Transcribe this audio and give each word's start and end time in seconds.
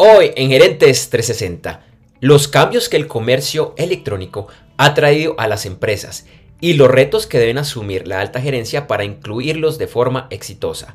Hoy 0.00 0.30
en 0.36 0.50
Gerentes 0.50 1.10
360, 1.10 1.84
los 2.20 2.46
cambios 2.46 2.88
que 2.88 2.96
el 2.96 3.08
comercio 3.08 3.74
electrónico 3.76 4.46
ha 4.76 4.94
traído 4.94 5.34
a 5.38 5.48
las 5.48 5.66
empresas 5.66 6.24
y 6.60 6.74
los 6.74 6.88
retos 6.88 7.26
que 7.26 7.40
deben 7.40 7.58
asumir 7.58 8.06
la 8.06 8.20
alta 8.20 8.40
gerencia 8.40 8.86
para 8.86 9.02
incluirlos 9.02 9.76
de 9.76 9.88
forma 9.88 10.28
exitosa. 10.30 10.94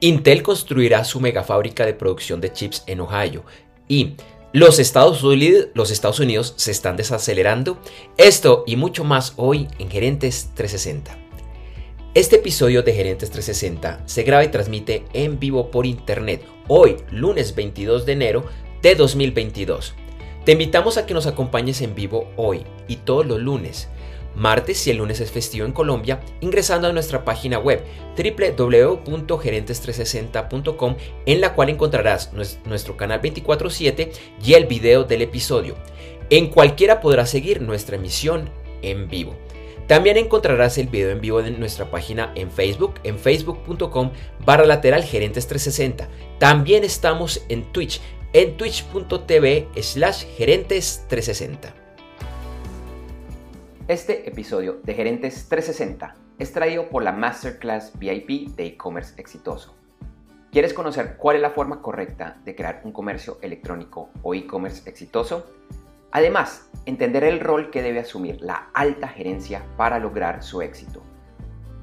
Intel 0.00 0.42
construirá 0.42 1.04
su 1.04 1.20
megafábrica 1.20 1.84
de 1.84 1.92
producción 1.92 2.40
de 2.40 2.50
chips 2.50 2.84
en 2.86 3.00
Ohio 3.00 3.44
y 3.86 4.14
los 4.54 4.78
Estados, 4.78 5.22
Unidos, 5.22 5.66
los 5.74 5.90
Estados 5.90 6.18
Unidos 6.18 6.54
se 6.56 6.70
están 6.70 6.96
desacelerando. 6.96 7.78
Esto 8.16 8.64
y 8.66 8.76
mucho 8.76 9.04
más 9.04 9.34
hoy 9.36 9.68
en 9.78 9.90
Gerentes 9.90 10.52
360. 10.54 11.18
Este 12.14 12.36
episodio 12.36 12.82
de 12.82 12.94
Gerentes 12.94 13.30
360 13.30 14.04
se 14.06 14.22
graba 14.22 14.42
y 14.42 14.48
transmite 14.48 15.04
en 15.12 15.38
vivo 15.38 15.70
por 15.70 15.84
internet 15.84 16.42
hoy, 16.68 16.96
lunes 17.10 17.54
22 17.54 18.06
de 18.06 18.12
enero 18.12 18.44
de 18.82 18.94
2022. 18.94 19.94
Te 20.44 20.52
invitamos 20.52 20.96
a 20.96 21.04
que 21.06 21.14
nos 21.14 21.26
acompañes 21.26 21.82
en 21.82 21.94
vivo 21.94 22.30
hoy 22.36 22.62
y 22.86 22.96
todos 22.96 23.26
los 23.26 23.40
lunes. 23.40 23.88
Martes, 24.34 24.78
si 24.78 24.90
el 24.90 24.98
lunes 24.98 25.20
es 25.20 25.32
festivo 25.32 25.64
en 25.66 25.72
Colombia, 25.72 26.20
ingresando 26.40 26.86
a 26.86 26.92
nuestra 26.92 27.24
página 27.24 27.58
web 27.58 27.82
www.gerentes360.com 28.16 30.96
en 31.26 31.40
la 31.40 31.54
cual 31.54 31.70
encontrarás 31.70 32.32
nuestro 32.32 32.96
canal 32.96 33.20
24/7 33.20 34.12
y 34.44 34.54
el 34.54 34.66
video 34.66 35.02
del 35.04 35.22
episodio. 35.22 35.74
En 36.30 36.48
cualquiera 36.48 37.00
podrás 37.00 37.30
seguir 37.30 37.62
nuestra 37.62 37.96
emisión 37.96 38.50
en 38.82 39.08
vivo. 39.08 39.34
También 39.88 40.18
encontrarás 40.18 40.76
el 40.76 40.88
video 40.88 41.10
en 41.10 41.22
vivo 41.22 41.40
en 41.40 41.58
nuestra 41.58 41.90
página 41.90 42.30
en 42.34 42.50
Facebook, 42.50 42.96
en 43.04 43.18
facebook.com 43.18 44.10
barra 44.44 44.66
lateral 44.66 45.02
gerentes 45.02 45.46
360. 45.46 46.10
También 46.38 46.84
estamos 46.84 47.44
en 47.48 47.64
Twitch, 47.72 48.00
en 48.32 48.56
twitch.tv 48.56 49.66
slash 49.82 50.24
gerentes 50.36 51.04
360. 51.08 51.74
Este 53.88 54.28
episodio 54.28 54.78
de 54.84 54.94
Gerentes 54.94 55.48
360 55.48 56.14
es 56.38 56.52
traído 56.52 56.90
por 56.90 57.02
la 57.02 57.10
Masterclass 57.10 57.98
VIP 57.98 58.54
de 58.54 58.66
e-commerce 58.66 59.20
exitoso. 59.20 59.74
¿Quieres 60.52 60.72
conocer 60.72 61.16
cuál 61.16 61.36
es 61.36 61.42
la 61.42 61.50
forma 61.50 61.82
correcta 61.82 62.40
de 62.44 62.54
crear 62.54 62.82
un 62.84 62.92
comercio 62.92 63.38
electrónico 63.42 64.10
o 64.22 64.32
e-commerce 64.32 64.88
exitoso? 64.88 65.44
Además, 66.12 66.70
entender 66.86 67.24
el 67.24 67.40
rol 67.40 67.70
que 67.70 67.82
debe 67.82 67.98
asumir 67.98 68.40
la 68.40 68.70
alta 68.74 69.08
gerencia 69.08 69.64
para 69.76 69.98
lograr 69.98 70.44
su 70.44 70.62
éxito. 70.62 71.02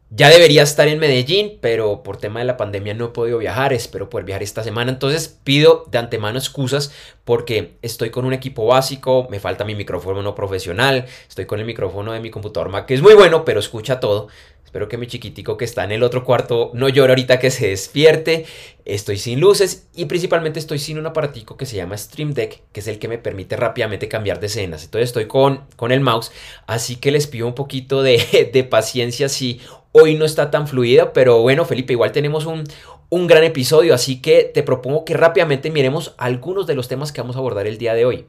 Ya 0.09 0.29
debería 0.29 0.63
estar 0.63 0.87
en 0.87 0.99
Medellín, 0.99 1.57
pero 1.59 2.01
por 2.01 2.15
tema 2.15 2.39
de 2.39 2.45
la 2.45 2.55
pandemia 2.55 2.93
no 2.93 3.05
he 3.05 3.09
podido 3.09 3.39
viajar. 3.39 3.73
Espero 3.73 4.09
poder 4.09 4.25
viajar 4.25 4.41
esta 4.41 4.63
semana. 4.63 4.89
Entonces 4.89 5.27
pido 5.43 5.83
de 5.91 5.97
antemano 5.97 6.39
excusas 6.39 6.93
porque 7.25 7.73
estoy 7.81 8.09
con 8.09 8.23
un 8.23 8.31
equipo 8.31 8.65
básico. 8.65 9.27
Me 9.29 9.41
falta 9.41 9.65
mi 9.65 9.75
micrófono 9.75 10.23
no 10.23 10.33
profesional. 10.33 11.07
Estoy 11.27 11.45
con 11.45 11.59
el 11.59 11.65
micrófono 11.65 12.13
de 12.13 12.21
mi 12.21 12.31
computador 12.31 12.69
Mac, 12.69 12.85
que 12.85 12.93
es 12.93 13.01
muy 13.01 13.15
bueno, 13.15 13.43
pero 13.43 13.59
escucha 13.59 13.99
todo. 13.99 14.29
Espero 14.67 14.89
que 14.89 14.97
mi 14.97 15.07
chiquitico 15.07 15.55
que 15.55 15.63
está 15.63 15.85
en 15.85 15.93
el 15.93 16.03
otro 16.03 16.25
cuarto 16.25 16.71
no 16.73 16.89
llore 16.89 17.13
ahorita 17.13 17.39
que 17.39 17.51
se 17.51 17.69
despierte. 17.69 18.45
Estoy 18.83 19.17
sin 19.17 19.39
luces 19.39 19.87
y 19.95 20.05
principalmente 20.05 20.59
estoy 20.59 20.77
sin 20.77 20.97
un 20.97 21.07
aparatico 21.07 21.55
que 21.55 21.65
se 21.65 21.77
llama 21.77 21.97
Stream 21.97 22.33
Deck, 22.33 22.63
que 22.73 22.81
es 22.81 22.87
el 22.87 22.99
que 22.99 23.07
me 23.07 23.17
permite 23.17 23.55
rápidamente 23.55 24.09
cambiar 24.09 24.41
de 24.41 24.47
escenas. 24.47 24.83
Entonces 24.83 25.09
estoy 25.09 25.27
con, 25.27 25.65
con 25.77 25.93
el 25.93 26.01
mouse, 26.01 26.33
así 26.67 26.97
que 26.97 27.11
les 27.11 27.27
pido 27.27 27.47
un 27.47 27.55
poquito 27.55 28.03
de, 28.03 28.49
de 28.53 28.63
paciencia 28.65 29.29
si 29.29 29.61
hoy 30.01 30.15
no 30.15 30.25
está 30.25 30.51
tan 30.51 30.67
fluida. 30.67 31.13
Pero 31.13 31.41
bueno, 31.41 31.65
Felipe, 31.65 31.93
igual 31.93 32.11
tenemos 32.11 32.45
un, 32.45 32.63
un 33.09 33.27
gran 33.27 33.43
episodio, 33.43 33.93
así 33.93 34.21
que 34.21 34.43
te 34.43 34.63
propongo 34.63 35.05
que 35.05 35.13
rápidamente 35.13 35.71
miremos 35.71 36.15
algunos 36.17 36.67
de 36.67 36.75
los 36.75 36.87
temas 36.87 37.11
que 37.11 37.21
vamos 37.21 37.35
a 37.35 37.39
abordar 37.39 37.67
el 37.67 37.77
día 37.77 37.93
de 37.93 38.05
hoy. 38.05 38.25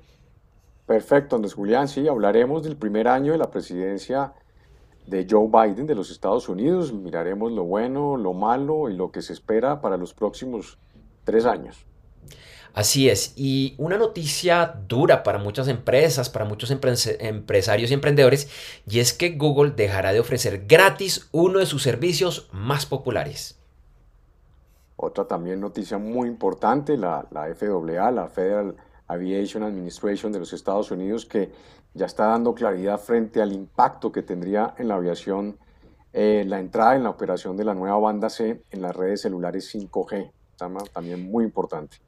Perfecto, 0.87 1.37
Andrés 1.37 1.55
Julián, 1.55 1.89
sí, 1.89 2.09
hablaremos 2.09 2.62
del 2.62 2.77
primer 2.77 3.09
año 3.09 3.33
de 3.33 3.39
la 3.39 3.51
presidencia 3.51 4.33
de 5.06 5.27
Joe 5.29 5.49
Biden 5.49 5.87
de 5.87 5.95
los 5.95 6.11
Estados 6.11 6.49
Unidos. 6.49 6.93
Miraremos 6.93 7.53
lo 7.53 7.65
bueno, 7.65 8.17
lo 8.17 8.33
malo 8.33 8.89
y 8.89 8.95
lo 8.95 9.11
que 9.11 9.21
se 9.21 9.33
espera 9.33 9.81
para 9.81 9.97
los 9.97 10.15
próximos 10.15 10.79
tres 11.25 11.45
años. 11.45 11.88
Así 12.78 13.09
es, 13.09 13.33
y 13.34 13.75
una 13.77 13.99
noticia 13.99 14.72
dura 14.87 15.25
para 15.25 15.39
muchas 15.39 15.66
empresas, 15.66 16.31
para 16.31 16.44
muchos 16.44 16.71
empresarios 16.71 17.91
y 17.91 17.94
emprendedores, 17.94 18.49
y 18.87 19.00
es 19.00 19.12
que 19.12 19.31
Google 19.31 19.72
dejará 19.72 20.12
de 20.12 20.21
ofrecer 20.21 20.65
gratis 20.69 21.28
uno 21.33 21.59
de 21.59 21.67
sus 21.67 21.83
servicios 21.83 22.49
más 22.53 22.87
populares. 22.87 23.59
Otra 24.94 25.27
también 25.27 25.59
noticia 25.59 25.99
muy 25.99 26.28
importante, 26.28 26.97
la, 26.97 27.27
la 27.33 27.53
FAA, 27.53 28.12
la 28.12 28.28
Federal 28.28 28.77
Aviation 29.09 29.65
Administration 29.65 30.31
de 30.31 30.38
los 30.38 30.53
Estados 30.53 30.93
Unidos, 30.93 31.27
que 31.27 31.50
ya 31.94 32.06
está 32.06 32.27
dando 32.27 32.55
claridad 32.55 33.00
frente 33.00 33.43
al 33.43 33.53
impacto 33.53 34.12
que 34.12 34.22
tendría 34.22 34.77
en 34.78 34.87
la 34.87 34.94
aviación 34.94 35.59
eh, 36.12 36.44
la 36.47 36.61
entrada 36.61 36.94
en 36.94 37.03
la 37.03 37.11
operación 37.11 37.56
de 37.56 37.65
la 37.65 37.75
nueva 37.75 37.99
banda 37.99 38.31
C 38.31 38.62
en 38.71 38.83
las 38.83 38.94
redes 38.94 39.22
celulares 39.22 39.69
5G. 39.75 40.31
También 40.93 41.28
muy 41.28 41.43
importante. 41.43 41.99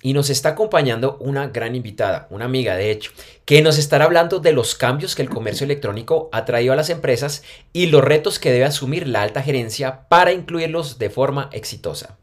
Y 0.00 0.12
nos 0.12 0.30
está 0.30 0.50
acompañando 0.50 1.16
una 1.18 1.48
gran 1.48 1.74
invitada, 1.74 2.28
una 2.30 2.44
amiga 2.44 2.76
de 2.76 2.90
hecho, 2.90 3.10
que 3.44 3.62
nos 3.62 3.78
estará 3.78 4.04
hablando 4.04 4.38
de 4.38 4.52
los 4.52 4.74
cambios 4.74 5.16
que 5.16 5.22
el 5.22 5.30
comercio 5.30 5.64
electrónico 5.64 6.28
ha 6.32 6.44
traído 6.44 6.72
a 6.72 6.76
las 6.76 6.90
empresas 6.90 7.42
y 7.72 7.86
los 7.86 8.04
retos 8.04 8.38
que 8.38 8.52
debe 8.52 8.64
asumir 8.64 9.08
la 9.08 9.22
alta 9.22 9.42
gerencia 9.42 10.08
para 10.08 10.32
incluirlos 10.32 10.98
de 10.98 11.10
forma 11.10 11.50
exitosa. 11.52 12.16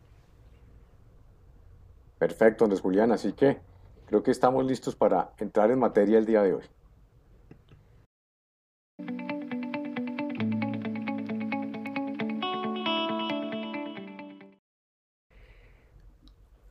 Perfecto, 2.18 2.64
Andrés 2.64 2.82
Julián, 2.82 3.12
así 3.12 3.34
que 3.34 3.60
creo 4.06 4.24
que 4.24 4.32
estamos 4.32 4.66
listos 4.66 4.96
para 4.96 5.32
entrar 5.38 5.70
en 5.70 5.80
materia 5.80 6.18
el 6.18 6.26
día 6.26 6.42
de 6.44 6.54
hoy. 6.54 6.64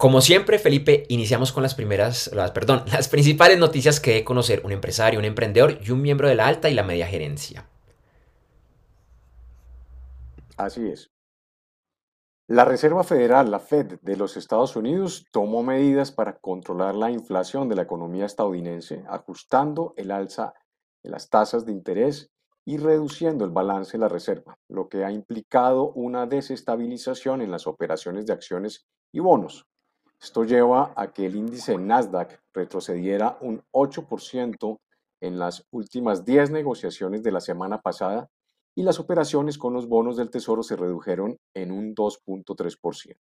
Como 0.04 0.20
siempre, 0.20 0.58
Felipe, 0.58 1.06
iniciamos 1.08 1.50
con 1.50 1.62
las 1.62 1.74
primeras, 1.74 2.30
las, 2.34 2.50
perdón, 2.50 2.82
las 2.92 3.08
principales 3.08 3.58
noticias 3.58 4.00
que 4.00 4.10
debe 4.10 4.24
conocer 4.24 4.60
un 4.62 4.70
empresario, 4.70 5.18
un 5.18 5.24
emprendedor 5.24 5.78
y 5.82 5.92
un 5.92 6.02
miembro 6.02 6.28
de 6.28 6.34
la 6.34 6.46
alta 6.46 6.68
y 6.68 6.74
la 6.74 6.82
media 6.82 7.06
gerencia. 7.06 7.66
Así 10.58 10.86
es. 10.88 11.10
La 12.46 12.66
Reserva 12.66 13.02
Federal, 13.02 13.50
la 13.50 13.60
Fed 13.60 13.98
de 14.02 14.16
los 14.18 14.36
Estados 14.36 14.76
Unidos, 14.76 15.24
tomó 15.32 15.62
medidas 15.62 16.12
para 16.12 16.36
controlar 16.36 16.94
la 16.94 17.10
inflación 17.10 17.70
de 17.70 17.76
la 17.76 17.82
economía 17.84 18.26
estadounidense, 18.26 19.04
ajustando 19.08 19.94
el 19.96 20.10
alza 20.10 20.52
de 21.02 21.08
las 21.08 21.30
tasas 21.30 21.64
de 21.64 21.72
interés 21.72 22.30
y 22.66 22.76
reduciendo 22.76 23.46
el 23.46 23.52
balance 23.52 23.92
de 23.92 24.00
la 24.00 24.10
reserva, 24.10 24.58
lo 24.68 24.90
que 24.90 25.02
ha 25.02 25.10
implicado 25.10 25.92
una 25.92 26.26
desestabilización 26.26 27.40
en 27.40 27.50
las 27.50 27.66
operaciones 27.66 28.26
de 28.26 28.34
acciones 28.34 28.84
y 29.10 29.20
bonos. 29.20 29.66
Esto 30.24 30.42
lleva 30.42 30.94
a 30.96 31.12
que 31.12 31.26
el 31.26 31.36
índice 31.36 31.76
Nasdaq 31.76 32.40
retrocediera 32.54 33.36
un 33.42 33.62
8% 33.72 34.80
en 35.20 35.38
las 35.38 35.66
últimas 35.70 36.24
10 36.24 36.50
negociaciones 36.50 37.22
de 37.22 37.30
la 37.30 37.42
semana 37.42 37.82
pasada 37.82 38.30
y 38.74 38.84
las 38.84 38.98
operaciones 38.98 39.58
con 39.58 39.74
los 39.74 39.86
bonos 39.86 40.16
del 40.16 40.30
Tesoro 40.30 40.62
se 40.62 40.76
redujeron 40.76 41.36
en 41.52 41.72
un 41.72 41.94
2.3%. 41.94 43.18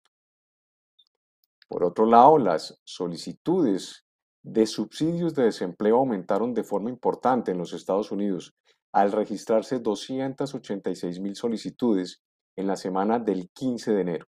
Por 1.68 1.84
otro 1.84 2.08
lado, 2.08 2.40
las 2.40 2.82
solicitudes 2.84 4.04
de 4.42 4.66
subsidios 4.66 5.36
de 5.36 5.44
desempleo 5.44 5.98
aumentaron 5.98 6.56
de 6.56 6.64
forma 6.64 6.90
importante 6.90 7.52
en 7.52 7.60
los 7.60 7.74
Estados 7.74 8.12
Unidos, 8.12 8.56
al 8.92 9.12
registrarse 9.12 9.78
286 9.78 11.20
mil 11.20 11.36
solicitudes 11.36 12.24
en 12.56 12.66
la 12.66 12.76
semana 12.76 13.20
del 13.20 13.52
15 13.52 13.94
de 13.94 14.02
enero. 14.02 14.26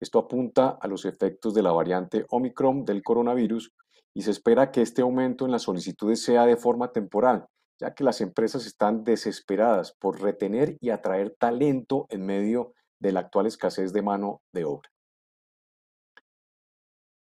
Esto 0.00 0.20
apunta 0.20 0.78
a 0.80 0.86
los 0.86 1.04
efectos 1.04 1.54
de 1.54 1.62
la 1.62 1.72
variante 1.72 2.24
Omicron 2.30 2.84
del 2.84 3.02
coronavirus 3.02 3.72
y 4.14 4.22
se 4.22 4.30
espera 4.30 4.70
que 4.70 4.82
este 4.82 5.02
aumento 5.02 5.44
en 5.44 5.50
las 5.50 5.62
solicitudes 5.62 6.22
sea 6.22 6.46
de 6.46 6.56
forma 6.56 6.92
temporal, 6.92 7.46
ya 7.80 7.94
que 7.94 8.04
las 8.04 8.20
empresas 8.20 8.66
están 8.66 9.02
desesperadas 9.02 9.92
por 9.98 10.20
retener 10.20 10.76
y 10.80 10.90
atraer 10.90 11.34
talento 11.38 12.06
en 12.10 12.26
medio 12.26 12.74
de 13.00 13.12
la 13.12 13.20
actual 13.20 13.46
escasez 13.46 13.92
de 13.92 14.02
mano 14.02 14.40
de 14.52 14.64
obra. 14.64 14.88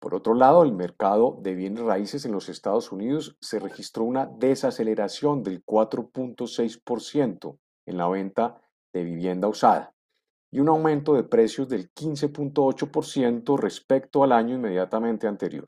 Por 0.01 0.15
otro 0.15 0.33
lado, 0.33 0.63
el 0.63 0.71
mercado 0.71 1.37
de 1.41 1.55
bienes 1.55 1.83
raíces 1.83 2.23
en 2.25 2.31
los 2.31 2.47
Estados 2.47 2.91
Unidos 2.91 3.35
se 3.41 3.59
registró 3.59 4.05
una 4.05 4.25
desaceleración 4.25 5.43
del 5.43 5.63
4.6% 5.65 7.57
en 7.85 7.97
la 7.97 8.07
venta 8.07 8.61
de 8.93 9.03
vivienda 9.03 9.49
usada 9.49 9.93
y 10.51 10.59
un 10.59 10.69
aumento 10.69 11.13
de 11.13 11.23
precios 11.23 11.69
del 11.69 11.91
15.8% 11.93 13.57
respecto 13.57 14.23
al 14.23 14.31
año 14.31 14.55
inmediatamente 14.55 15.27
anterior. 15.27 15.67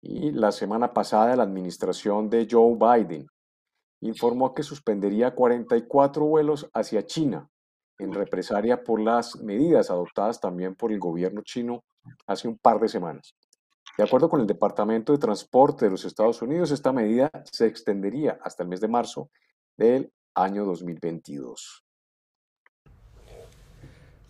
Y 0.00 0.30
la 0.30 0.52
semana 0.52 0.92
pasada 0.92 1.34
la 1.36 1.42
administración 1.42 2.30
de 2.30 2.46
Joe 2.48 2.76
Biden 2.76 3.26
informó 4.00 4.54
que 4.54 4.62
suspendería 4.62 5.34
44 5.34 6.24
vuelos 6.24 6.68
hacia 6.72 7.06
China 7.06 7.48
en 7.98 8.12
represalia 8.12 8.84
por 8.84 9.00
las 9.00 9.36
medidas 9.36 9.90
adoptadas 9.90 10.40
también 10.40 10.74
por 10.74 10.92
el 10.92 11.00
gobierno 11.00 11.42
chino 11.42 11.84
hace 12.26 12.46
un 12.46 12.58
par 12.58 12.78
de 12.78 12.88
semanas. 12.88 13.34
De 13.96 14.04
acuerdo 14.04 14.28
con 14.28 14.40
el 14.40 14.46
Departamento 14.46 15.12
de 15.12 15.18
Transporte 15.18 15.86
de 15.86 15.90
los 15.90 16.04
Estados 16.04 16.42
Unidos, 16.42 16.70
esta 16.70 16.92
medida 16.92 17.30
se 17.50 17.66
extendería 17.66 18.38
hasta 18.42 18.62
el 18.62 18.68
mes 18.68 18.80
de 18.80 18.88
marzo 18.88 19.30
del 19.76 20.12
año 20.34 20.66
2022. 20.66 21.85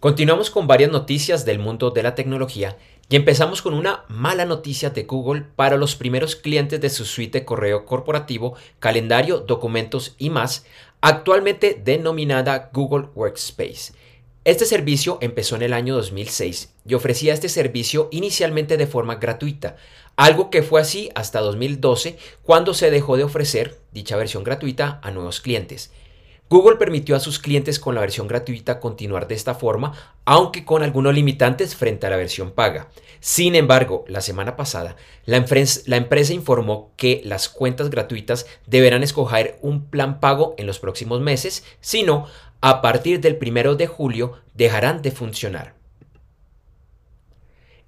Continuamos 0.06 0.50
con 0.50 0.68
varias 0.68 0.92
noticias 0.92 1.44
del 1.44 1.58
mundo 1.58 1.90
de 1.90 2.04
la 2.04 2.14
tecnología 2.14 2.76
y 3.08 3.16
empezamos 3.16 3.60
con 3.60 3.74
una 3.74 4.04
mala 4.06 4.44
noticia 4.44 4.90
de 4.90 5.02
Google 5.02 5.46
para 5.56 5.76
los 5.76 5.96
primeros 5.96 6.36
clientes 6.36 6.80
de 6.80 6.90
su 6.90 7.04
suite 7.04 7.40
de 7.40 7.44
correo 7.44 7.84
corporativo, 7.84 8.54
calendario, 8.78 9.40
documentos 9.40 10.14
y 10.16 10.30
más, 10.30 10.64
actualmente 11.00 11.82
denominada 11.84 12.70
Google 12.72 13.08
Workspace. 13.16 13.94
Este 14.44 14.64
servicio 14.64 15.18
empezó 15.22 15.56
en 15.56 15.62
el 15.62 15.72
año 15.72 15.96
2006 15.96 16.72
y 16.86 16.94
ofrecía 16.94 17.34
este 17.34 17.48
servicio 17.48 18.08
inicialmente 18.12 18.76
de 18.76 18.86
forma 18.86 19.16
gratuita, 19.16 19.74
algo 20.14 20.50
que 20.50 20.62
fue 20.62 20.80
así 20.80 21.10
hasta 21.16 21.40
2012 21.40 22.16
cuando 22.44 22.74
se 22.74 22.92
dejó 22.92 23.16
de 23.16 23.24
ofrecer 23.24 23.80
dicha 23.90 24.16
versión 24.16 24.44
gratuita 24.44 25.00
a 25.02 25.10
nuevos 25.10 25.40
clientes. 25.40 25.90
Google 26.48 26.76
permitió 26.76 27.16
a 27.16 27.20
sus 27.20 27.40
clientes 27.40 27.80
con 27.80 27.96
la 27.96 28.00
versión 28.00 28.28
gratuita 28.28 28.78
continuar 28.78 29.26
de 29.26 29.34
esta 29.34 29.56
forma, 29.56 29.92
aunque 30.24 30.64
con 30.64 30.84
algunos 30.84 31.12
limitantes 31.12 31.74
frente 31.74 32.06
a 32.06 32.10
la 32.10 32.16
versión 32.16 32.52
paga. 32.52 32.88
Sin 33.18 33.56
embargo, 33.56 34.04
la 34.06 34.20
semana 34.20 34.54
pasada, 34.54 34.94
la, 35.24 35.38
empresa 35.38 36.32
informó 36.32 36.92
que 36.96 37.20
las 37.24 37.48
cuentas 37.48 37.90
gratuitas 37.90 38.46
deberán 38.66 39.02
escoger 39.02 39.58
un 39.60 39.86
plan 39.86 40.20
pago 40.20 40.54
en 40.56 40.68
los 40.68 40.78
próximos 40.78 41.20
meses, 41.20 41.64
si 41.80 42.04
no, 42.04 42.26
a 42.60 42.80
partir 42.80 43.20
del 43.20 43.38
1 43.40 43.74
de 43.74 43.88
julio 43.88 44.34
dejarán 44.54 45.02
de 45.02 45.10
funcionar. 45.10 45.74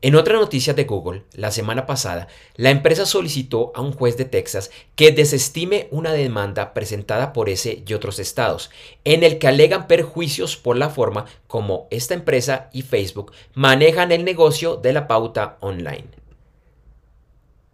En 0.01 0.15
otra 0.15 0.39
noticia 0.39 0.75
de 0.75 0.85
Google, 0.85 1.25
la 1.33 1.51
semana 1.51 1.85
pasada, 1.85 2.29
la 2.55 2.71
empresa 2.71 3.05
solicitó 3.05 3.73
a 3.75 3.81
un 3.81 3.93
juez 3.93 4.17
de 4.17 4.25
Texas 4.25 4.71
que 4.95 5.11
desestime 5.11 5.89
una 5.91 6.13
demanda 6.13 6.73
presentada 6.73 7.33
por 7.33 7.49
ese 7.49 7.83
y 7.85 7.95
otros 7.95 8.21
estados, 8.21 8.71
en 9.05 9.25
el 9.25 9.39
que 9.39 9.49
alegan 9.49 9.89
perjuicios 9.89 10.57
por 10.57 10.77
la 10.77 10.91
forma 10.91 11.25
como 11.49 11.89
esta 11.91 12.15
empresa 12.15 12.71
y 12.73 12.83
Facebook 12.83 13.33
manejan 13.55 14.13
el 14.13 14.25
negocio 14.25 14.77
de 14.77 14.93
la 14.93 15.09
pauta 15.09 15.57
online. 15.59 16.07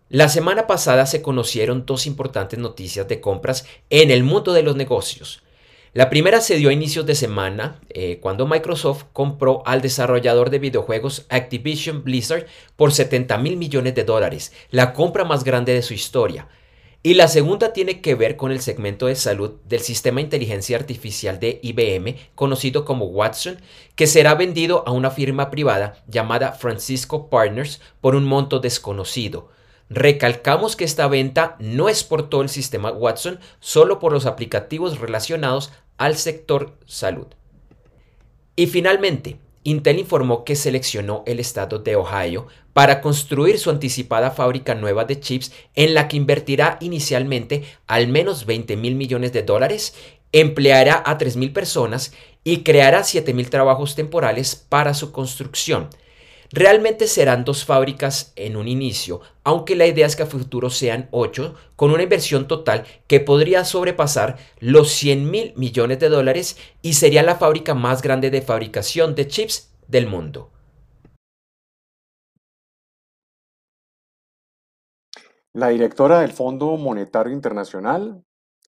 La 0.08 0.30
semana 0.30 0.66
pasada 0.66 1.04
se 1.04 1.20
conocieron 1.20 1.84
dos 1.84 2.06
importantes 2.06 2.58
noticias 2.58 3.06
de 3.06 3.20
compras 3.20 3.66
en 3.90 4.10
el 4.10 4.24
mundo 4.24 4.54
de 4.54 4.62
los 4.62 4.76
negocios. 4.76 5.43
La 5.94 6.10
primera 6.10 6.40
se 6.40 6.56
dio 6.56 6.70
a 6.70 6.72
inicios 6.72 7.06
de 7.06 7.14
semana, 7.14 7.80
eh, 7.88 8.18
cuando 8.20 8.48
Microsoft 8.48 9.04
compró 9.12 9.62
al 9.64 9.80
desarrollador 9.80 10.50
de 10.50 10.58
videojuegos 10.58 11.24
Activision 11.28 12.02
Blizzard 12.02 12.46
por 12.74 12.90
70 12.90 13.38
mil 13.38 13.56
millones 13.56 13.94
de 13.94 14.02
dólares, 14.02 14.52
la 14.72 14.92
compra 14.92 15.22
más 15.22 15.44
grande 15.44 15.72
de 15.72 15.82
su 15.82 15.94
historia. 15.94 16.48
Y 17.04 17.14
la 17.14 17.28
segunda 17.28 17.72
tiene 17.72 18.00
que 18.00 18.16
ver 18.16 18.36
con 18.36 18.50
el 18.50 18.60
segmento 18.60 19.06
de 19.06 19.14
salud 19.14 19.52
del 19.68 19.82
sistema 19.82 20.16
de 20.16 20.22
inteligencia 20.22 20.76
artificial 20.76 21.38
de 21.38 21.60
IBM, 21.62 22.16
conocido 22.34 22.84
como 22.84 23.04
Watson, 23.04 23.60
que 23.94 24.08
será 24.08 24.34
vendido 24.34 24.82
a 24.88 24.90
una 24.90 25.12
firma 25.12 25.48
privada 25.48 26.02
llamada 26.08 26.54
Francisco 26.54 27.30
Partners 27.30 27.80
por 28.00 28.16
un 28.16 28.24
monto 28.24 28.58
desconocido. 28.58 29.50
Recalcamos 29.90 30.76
que 30.76 30.84
esta 30.84 31.06
venta 31.08 31.56
no 31.60 31.90
es 31.90 32.04
por 32.04 32.30
todo 32.30 32.40
el 32.40 32.48
sistema 32.48 32.90
Watson, 32.90 33.38
solo 33.60 33.98
por 33.98 34.12
los 34.12 34.24
aplicativos 34.24 34.98
relacionados 34.98 35.72
al 35.98 36.16
sector 36.16 36.76
salud. 36.86 37.26
Y 38.56 38.66
finalmente, 38.66 39.38
Intel 39.64 39.98
informó 39.98 40.44
que 40.44 40.56
seleccionó 40.56 41.22
el 41.26 41.40
estado 41.40 41.78
de 41.78 41.96
Ohio 41.96 42.46
para 42.74 43.00
construir 43.00 43.58
su 43.58 43.70
anticipada 43.70 44.30
fábrica 44.30 44.74
nueva 44.74 45.04
de 45.04 45.18
chips 45.18 45.52
en 45.74 45.94
la 45.94 46.06
que 46.06 46.16
invertirá 46.16 46.76
inicialmente 46.80 47.64
al 47.86 48.08
menos 48.08 48.46
20 48.46 48.76
mil 48.76 48.94
millones 48.94 49.32
de 49.32 49.42
dólares, 49.42 49.94
empleará 50.32 51.02
a 51.06 51.16
3 51.16 51.36
mil 51.36 51.52
personas 51.52 52.12
y 52.42 52.58
creará 52.58 53.04
7 53.04 53.32
mil 53.32 53.48
trabajos 53.48 53.94
temporales 53.94 54.54
para 54.56 54.92
su 54.92 55.12
construcción. 55.12 55.88
Realmente 56.50 57.06
serán 57.06 57.44
dos 57.44 57.64
fábricas 57.64 58.32
en 58.36 58.56
un 58.56 58.68
inicio, 58.68 59.20
aunque 59.42 59.76
la 59.76 59.86
idea 59.86 60.06
es 60.06 60.16
que 60.16 60.24
a 60.24 60.26
futuro 60.26 60.70
sean 60.70 61.08
ocho, 61.10 61.54
con 61.76 61.90
una 61.90 62.02
inversión 62.02 62.46
total 62.48 62.84
que 63.06 63.20
podría 63.20 63.64
sobrepasar 63.64 64.36
los 64.60 64.90
100 64.90 65.30
mil 65.30 65.52
millones 65.56 65.98
de 65.98 66.08
dólares 66.08 66.56
y 66.82 66.94
sería 66.94 67.22
la 67.22 67.36
fábrica 67.36 67.74
más 67.74 68.02
grande 68.02 68.30
de 68.30 68.42
fabricación 68.42 69.14
de 69.14 69.28
chips 69.28 69.70
del 69.88 70.06
mundo. 70.06 70.50
La 75.52 75.68
directora 75.68 76.20
del 76.20 76.32
Fondo 76.32 76.76
Monetario 76.76 77.32
Internacional, 77.32 78.24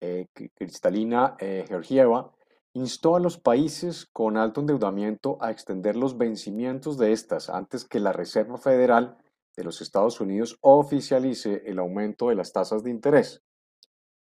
eh, 0.01 0.27
Cristalina 0.55 1.37
eh, 1.39 1.65
Georgieva, 1.69 2.34
instó 2.75 3.15
a 3.15 3.21
los 3.21 3.39
países 3.39 4.07
con 4.13 4.37
alto 4.37 4.61
endeudamiento 4.61 5.39
a 5.41 5.53
extender 5.53 5.95
los 5.95 6.19
vencimientos 6.19 6.99
de 6.99 7.13
estas 7.13 7.49
antes 7.49 7.85
que 7.85 8.01
la 8.01 8.13
Reserva 8.13 8.59
Federal 8.59 9.17
de 9.57 9.63
los 9.63 9.81
Estados 9.81 10.21
Unidos 10.21 10.59
oficialice 10.61 11.63
el 11.67 11.79
aumento 11.79 12.29
de 12.29 12.35
las 12.35 12.53
tasas 12.53 12.83
de 12.83 12.91
interés. 12.91 13.45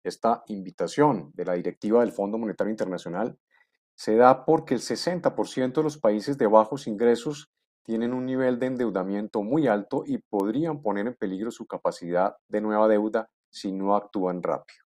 Esta 0.03 0.43
invitación 0.49 1.31
de 1.35 1.45
la 1.45 1.53
directiva 1.53 2.01
del 2.01 2.11
Fondo 2.11 2.37
Monetario 2.37 2.73
Internacional 2.73 3.39
se 3.95 4.17
da 4.17 4.45
porque 4.45 4.75
el 4.75 4.81
60% 4.81 5.75
de 5.75 5.83
los 5.85 5.99
países 5.99 6.37
de 6.37 6.49
bajos 6.49 6.89
ingresos 6.89 7.53
tienen 7.85 8.13
un 8.13 8.27
nivel 8.27 8.59
de 8.59 8.67
endeudamiento 8.67 9.43
muy 9.43 9.69
alto 9.69 10.03
y 10.05 10.19
podrían 10.19 10.83
poner 10.83 11.07
en 11.07 11.15
peligro 11.15 11.53
su 11.53 11.67
capacidad 11.67 12.37
de 12.49 12.61
nueva 12.61 12.89
deuda 12.89 13.31
si 13.51 13.71
no 13.71 13.95
actúan 13.95 14.43
rápido. 14.43 14.83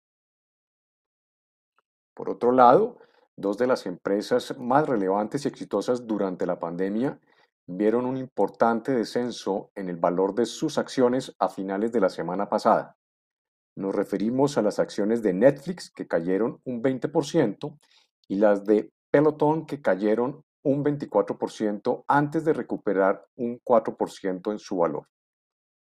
Por 2.15 2.31
otro 2.31 2.53
lado, 2.53 2.99
Dos 3.37 3.59
de 3.59 3.67
las 3.67 3.85
empresas 3.85 4.57
más 4.59 4.89
relevantes 4.89 5.45
y 5.45 5.49
exitosas 5.49 6.07
durante 6.07 6.47
la 6.47 6.59
pandemia 6.59 7.21
vieron 7.67 8.07
un 8.07 8.17
importante 8.17 8.93
descenso 8.93 9.71
en 9.75 9.89
el 9.91 9.97
valor 9.97 10.35
de 10.35 10.47
sus 10.47 10.79
acciones 10.79 11.35
a 11.39 11.49
finales 11.49 11.93
de 11.93 12.01
la 12.01 12.09
semana 12.09 12.49
pasada. 12.49 12.97
Nos 13.77 13.95
referimos 13.95 14.57
a 14.57 14.63
las 14.63 14.79
acciones 14.79 15.23
de 15.23 15.35
Netflix 15.35 15.91
que 15.91 16.07
cayeron 16.07 16.61
un 16.65 16.83
20% 16.83 17.79
y 18.29 18.37
las 18.37 18.65
de 18.65 18.91
Peloton 19.11 19.67
que 19.67 19.83
cayeron 19.83 20.43
un 20.63 20.83
24% 20.83 22.05
antes 22.09 22.45
de 22.45 22.53
recuperar 22.55 23.27
un 23.37 23.61
4% 23.61 24.51
en 24.51 24.59
su 24.59 24.79
valor. 24.79 25.07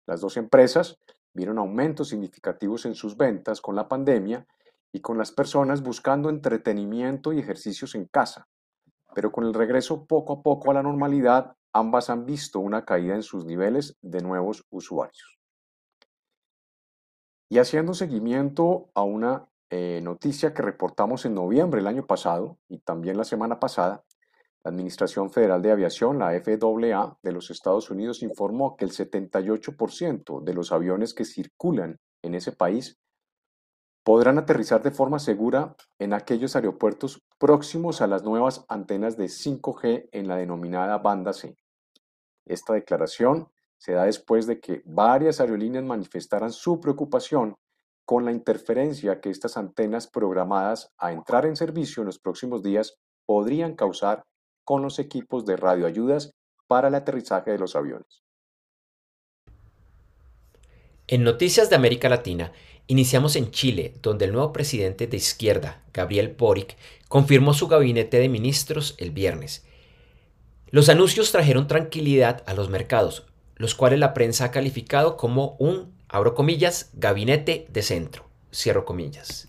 Las 0.07 0.21
dos 0.21 0.37
empresas 0.37 0.99
vieron 1.35 1.59
aumentos 1.59 2.09
significativos 2.09 2.87
en 2.87 2.95
sus 2.95 3.17
ventas 3.17 3.61
con 3.61 3.77
la 3.77 3.89
pandemia 3.89 4.47
y 4.93 5.01
con 5.01 5.19
las 5.19 5.33
personas 5.33 5.83
buscando 5.83 6.29
entretenimiento 6.29 7.33
y 7.33 7.39
ejercicios 7.39 7.95
en 7.95 8.07
casa. 8.07 8.47
Pero 9.15 9.33
con 9.33 9.45
el 9.45 9.55
regreso 9.55 10.07
poco 10.07 10.35
a 10.35 10.43
poco 10.43 10.71
a 10.71 10.75
la 10.75 10.83
normalidad, 10.83 11.57
ambas 11.73 12.11
han 12.11 12.27
visto 12.27 12.61
una 12.61 12.85
caída 12.85 13.15
en 13.15 13.23
sus 13.23 13.45
niveles 13.45 13.97
de 14.03 14.21
nuevos 14.21 14.65
usuarios. 14.71 15.39
Y 17.51 17.59
haciendo 17.59 17.95
seguimiento 17.95 18.91
a 18.95 19.03
una 19.03 19.47
eh, 19.71 20.01
noticia 20.03 20.55
que 20.55 20.63
reportamos 20.63 21.25
en 21.25 21.35
noviembre 21.35 21.81
del 21.81 21.89
año 21.89 22.07
pasado 22.07 22.59
y 22.69 22.79
también 22.81 23.17
la 23.17 23.25
semana 23.25 23.59
pasada, 23.59 24.05
la 24.65 24.71
Administración 24.71 25.31
Federal 25.31 25.61
de 25.61 25.73
Aviación, 25.73 26.19
la 26.19 26.31
FAA 26.41 27.19
de 27.23 27.33
los 27.33 27.51
Estados 27.51 27.91
Unidos, 27.91 28.23
informó 28.23 28.77
que 28.77 28.85
el 28.85 28.93
78% 28.93 30.43
de 30.43 30.55
los 30.55 30.73
aviones 30.73 31.15
que 31.15 31.25
circulan 31.25 31.99
en 32.23 32.35
ese 32.35 32.53
país 32.53 32.99
podrán 34.05 34.39
aterrizar 34.39 34.83
de 34.83 34.91
forma 34.91 35.19
segura 35.19 35.77
en 35.99 36.13
aquellos 36.13 36.57
aeropuertos 36.57 37.23
próximos 37.39 38.01
a 38.01 38.07
las 38.07 38.25
nuevas 38.25 38.65
antenas 38.69 39.17
de 39.17 39.27
5G 39.27 40.09
en 40.13 40.29
la 40.29 40.37
denominada 40.37 40.99
banda 40.99 41.33
C. 41.33 41.57
Esta 42.45 42.75
declaración 42.75 43.49
se 43.79 43.93
da 43.93 44.05
después 44.05 44.47
de 44.47 44.61
que 44.61 44.83
varias 44.85 45.41
aerolíneas 45.41 45.85
manifestaran 45.85 46.53
su 46.53 46.81
preocupación 46.81 47.57
con 48.05 48.25
la 48.25 48.33
interferencia 48.33 49.21
que 49.21 49.31
estas 49.31 49.57
antenas 49.57 50.09
programadas 50.09 50.93
a 50.99 51.13
entrar 51.13 51.47
en 51.47 51.57
servicio 51.57 52.03
en 52.03 52.07
los 52.07 52.19
próximos 52.19 52.63
días 52.63 52.99
podrían 53.27 53.75
causar 53.75 54.25
con 54.65 54.83
los 54.83 54.99
equipos 54.99 55.47
de 55.47 55.57
radioayudas 55.57 56.33
para 56.67 56.89
el 56.89 56.95
aterrizaje 56.95 57.53
de 57.53 57.59
los 57.59 57.77
aviones. 57.77 58.23
En 61.07 61.25
Noticias 61.25 61.69
de 61.69 61.77
América 61.77 62.09
Latina, 62.09 62.53
Iniciamos 62.87 63.37
en 63.37 63.51
Chile, 63.51 63.95
donde 64.03 64.25
el 64.25 64.33
nuevo 64.33 64.53
presidente 64.53 65.07
de 65.07 65.17
izquierda, 65.17 65.83
Gabriel 65.93 66.35
Boric, 66.37 66.77
confirmó 67.09 67.55
su 67.55 67.69
gabinete 67.69 68.19
de 68.19 68.29
ministros 68.29 68.95
el 68.99 69.11
viernes. 69.11 69.65
Los 70.71 70.89
anuncios 70.89 71.31
trajeron 71.33 71.69
tranquilidad 71.69 72.43
a 72.47 72.55
los 72.55 72.69
mercados, 72.71 73.27
los 73.57 73.75
cuales 73.75 73.99
la 73.99 74.15
prensa 74.15 74.47
ha 74.47 74.51
calificado 74.51 75.17
como 75.17 75.57
un, 75.59 75.93
abro 76.09 76.35
comillas, 76.35 76.91
gabinete 76.95 77.67
de 77.71 77.83
centro, 77.83 78.25
cierro 78.53 78.85
comillas. 78.85 79.47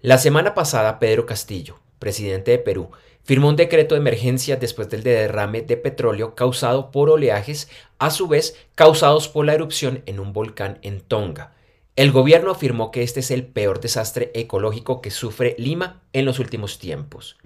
La 0.00 0.18
semana 0.18 0.54
pasada, 0.54 0.98
Pedro 0.98 1.26
Castillo, 1.26 1.80
presidente 1.98 2.52
de 2.52 2.58
Perú, 2.58 2.90
firmó 3.22 3.48
un 3.48 3.56
decreto 3.56 3.94
de 3.94 4.00
emergencia 4.00 4.56
después 4.56 4.88
del 4.88 5.02
derrame 5.02 5.62
de 5.62 5.76
petróleo 5.76 6.34
causado 6.34 6.90
por 6.90 7.10
oleajes, 7.10 7.68
a 7.98 8.10
su 8.10 8.28
vez 8.28 8.56
causados 8.74 9.28
por 9.28 9.44
la 9.44 9.54
erupción 9.54 10.02
en 10.06 10.20
un 10.20 10.32
volcán 10.32 10.78
en 10.82 11.00
Tonga, 11.00 11.54
el 11.96 12.12
gobierno 12.12 12.50
afirmó 12.50 12.90
que 12.90 13.02
este 13.02 13.20
es 13.20 13.30
el 13.30 13.46
peor 13.46 13.80
desastre 13.80 14.30
ecológico 14.34 15.00
que 15.00 15.10
sufre 15.10 15.54
Lima 15.58 16.02
en 16.12 16.24
los 16.24 16.38
últimos 16.38 16.78
tiempos. 16.78 17.36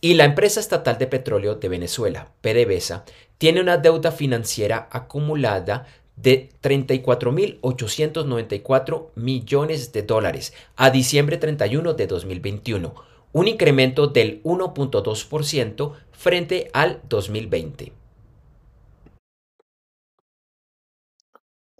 Y 0.00 0.14
la 0.14 0.24
empresa 0.24 0.60
estatal 0.60 0.96
de 0.98 1.06
petróleo 1.06 1.56
de 1.56 1.68
Venezuela, 1.68 2.32
PDVSA, 2.40 3.04
tiene 3.36 3.60
una 3.60 3.76
deuda 3.76 4.12
financiera 4.12 4.88
acumulada 4.90 5.86
de 6.16 6.48
34.894 6.62 9.08
millones 9.14 9.92
de 9.92 10.02
dólares 10.02 10.54
a 10.76 10.90
diciembre 10.90 11.36
31 11.36 11.92
de 11.94 12.06
2021, 12.06 12.94
un 13.32 13.48
incremento 13.48 14.06
del 14.06 14.42
1.2% 14.42 15.92
frente 16.12 16.70
al 16.72 17.00
2020. 17.08 17.99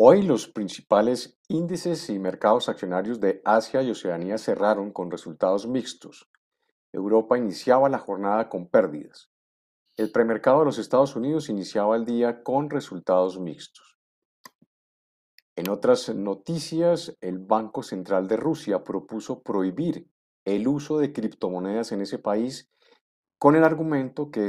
Hoy 0.03 0.23
los 0.23 0.49
principales 0.49 1.39
índices 1.47 2.09
y 2.09 2.19
mercados 2.19 2.71
accionarios 2.71 3.21
de 3.21 3.43
Asia 3.45 3.83
y 3.83 3.91
Oceanía 3.91 4.39
cerraron 4.39 4.93
con 4.93 5.11
resultados 5.11 5.67
mixtos. 5.67 6.31
Europa 6.91 7.37
iniciaba 7.37 7.91
la 7.91 7.99
jornada 7.99 8.49
con 8.49 8.67
pérdidas. 8.67 9.31
El 9.99 10.11
premercado 10.11 10.61
de 10.61 10.65
los 10.65 10.79
Estados 10.79 11.17
Unidos 11.17 11.51
iniciaba 11.51 11.97
el 11.97 12.07
día 12.07 12.43
con 12.43 12.71
resultados 12.71 13.39
mixtos. 13.39 13.99
En 15.55 15.69
otras 15.69 16.09
noticias, 16.15 17.15
el 17.21 17.39
Banco 17.39 17.83
Central 17.83 18.27
de 18.27 18.39
Rusia 18.39 18.83
propuso 18.83 19.43
prohibir 19.43 20.09
el 20.47 20.67
uso 20.67 20.99
de 20.99 21.13
criptomonedas 21.13 21.93
en 21.93 22.01
ese 22.01 22.19
país 22.19 22.71
con 23.39 23.55
el 23.55 23.65
argumento 23.65 24.31
que, 24.31 24.49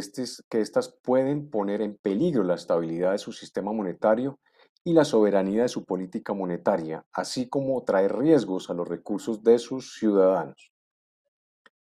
que 0.50 0.62
estas 0.62 0.98
pueden 1.04 1.50
poner 1.50 1.82
en 1.82 1.98
peligro 1.98 2.46
la 2.46 2.56
estabilidad 2.56 3.12
de 3.12 3.18
su 3.18 3.34
sistema 3.34 3.74
monetario 3.74 4.40
y 4.84 4.94
la 4.94 5.06
soberanía 5.06 5.64
de 5.64 5.70
su 5.70 5.86
política 5.86 6.34
monetaria, 6.34 7.06
así 7.14 7.48
como 7.48 7.84
traer 7.84 8.18
riesgos 8.18 8.70
a 8.70 8.74
los 8.74 8.88
recursos 8.88 9.44
de 9.44 9.60
sus 9.60 9.96
ciudadanos. 9.96 10.72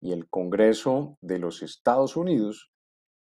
Y 0.01 0.13
el 0.13 0.29
Congreso 0.29 1.19
de 1.21 1.39
los 1.39 1.63
Estados 1.63 2.17
Unidos 2.17 2.71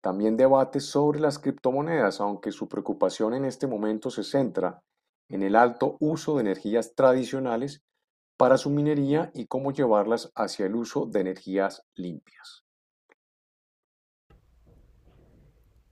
también 0.01 0.37
debate 0.37 0.81
sobre 0.81 1.21
las 1.21 1.39
criptomonedas, 1.39 2.21
aunque 2.21 2.53
su 2.53 2.69
preocupación 2.69 3.35
en 3.35 3.45
este 3.45 3.67
momento 3.67 4.11
se 4.11 4.23
centra 4.23 4.83
en 5.29 5.43
el 5.43 5.57
alto 5.57 5.97
uso 6.01 6.37
de 6.37 6.43
energías 6.43 6.95
tradicionales 6.95 7.83
para 8.37 8.57
su 8.57 8.71
minería 8.71 9.33
y 9.35 9.47
cómo 9.47 9.73
llevarlas 9.73 10.31
hacia 10.37 10.67
el 10.67 10.77
uso 10.77 11.07
de 11.07 11.21
energías 11.21 11.83
limpias. 11.95 12.65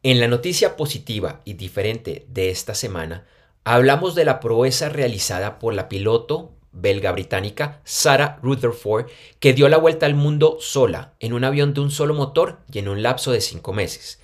En 0.03 0.21
la 0.21 0.29
noticia 0.29 0.77
positiva 0.77 1.43
y 1.45 1.55
diferente 1.55 2.27
de 2.29 2.51
esta 2.51 2.75
semana, 2.75 3.27
Hablamos 3.69 4.15
de 4.15 4.25
la 4.25 4.39
proeza 4.39 4.91
realizada 4.91 5.59
por 5.59 5.75
la 5.75 5.89
piloto 5.89 6.53
belga-británica 6.71 7.81
Sarah 7.83 8.39
Rutherford, 8.41 9.07
que 9.41 9.55
dio 9.55 9.69
la 9.69 9.77
vuelta 9.77 10.07
al 10.07 10.15
mundo 10.15 10.59
sola, 10.61 11.15
en 11.19 11.33
un 11.33 11.43
avión 11.43 11.75
de 11.75 11.81
un 11.81 11.91
solo 11.91 12.15
motor 12.15 12.61
y 12.73 12.79
en 12.79 12.87
un 12.87 13.03
lapso 13.03 13.33
de 13.33 13.41
cinco 13.41 13.73
meses. 13.73 14.21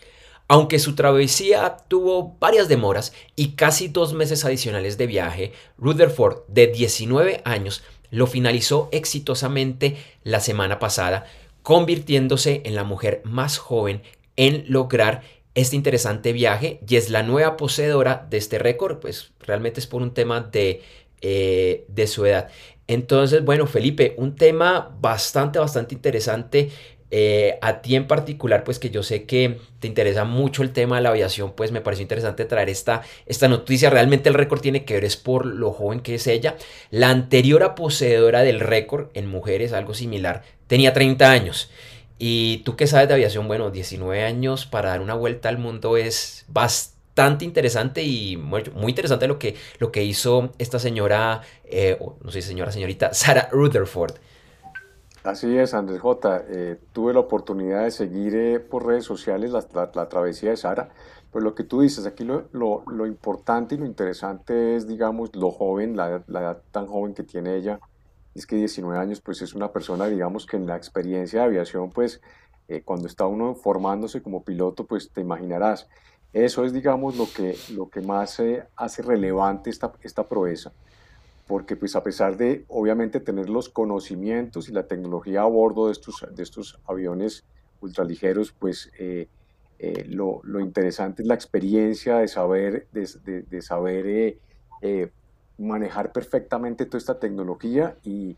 Aunque 0.46 0.78
su 0.78 0.94
travesía 0.94 1.76
tuvo 1.88 2.36
varias 2.38 2.68
demoras 2.68 3.14
y 3.34 3.56
casi 3.56 3.88
dos 3.88 4.14
meses 4.14 4.44
adicionales 4.44 4.96
de 4.96 5.08
viaje, 5.08 5.52
Rutherford, 5.76 6.46
de 6.46 6.68
19 6.68 7.42
años, 7.44 7.82
lo 8.12 8.28
finalizó 8.28 8.90
exitosamente 8.92 9.96
la 10.22 10.38
semana 10.38 10.78
pasada, 10.78 11.24
convirtiéndose 11.64 12.62
en 12.64 12.76
la 12.76 12.84
mujer 12.84 13.22
más 13.24 13.58
joven 13.58 14.02
en 14.36 14.66
lograr 14.68 15.22
este 15.54 15.76
interesante 15.76 16.32
viaje 16.32 16.80
y 16.86 16.96
es 16.96 17.10
la 17.10 17.22
nueva 17.22 17.56
poseedora 17.56 18.26
de 18.30 18.38
este 18.38 18.58
récord, 18.58 18.98
pues 18.98 19.32
realmente 19.40 19.80
es 19.80 19.86
por 19.86 20.02
un 20.02 20.14
tema 20.14 20.40
de, 20.40 20.82
eh, 21.20 21.84
de 21.88 22.06
su 22.06 22.24
edad. 22.24 22.48
Entonces, 22.86 23.44
bueno, 23.44 23.66
Felipe, 23.66 24.14
un 24.16 24.36
tema 24.36 24.94
bastante, 25.00 25.58
bastante 25.58 25.94
interesante. 25.94 26.70
Eh, 27.14 27.58
a 27.60 27.82
ti 27.82 27.94
en 27.94 28.06
particular, 28.06 28.64
pues 28.64 28.78
que 28.78 28.88
yo 28.88 29.02
sé 29.02 29.24
que 29.24 29.58
te 29.80 29.86
interesa 29.86 30.24
mucho 30.24 30.62
el 30.62 30.72
tema 30.72 30.96
de 30.96 31.02
la 31.02 31.10
aviación, 31.10 31.52
pues 31.52 31.70
me 31.70 31.82
pareció 31.82 32.02
interesante 32.02 32.46
traer 32.46 32.70
esta, 32.70 33.02
esta 33.26 33.48
noticia. 33.48 33.90
Realmente 33.90 34.30
el 34.30 34.34
récord 34.34 34.62
tiene 34.62 34.86
que 34.86 34.94
ver 34.94 35.04
es 35.04 35.18
por 35.18 35.44
lo 35.44 35.72
joven 35.72 36.00
que 36.00 36.14
es 36.14 36.26
ella. 36.26 36.56
La 36.90 37.10
anterior 37.10 37.74
poseedora 37.74 38.42
del 38.42 38.60
récord 38.60 39.10
en 39.12 39.26
mujeres, 39.26 39.74
algo 39.74 39.92
similar, 39.92 40.42
tenía 40.66 40.94
30 40.94 41.30
años. 41.30 41.70
Y 42.24 42.58
tú 42.58 42.76
que 42.76 42.86
sabes 42.86 43.08
de 43.08 43.14
aviación, 43.14 43.48
bueno, 43.48 43.72
19 43.72 44.22
años 44.22 44.64
para 44.64 44.90
dar 44.90 45.00
una 45.00 45.14
vuelta 45.14 45.48
al 45.48 45.58
mundo 45.58 45.96
es 45.96 46.44
bastante 46.46 47.44
interesante 47.44 48.04
y 48.04 48.36
muy, 48.36 48.62
interesante 48.86 49.26
lo 49.26 49.40
que, 49.40 49.56
lo 49.80 49.90
que 49.90 50.04
hizo 50.04 50.52
esta 50.58 50.78
señora, 50.78 51.40
eh, 51.64 51.98
no 52.22 52.30
sé, 52.30 52.40
señora, 52.40 52.70
señorita, 52.70 53.12
Sarah 53.12 53.48
Rutherford. 53.50 54.12
Así 55.24 55.58
es, 55.58 55.74
Andrés 55.74 56.00
J. 56.00 56.44
Eh, 56.46 56.78
tuve 56.92 57.12
la 57.12 57.18
oportunidad 57.18 57.82
de 57.82 57.90
seguir 57.90 58.36
eh, 58.36 58.60
por 58.60 58.86
redes 58.86 59.04
sociales 59.04 59.50
la, 59.50 60.08
travesía 60.08 60.50
de 60.50 60.56
Sara. 60.56 60.90
Pues 61.32 61.42
lo 61.42 61.56
que 61.56 61.64
tú 61.64 61.80
dices, 61.80 62.06
aquí 62.06 62.22
lo, 62.22 62.44
lo, 62.52 63.06
importante 63.08 63.74
y 63.74 63.78
lo 63.78 63.84
interesante 63.84 64.76
es, 64.76 64.86
digamos, 64.86 65.34
lo 65.34 65.50
joven, 65.50 65.96
la, 65.96 66.22
la 66.28 66.40
edad 66.40 66.62
tan 66.70 66.86
joven 66.86 67.14
que 67.14 67.24
tiene 67.24 67.56
ella 67.56 67.80
es 68.34 68.46
que 68.46 68.56
19 68.56 68.98
años 68.98 69.20
pues 69.20 69.42
es 69.42 69.54
una 69.54 69.72
persona, 69.72 70.06
digamos 70.06 70.46
que 70.46 70.56
en 70.56 70.66
la 70.66 70.76
experiencia 70.76 71.40
de 71.40 71.46
aviación 71.46 71.90
pues 71.90 72.20
eh, 72.68 72.82
cuando 72.84 73.06
está 73.06 73.26
uno 73.26 73.54
formándose 73.54 74.22
como 74.22 74.44
piloto 74.44 74.86
pues 74.86 75.10
te 75.10 75.20
imaginarás. 75.20 75.88
Eso 76.32 76.64
es 76.64 76.72
digamos 76.72 77.16
lo 77.16 77.26
que, 77.30 77.56
lo 77.74 77.90
que 77.90 78.00
más 78.00 78.40
eh, 78.40 78.64
hace 78.76 79.02
relevante 79.02 79.68
esta, 79.68 79.92
esta 80.02 80.26
proeza, 80.28 80.72
porque 81.46 81.76
pues 81.76 81.94
a 81.94 82.02
pesar 82.02 82.36
de 82.38 82.64
obviamente 82.68 83.20
tener 83.20 83.50
los 83.50 83.68
conocimientos 83.68 84.68
y 84.68 84.72
la 84.72 84.86
tecnología 84.86 85.42
a 85.42 85.46
bordo 85.46 85.86
de 85.86 85.92
estos, 85.92 86.24
de 86.30 86.42
estos 86.42 86.78
aviones 86.86 87.44
ultraligeros 87.82 88.52
pues 88.52 88.90
eh, 88.98 89.28
lo, 90.06 90.42
interesante 90.60 91.22
es 91.22 91.28
la 91.28 91.34
experiencia 91.34 92.18
de 92.18 92.28
saber, 92.28 92.86
de 92.92 93.62
saber 93.62 94.38
manejar 95.62 96.12
perfectamente 96.12 96.86
toda 96.86 96.98
esta 96.98 97.18
tecnología 97.18 97.96
y, 98.04 98.36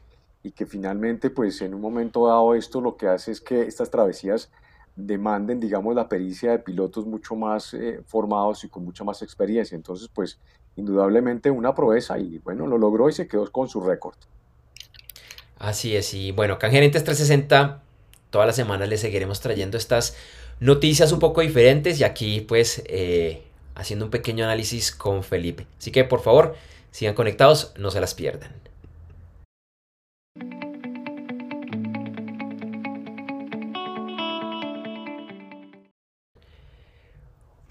que 0.55 0.67
finalmente 0.67 1.31
pues 1.31 1.63
en 1.63 1.73
un 1.73 1.81
momento 1.81 2.27
dado 2.27 2.55
esto 2.55 2.83
lo 2.83 2.99
que 2.99 3.09
hace 3.09 3.33
es 3.33 3.41
que 3.41 3.63
estas 3.63 3.91
travesías 3.91 4.51
demanden 4.95 5.59
digamos 5.59 5.95
la 5.95 6.07
pericia 6.07 6.51
de 6.51 6.59
pilotos 6.59 7.07
mucho 7.07 7.35
más 7.35 7.73
eh, 7.73 8.03
formados 8.07 8.63
y 8.63 8.69
con 8.69 8.85
mucha 8.85 9.05
más 9.05 9.23
experiencia. 9.23 9.75
Entonces 9.75 10.11
pues 10.13 10.39
indudablemente 10.77 11.51
una 11.51 11.75
proeza 11.75 12.19
y 12.19 12.39
bueno 12.45 12.67
lo 12.67 12.77
logró 12.77 13.09
y 13.09 13.15
se 13.15 13.27
quedó 13.27 13.51
con 13.51 13.69
su 13.69 13.81
récord. 13.81 14.17
Así 15.59 15.97
es 15.97 16.13
y 16.13 16.31
bueno 16.31 16.55
acá 16.55 16.67
en 16.67 16.75
Gerentes 16.75 17.05
360 17.05 17.81
todas 18.29 18.47
las 18.47 18.57
semanas 18.57 18.87
les 18.87 19.01
seguiremos 19.01 19.41
trayendo 19.41 19.79
estas 19.79 20.15
noticias 20.61 21.11
un 21.11 21.21
poco 21.21 21.41
diferentes 21.41 22.01
y 22.01 22.05
aquí 22.05 22.43
pues 22.43 22.83
eh, 22.85 23.45
haciendo 23.75 24.05
un 24.05 24.11
pequeño 24.11 24.45
análisis 24.45 24.93
con 24.93 25.25
Felipe. 25.25 25.67
Así 25.79 25.91
que 25.91 26.05
por 26.05 26.21
favor 26.21 26.55
Sigan 26.95 27.17
conectados, 27.17 27.73
no 27.77 27.91
se 27.91 28.01
las 28.01 28.15
pierdan. 28.15 28.53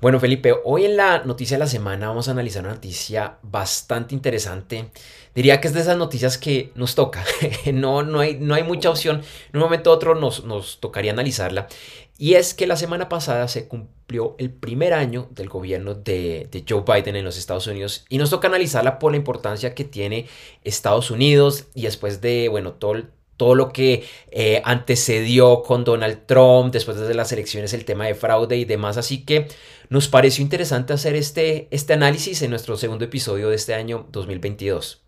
Bueno, 0.04 0.20
Felipe, 0.20 0.54
hoy 0.66 0.84
en 0.84 0.98
la 0.98 1.24
noticia 1.24 1.56
de 1.56 1.60
la 1.60 1.68
semana 1.68 2.10
vamos 2.10 2.28
a 2.28 2.32
analizar 2.32 2.62
una 2.66 2.74
noticia 2.74 3.38
bastante 3.42 4.14
interesante. 4.14 4.90
Diría 5.34 5.62
que 5.62 5.70
es 5.70 5.74
de 5.74 5.80
esas 5.80 5.98
noticias 5.98 6.38
que 6.38 6.74
nos 6.76 6.94
toca. 6.94 7.24
no, 7.74 8.04
no, 8.04 8.20
hay, 8.20 8.36
no 8.38 8.54
hay 8.54 8.64
mucha 8.64 8.90
opción. 8.90 9.22
En 9.54 9.56
un 9.56 9.62
momento 9.62 9.92
u 9.92 9.94
otro 9.94 10.14
nos, 10.14 10.44
nos 10.44 10.82
tocaría 10.82 11.14
analizarla. 11.14 11.70
Y 12.18 12.34
es 12.34 12.54
que 12.54 12.68
la 12.68 12.76
semana 12.76 13.08
pasada 13.08 13.48
se 13.48 13.70
cumplió 13.70 14.36
el 14.40 14.52
primer 14.52 14.94
año 14.94 15.30
del 15.32 15.48
gobierno 15.48 15.94
de, 15.94 16.50
Joe 16.68 16.84
Biden 16.86 17.16
en 17.16 17.24
los 17.24 17.38
Estados 17.38 17.68
Unidos 17.68 18.04
y 18.10 18.18
nos 18.18 18.30
toca 18.30 18.50
analizarla 18.50 19.00
por 19.00 19.14
la 19.14 19.18
importancia 19.18 19.74
que 19.74 19.86
tiene 19.86 20.28
Estados 20.66 21.12
Unidos 21.12 21.68
y 21.76 21.84
después 21.84 22.20
de, 22.20 22.50
bueno, 22.50 22.74
todo 22.74 22.96
el 22.96 23.08
todo 23.38 23.56
lo 23.56 23.70
que 23.70 24.04
eh, 24.32 24.62
antecedió 24.66 25.64
con 25.64 25.84
Donald 25.84 26.26
Trump, 26.26 26.72
después 26.72 26.98
de 26.98 27.14
las 27.14 27.32
elecciones, 27.32 27.74
el 27.74 27.86
tema 27.86 28.06
de 28.06 28.16
fraude 28.16 28.58
y 28.58 28.66
demás. 28.66 28.98
Así 28.98 29.26
que 29.26 29.48
nos 29.90 30.08
pareció 30.08 30.44
interesante 30.44 30.94
hacer 30.94 31.16
este, 31.16 31.68
este 31.72 31.94
análisis 31.94 32.42
en 32.42 32.50
nuestro 32.50 32.78
segundo 32.78 33.06
episodio 33.06 33.50
de 33.50 33.56
este 33.56 33.74
año 33.74 34.08
2022. 34.12 35.04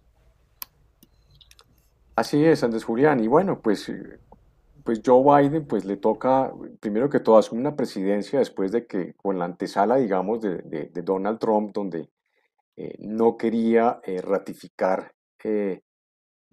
Así 2.16 2.44
es, 2.46 2.64
Andrés 2.64 2.84
Julián. 2.84 3.20
Y 3.20 3.28
bueno, 3.28 3.60
pues, 3.62 3.92
pues 4.84 5.02
Joe 5.06 5.44
Biden 5.44 5.66
pues 5.66 5.84
le 5.86 5.98
toca, 5.98 6.54
primero 6.80 7.10
que 7.10 7.20
todo, 7.20 7.38
asumir 7.38 7.62
una 7.62 7.76
presidencia 7.76 8.40
después 8.40 8.72
de 8.72 8.86
que 8.86 9.14
con 9.16 9.38
la 9.38 9.46
antesala, 9.46 9.98
digamos, 9.98 10.42
de, 10.42 10.90
Donald 11.04 11.40
Trump, 11.40 11.74
donde 11.74 12.10
eh, 12.78 12.96
no 13.00 13.38
quería 13.38 14.00
eh, 14.04 14.22
ratificar 14.22 15.14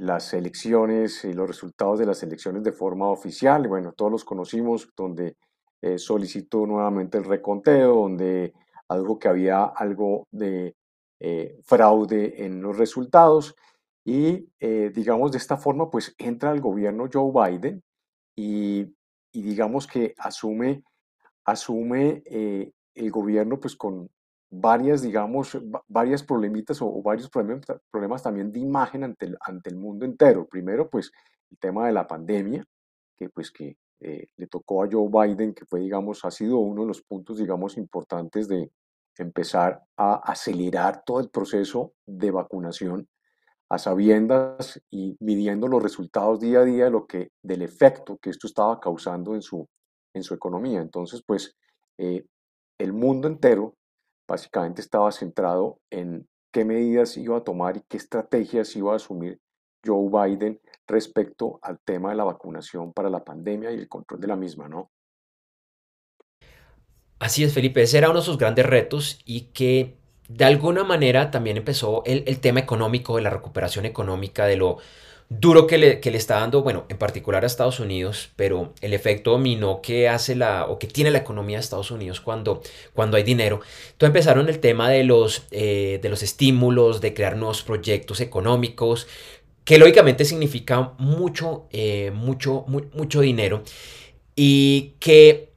las 0.03 0.35
elecciones 0.35 1.25
y 1.25 1.33
los 1.33 1.47
resultados 1.47 1.99
de 2.01 2.07
las 2.07 2.23
elecciones 2.25 2.65
de 2.65 2.73
forma 2.73 3.09
oficial. 3.09 3.69
Bueno, 3.69 3.93
todos 3.93 4.11
los 4.11 4.25
conocimos, 4.25 4.91
donde 4.97 5.37
eh, 5.81 5.97
solicitó 5.97 6.67
nuevamente 6.67 7.19
el 7.19 7.25
reconteo, 7.25 7.95
donde 7.95 8.53
dijo 8.91 9.19
que 9.19 9.29
había 9.29 9.65
algo 9.65 10.27
de 10.33 10.75
eh, 11.21 11.57
fraude 11.63 12.45
en 12.45 12.61
los 12.61 12.77
resultados. 12.77 13.55
Y 14.05 14.49
eh, 14.59 14.91
digamos 14.93 15.31
de 15.31 15.39
esta 15.39 15.57
forma, 15.57 15.89
pues 15.89 16.15
entra 16.19 16.51
el 16.51 16.61
gobierno 16.61 17.09
Joe 17.11 17.33
Biden 17.33 17.83
y, 18.35 18.81
y 19.33 19.43
digamos 19.43 19.87
que 19.87 20.15
asume, 20.19 20.83
asume 21.45 22.25
el 22.27 23.11
gobierno 23.13 23.61
pues 23.61 23.77
con 23.77 24.11
varias, 24.53 25.01
digamos, 25.01 25.59
varias 25.89 26.23
problemitas 26.23 26.81
o, 26.83 27.03
varios 27.03 27.31
problemas, 27.31 27.65
problemas, 27.91 28.23
también 28.23 28.53
de 28.53 28.61
imagen 28.61 29.03
ante 29.03 29.27
el, 29.27 29.39
ante 29.41 29.71
el 29.71 29.77
mundo 29.77 30.05
entero. 30.05 30.47
Primero, 30.47 30.91
pues, 30.91 31.11
el 31.51 31.59
tema 31.59 31.87
de 31.87 31.93
la 31.93 32.07
pandemia, 32.07 32.65
que 33.17 33.31
pues 33.31 33.51
que 33.51 33.77
eh, 34.01 34.27
le 34.37 34.47
tocó 34.49 34.83
a 34.83 34.89
Joe 34.91 35.09
Biden, 35.09 35.55
que 35.55 35.65
fue, 35.65 35.81
digamos, 35.81 36.25
ha 36.25 36.31
sido 36.31 36.59
uno 36.59 36.83
de 36.83 36.89
los 36.89 37.03
puntos, 37.03 37.39
digamos, 37.39 37.79
importantes 37.79 38.47
de 38.47 38.71
empezar 39.17 39.83
a 39.97 40.17
acelerar 40.17 41.03
todo 41.05 41.21
el 41.21 41.31
proceso 41.31 41.95
de 42.07 42.31
vacunación 42.31 43.09
a 43.71 43.79
sabiendas 43.79 44.83
y 44.91 45.17
midiendo 45.21 45.67
los 45.67 45.83
resultados 45.83 46.41
día 46.41 46.61
a 46.61 46.65
día 46.65 46.85
de 46.85 46.91
lo 46.91 47.07
que, 47.07 47.31
del 47.43 47.63
efecto 47.63 48.19
que 48.19 48.31
esto 48.31 48.47
estaba 48.47 48.79
causando 48.81 49.35
en 49.35 49.41
su, 49.41 49.67
en 50.13 50.23
su 50.23 50.35
economía. 50.35 50.81
Entonces, 50.81 51.23
pues, 51.27 51.57
eh, 51.97 52.27
el 52.79 52.93
mundo 52.93 53.29
entero 53.29 53.77
básicamente 54.33 54.81
estaba 54.81 55.13
centrado 55.13 55.79
en 55.91 56.27
qué 56.51 56.65
medidas 56.65 57.19
iba 57.19 57.37
a 57.37 57.45
tomar 57.45 57.77
y 57.77 57.83
qué 57.87 57.99
estrategias 57.99 58.75
iba 58.77 58.95
a 58.95 58.97
asumir 58.97 59.39
Joe 59.85 60.09
Biden 60.09 60.59
respecto 60.87 61.59
al 61.61 61.79
tema 61.81 62.11
de 62.11 62.17
la 62.17 62.25
vacunación 62.25 62.95
para 62.95 63.11
la 63.11 63.23
pandemia 63.23 63.71
y 63.73 63.75
el 63.75 63.91
control 63.91 64.23
de 64.23 64.27
la 64.29 64.37
misma, 64.37 64.71
¿no? 64.71 64.91
Así 67.19 67.45
es, 67.45 67.53
Felipe, 67.53 67.83
ese 67.83 67.99
era 67.99 68.09
uno 68.09 68.21
de 68.21 68.25
sus 68.25 68.39
grandes 68.39 68.65
retos 68.65 69.21
y 69.27 69.53
que 69.53 69.99
de 70.31 70.47
alguna 70.47 70.83
manera 70.83 71.31
también 71.31 71.59
empezó 71.59 72.03
el, 72.07 72.25
el 72.27 72.41
tema 72.41 72.61
económico, 72.61 73.17
de 73.17 73.23
la 73.23 73.31
recuperación 73.31 73.85
económica, 73.85 74.47
de 74.47 74.57
lo 74.57 74.79
duro 75.41 75.67
que 75.67 75.79
le, 75.79 76.01
que 76.01 76.11
le, 76.11 76.19
está 76.19 76.41
dando, 76.41 76.63
bueno, 76.63 76.85
en 76.89 76.99
particular 76.99 77.45
a 77.45 77.47
Estados 77.47 77.81
Unidos, 77.81 78.31
pero 78.37 78.73
el 78.81 78.95
efecto 78.95 79.33
dominó 79.33 79.81
que 79.81 80.09
hace 80.09 80.35
la, 80.35 80.67
o 80.67 80.79
que 80.79 80.87
tiene 80.87 81.11
la 81.11 81.19
economía 81.19 81.57
de 81.57 81.63
Estados 81.63 81.91
Unidos 81.91 82.21
cuando, 82.21 82.63
cuando 82.93 83.17
hay 83.17 83.23
dinero. 83.23 83.61
Entonces 83.93 84.09
empezaron 84.09 84.49
el 84.49 84.59
tema 84.59 84.91
de 84.91 85.05
los, 85.05 85.45
eh, 85.51 85.99
de 86.03 86.09
los 86.09 86.23
estímulos, 86.23 87.01
de 87.01 87.15
crear 87.15 87.37
nuevos 87.37 87.63
proyectos 87.63 88.21
económicos, 88.21 89.07
que 89.65 89.79
lógicamente 89.79 90.25
significa 90.25 90.93
mucho, 90.99 91.67
eh, 91.71 92.11
mucho, 92.13 92.65
mucho 92.67 93.21
dinero 93.21 93.63
y 94.35 94.95
que 94.99 95.52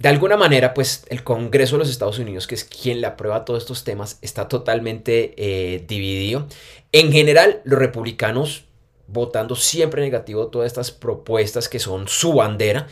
de 0.00 0.08
alguna 0.08 0.38
manera, 0.38 0.72
pues 0.72 1.04
el 1.10 1.22
Congreso 1.22 1.76
de 1.76 1.80
los 1.80 1.90
Estados 1.90 2.18
Unidos, 2.18 2.46
que 2.46 2.54
es 2.54 2.64
quien 2.64 3.02
le 3.02 3.06
aprueba 3.06 3.44
todos 3.44 3.62
estos 3.62 3.84
temas, 3.84 4.18
está 4.22 4.48
totalmente 4.48 5.34
eh, 5.36 5.84
dividido. 5.86 6.46
En 6.90 7.12
general, 7.12 7.60
los 7.64 7.78
republicanos 7.78 8.64
votando 9.06 9.54
siempre 9.56 10.00
negativo 10.00 10.46
todas 10.46 10.68
estas 10.68 10.90
propuestas 10.90 11.68
que 11.68 11.78
son 11.78 12.08
su 12.08 12.32
bandera. 12.32 12.86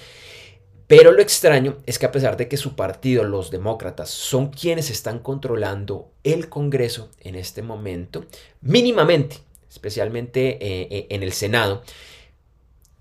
Pero 0.87 1.12
lo 1.12 1.23
extraño 1.23 1.79
es 1.87 1.99
que 1.99 2.05
a 2.05 2.12
pesar 2.12 2.37
de 2.37 2.47
que 2.47 2.59
su 2.59 2.77
partido, 2.77 3.25
los 3.25 3.51
demócratas, 3.51 4.11
son 4.11 4.49
quienes 4.49 4.90
están 4.90 5.18
controlando 5.18 6.11
el 6.25 6.51
Congreso 6.51 7.09
en 7.21 7.37
este 7.37 7.62
momento, 7.62 8.27
mínimamente, 8.61 9.38
especialmente 9.71 10.59
eh, 10.61 10.88
eh, 10.90 11.07
en 11.09 11.23
el 11.23 11.33
Senado, 11.33 11.83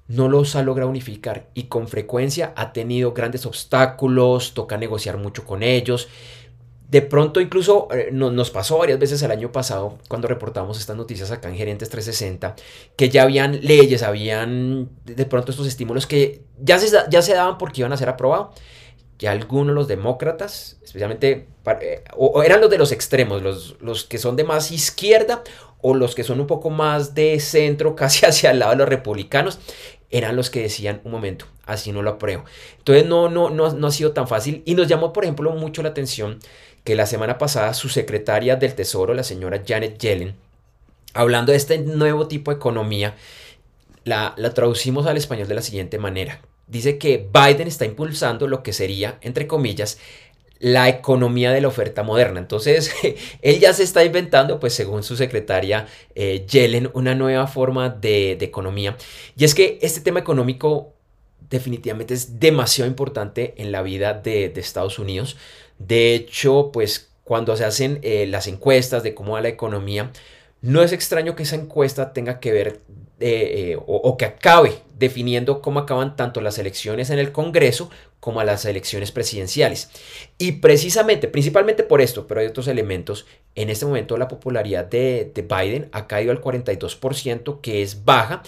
no 0.08 0.30
los 0.30 0.56
ha 0.56 0.64
logrado 0.64 0.90
unificar 0.90 1.48
y 1.54 1.64
con 1.64 1.88
frecuencia 1.88 2.54
ha 2.56 2.72
tenido 2.74 3.14
grandes 3.14 3.46
obstáculos, 3.46 4.54
toca 4.54 4.78
negociar 4.78 5.18
mucho 5.18 5.46
con 5.46 5.64
ellos. 5.64 6.08
De 6.90 7.02
pronto 7.02 7.42
incluso 7.42 7.90
eh, 7.92 8.10
nos 8.14 8.50
pasó 8.50 8.78
varias 8.78 8.98
veces 8.98 9.22
el 9.22 9.32
año 9.32 9.52
pasado 9.52 9.98
cuando 10.08 10.30
reportamos 10.30 10.80
estas 10.80 10.96
noticias 10.96 11.32
acá 11.32 11.50
en 11.50 11.58
Gerentes 11.58 11.90
360 11.90 12.56
que 12.96 13.10
ya 13.10 13.24
habían 13.24 13.60
leyes, 13.62 14.04
habían 14.04 14.90
de 15.04 15.26
pronto 15.26 15.52
estos 15.52 15.68
estímulos 15.68 16.08
que 16.08 16.44
ya 16.62 16.80
se, 16.80 16.96
ya 17.10 17.22
se 17.22 17.34
daban 17.34 17.58
porque 17.58 17.82
iban 17.82 17.92
a 17.92 17.98
ser 17.98 18.08
aprobados. 18.08 18.56
Ya 19.20 19.32
algunos 19.32 19.74
los 19.74 19.88
demócratas, 19.88 20.78
especialmente, 20.84 21.48
eh, 21.82 22.04
o, 22.16 22.44
eran 22.44 22.62
los 22.62 22.70
de 22.70 22.78
los 22.78 22.92
extremos, 22.92 23.42
los, 23.42 23.76
los 23.82 24.04
que 24.04 24.20
son 24.20 24.36
de 24.36 24.44
más 24.44 24.72
izquierda 24.72 25.44
o 25.82 25.96
los 25.96 26.16
que 26.16 26.24
son 26.24 26.40
un 26.40 26.48
poco 26.48 26.70
más 26.70 27.16
de 27.16 27.40
centro, 27.40 27.96
casi 27.98 28.26
hacia 28.26 28.52
el 28.52 28.60
lado 28.60 28.72
de 28.72 28.78
los 28.78 28.90
republicanos, 28.90 29.60
eran 30.10 30.36
los 30.36 30.50
que 30.50 30.62
decían, 30.62 31.02
un 31.04 31.12
momento, 31.12 31.46
así 31.66 31.92
no 31.92 32.02
lo 32.02 32.12
apruebo. 32.12 32.46
Entonces 32.78 33.06
no, 33.06 33.30
no, 33.30 33.50
no, 33.50 33.72
no 33.74 33.88
ha 33.88 33.92
sido 33.92 34.12
tan 34.12 34.28
fácil 34.28 34.64
y 34.66 34.76
nos 34.76 34.88
llamó, 34.88 35.14
por 35.14 35.24
ejemplo, 35.24 35.52
mucho 35.52 35.84
la 35.84 35.90
atención 35.90 36.40
que 36.84 36.96
la 36.96 37.06
semana 37.06 37.38
pasada 37.38 37.74
su 37.74 37.90
secretaria 37.90 38.56
del 38.56 38.74
Tesoro, 38.74 39.14
la 39.14 39.24
señora 39.24 39.64
Janet 39.68 39.98
Yellen, 39.98 40.36
hablando 41.14 41.52
de 41.52 41.58
este 41.58 41.80
nuevo 41.80 42.28
tipo 42.28 42.52
de 42.52 42.58
economía, 42.58 43.16
la, 44.06 44.34
la 44.38 44.54
traducimos 44.54 45.06
al 45.06 45.18
español 45.18 45.48
de 45.48 45.56
la 45.56 45.62
siguiente 45.62 45.98
manera. 45.98 46.42
Dice 46.68 46.98
que 46.98 47.30
Biden 47.34 47.68
está 47.68 47.86
impulsando 47.86 48.48
lo 48.48 48.64
que 48.64 48.74
sería, 48.74 49.18
entre 49.22 49.48
comillas, 49.48 50.00
la 50.60 50.90
economía 50.90 51.52
de 51.52 51.62
la 51.62 51.68
oferta 51.68 52.04
moderna. 52.04 52.40
Entonces, 52.40 52.94
él 53.42 53.60
ya 53.60 53.74
se 53.74 53.84
está 53.84 54.04
inventando, 54.04 54.60
pues 54.60 54.74
según 54.74 55.04
su 55.04 55.16
secretaria 55.16 55.88
eh, 56.16 56.46
Yellen, 56.50 56.90
una 56.94 57.16
nueva 57.16 57.48
forma 57.48 57.90
de, 57.90 58.34
economía. 58.34 58.98
Y 59.38 59.46
es 59.46 59.56
que 59.56 59.80
este 59.82 60.02
tema 60.02 60.20
económico 60.20 60.94
definitivamente 61.50 62.14
es 62.14 62.40
demasiado 62.40 62.90
importante 62.90 63.54
en 63.58 63.72
la 63.72 63.82
vida 63.82 64.14
de, 64.14 64.52
Estados 64.56 65.00
Unidos. 65.00 65.38
De 65.80 66.16
hecho, 66.16 66.72
pues 66.74 67.10
cuando 67.24 67.56
se 67.56 67.66
hacen 67.66 68.00
eh, 68.04 68.26
las 68.28 68.48
encuestas 68.48 69.04
de 69.04 69.14
cómo 69.14 69.34
va 69.34 69.42
la 69.42 69.50
economía, 69.50 70.12
no 70.62 70.82
es 70.82 70.92
extraño 70.92 71.36
que 71.36 71.44
esa 71.44 71.56
encuesta 71.56 72.14
tenga 72.14 72.40
que 72.40 72.52
ver 72.52 72.82
eh, 73.20 73.76
o, 73.80 73.96
o, 73.96 74.16
que 74.16 74.26
acabe 74.26 74.74
definiendo 74.98 75.62
cómo 75.62 75.80
acaban 75.80 76.16
tanto 76.16 76.40
las 76.40 76.60
elecciones 76.60 77.10
en 77.10 77.18
el 77.18 77.32
Congreso 77.32 77.90
como 78.20 78.44
las 78.44 78.66
elecciones 78.66 79.12
presidenciales. 79.12 79.90
Y 80.38 80.54
precisamente, 80.54 81.28
principalmente 81.28 81.84
por 81.84 82.02
esto, 82.02 82.28
pero 82.28 82.42
hay 82.42 82.48
otros 82.48 82.68
elementos, 82.68 83.26
en 83.56 83.70
este 83.70 83.86
momento 83.86 84.18
la 84.18 84.28
popularidad 84.28 84.86
de, 84.86 85.32
Biden 85.36 85.90
ha 85.92 86.08
caído 86.08 86.32
al 86.32 86.42
42%, 86.42 87.62
que 87.62 87.82
es 87.82 88.06
baja, 88.06 88.44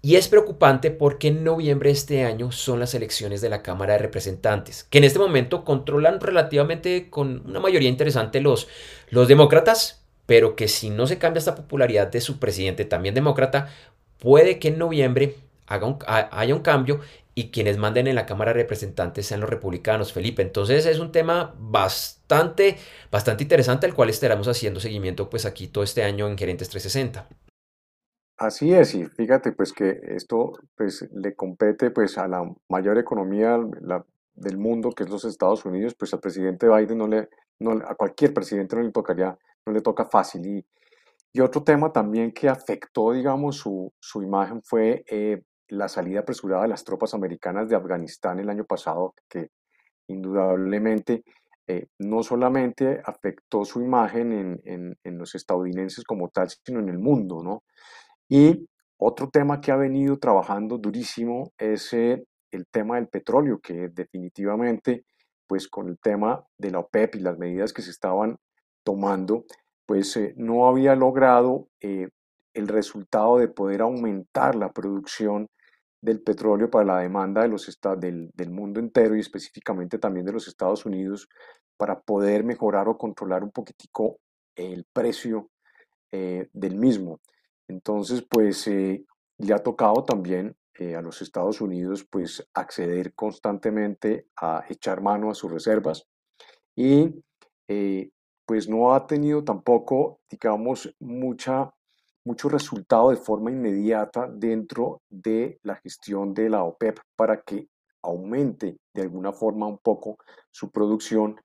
y 0.00 0.16
es 0.16 0.28
preocupante 0.28 0.90
porque 0.90 1.28
en 1.28 1.42
noviembre 1.42 1.88
de 1.88 1.94
este 1.94 2.24
año 2.24 2.52
son 2.52 2.78
las 2.80 2.94
elecciones 2.94 3.40
de 3.40 3.48
la 3.48 3.62
Cámara 3.62 3.94
de 3.94 3.98
Representantes, 3.98 4.84
que 4.84 4.98
en 4.98 5.04
este 5.04 5.18
momento 5.18 5.64
controlan 5.64 6.20
relativamente 6.20 7.10
con 7.10 7.42
una 7.44 7.60
mayoría 7.60 7.88
interesante 7.88 8.40
los, 8.40 8.68
los 9.10 9.26
demócratas, 9.26 10.04
pero 10.28 10.56
que 10.56 10.68
si 10.68 10.90
no 10.90 11.06
se 11.06 11.16
cambia 11.16 11.38
esta 11.38 11.54
popularidad 11.54 12.08
de 12.08 12.20
su 12.20 12.38
presidente 12.38 12.84
también 12.84 13.14
demócrata, 13.14 13.70
puede 14.18 14.58
que 14.58 14.68
en 14.68 14.76
noviembre 14.76 15.36
haga 15.66 15.96
haya 16.06 16.54
un 16.54 16.60
cambio 16.60 17.00
y 17.34 17.50
quienes 17.50 17.78
manden 17.78 18.08
en 18.08 18.14
la 18.14 18.26
Cámara 18.26 18.52
de 18.52 18.60
Representantes 18.60 19.24
sean 19.24 19.40
los 19.40 19.48
republicanos, 19.48 20.12
Felipe. 20.12 20.42
Entonces 20.42 20.84
es 20.84 20.98
un 20.98 21.12
tema 21.12 21.54
bastante, 21.58 22.76
bastante 23.10 23.44
interesante 23.44 23.86
al 23.86 23.94
cual 23.94 24.10
estaremos 24.10 24.48
haciendo 24.48 24.80
seguimiento 24.80 25.30
pues 25.30 25.46
aquí 25.46 25.66
todo 25.66 25.82
este 25.82 26.02
año 26.02 26.28
en 26.28 26.36
Gerentes 26.36 26.68
360. 26.68 27.26
Así 28.36 28.74
es, 28.74 28.94
y 28.94 29.06
fíjate 29.06 29.52
pues 29.52 29.72
que 29.72 29.98
esto 30.08 30.52
pues 30.76 31.08
le 31.10 31.34
compete 31.34 31.90
pues 31.90 32.18
a 32.18 32.28
la 32.28 32.44
mayor 32.68 32.98
economía 32.98 33.58
del 34.34 34.58
mundo 34.58 34.90
que 34.90 35.04
es 35.04 35.08
los 35.08 35.24
Estados 35.24 35.64
Unidos, 35.64 35.94
pues 35.98 36.12
al 36.12 36.20
presidente 36.20 36.68
Biden 36.68 36.98
no 36.98 37.08
le, 37.08 37.30
no, 37.60 37.70
a 37.72 37.94
cualquier 37.94 38.34
presidente 38.34 38.76
no 38.76 38.82
le 38.82 38.92
tocaría, 38.92 39.38
no 39.68 39.74
le 39.74 39.82
toca 39.82 40.04
fácil. 40.06 40.46
Y, 40.46 40.64
otro 41.40 41.62
tema 41.62 41.92
también 41.92 42.32
que 42.32 42.48
afectó, 42.48 43.12
digamos, 43.12 43.58
su, 43.58 43.92
su 44.00 44.22
imagen 44.24 44.60
fue 44.64 45.04
eh, 45.06 45.42
la 45.68 45.88
salida 45.88 46.20
apresurada 46.20 46.62
de 46.62 46.68
las 46.68 46.82
tropas 46.82 47.14
americanas 47.14 47.68
de 47.68 47.76
Afganistán 47.76 48.40
el 48.40 48.50
año 48.50 48.64
pasado, 48.64 49.14
que 49.28 49.50
indudablemente 50.08 51.22
eh, 51.68 51.86
no 51.98 52.24
solamente 52.24 53.00
afectó 53.04 53.64
su 53.64 53.82
imagen 53.82 54.32
en, 54.64 54.96
en, 55.04 55.18
los 55.18 55.34
estadounidenses 55.36 56.02
como 56.02 56.28
tal, 56.28 56.48
sino 56.48 56.80
en 56.80 56.88
el 56.88 56.98
mundo, 56.98 57.40
¿no? 57.44 57.62
Y 58.28 58.66
otro 58.96 59.28
tema 59.28 59.60
que 59.60 59.70
ha 59.70 59.76
venido 59.76 60.18
trabajando 60.18 60.78
durísimo 60.78 61.52
es 61.56 61.92
eh, 61.92 62.24
el 62.50 62.66
tema 62.66 62.96
del 62.96 63.08
petróleo, 63.08 63.60
que 63.60 63.90
definitivamente, 63.92 65.04
pues 65.46 65.68
con 65.68 65.88
el 65.88 65.98
tema 66.00 66.42
de 66.56 66.70
la 66.72 66.80
OPEP 66.80 67.16
y 67.16 67.20
las 67.20 67.38
medidas 67.38 67.72
que 67.72 67.82
se 67.82 67.90
estaban 67.90 68.38
tomando, 68.84 69.44
pues 69.86 70.16
eh, 70.16 70.34
no 70.36 70.66
había 70.66 70.94
logrado 70.94 71.68
el 71.80 72.68
resultado 72.68 73.38
de 73.38 73.48
poder 73.48 73.82
aumentar 73.82 74.54
la 74.54 74.72
producción 74.72 75.48
del 76.00 76.20
petróleo 76.20 76.70
para 76.70 76.84
la 76.84 76.98
demanda 77.00 77.42
de 77.42 77.48
los 77.48 77.78
del, 77.98 78.30
del 78.34 78.50
mundo 78.50 78.80
entero 78.80 79.16
y 79.16 79.20
específicamente 79.20 79.98
también 79.98 80.26
de 80.26 80.32
los 80.32 80.46
Estados 80.46 80.86
Unidos 80.86 81.28
para 81.76 82.00
poder 82.00 82.44
mejorar 82.44 82.88
o 82.88 82.98
controlar 82.98 83.42
un 83.42 83.50
poquitico 83.50 84.18
el 84.54 84.84
precio 84.92 85.50
eh, 86.12 86.48
del 86.52 86.76
mismo. 86.76 87.20
Entonces, 87.68 88.24
pues 88.28 88.66
eh, 88.66 89.04
le 89.38 89.54
ha 89.54 89.58
tocado 89.58 90.04
también 90.04 90.56
eh, 90.78 90.96
a 90.96 91.02
los 91.02 91.22
Estados 91.22 91.60
Unidos 91.60 92.06
pues 92.08 92.46
acceder 92.54 93.14
constantemente 93.14 94.26
a 94.36 94.64
echar 94.68 95.00
mano 95.00 95.30
a 95.30 95.34
sus 95.34 95.50
reservas 95.50 96.04
y 96.76 97.22
pues 98.48 98.66
no 98.66 98.94
ha 98.94 99.06
tenido 99.06 99.44
tampoco, 99.44 100.20
digamos, 100.30 100.90
mucha 100.98 101.70
mucho 102.24 102.48
resultado 102.48 103.10
de 103.10 103.16
forma 103.16 103.50
inmediata 103.50 104.26
dentro 104.26 105.02
de 105.10 105.58
la 105.62 105.76
gestión 105.76 106.32
de 106.32 106.48
la 106.48 106.64
OPEP 106.64 106.98
para 107.14 107.42
que 107.42 107.68
aumente 108.02 108.78
de 108.94 109.02
alguna 109.02 109.32
forma 109.32 109.66
un 109.66 109.78
poco 109.78 110.16
su 110.50 110.70
producción 110.70 111.38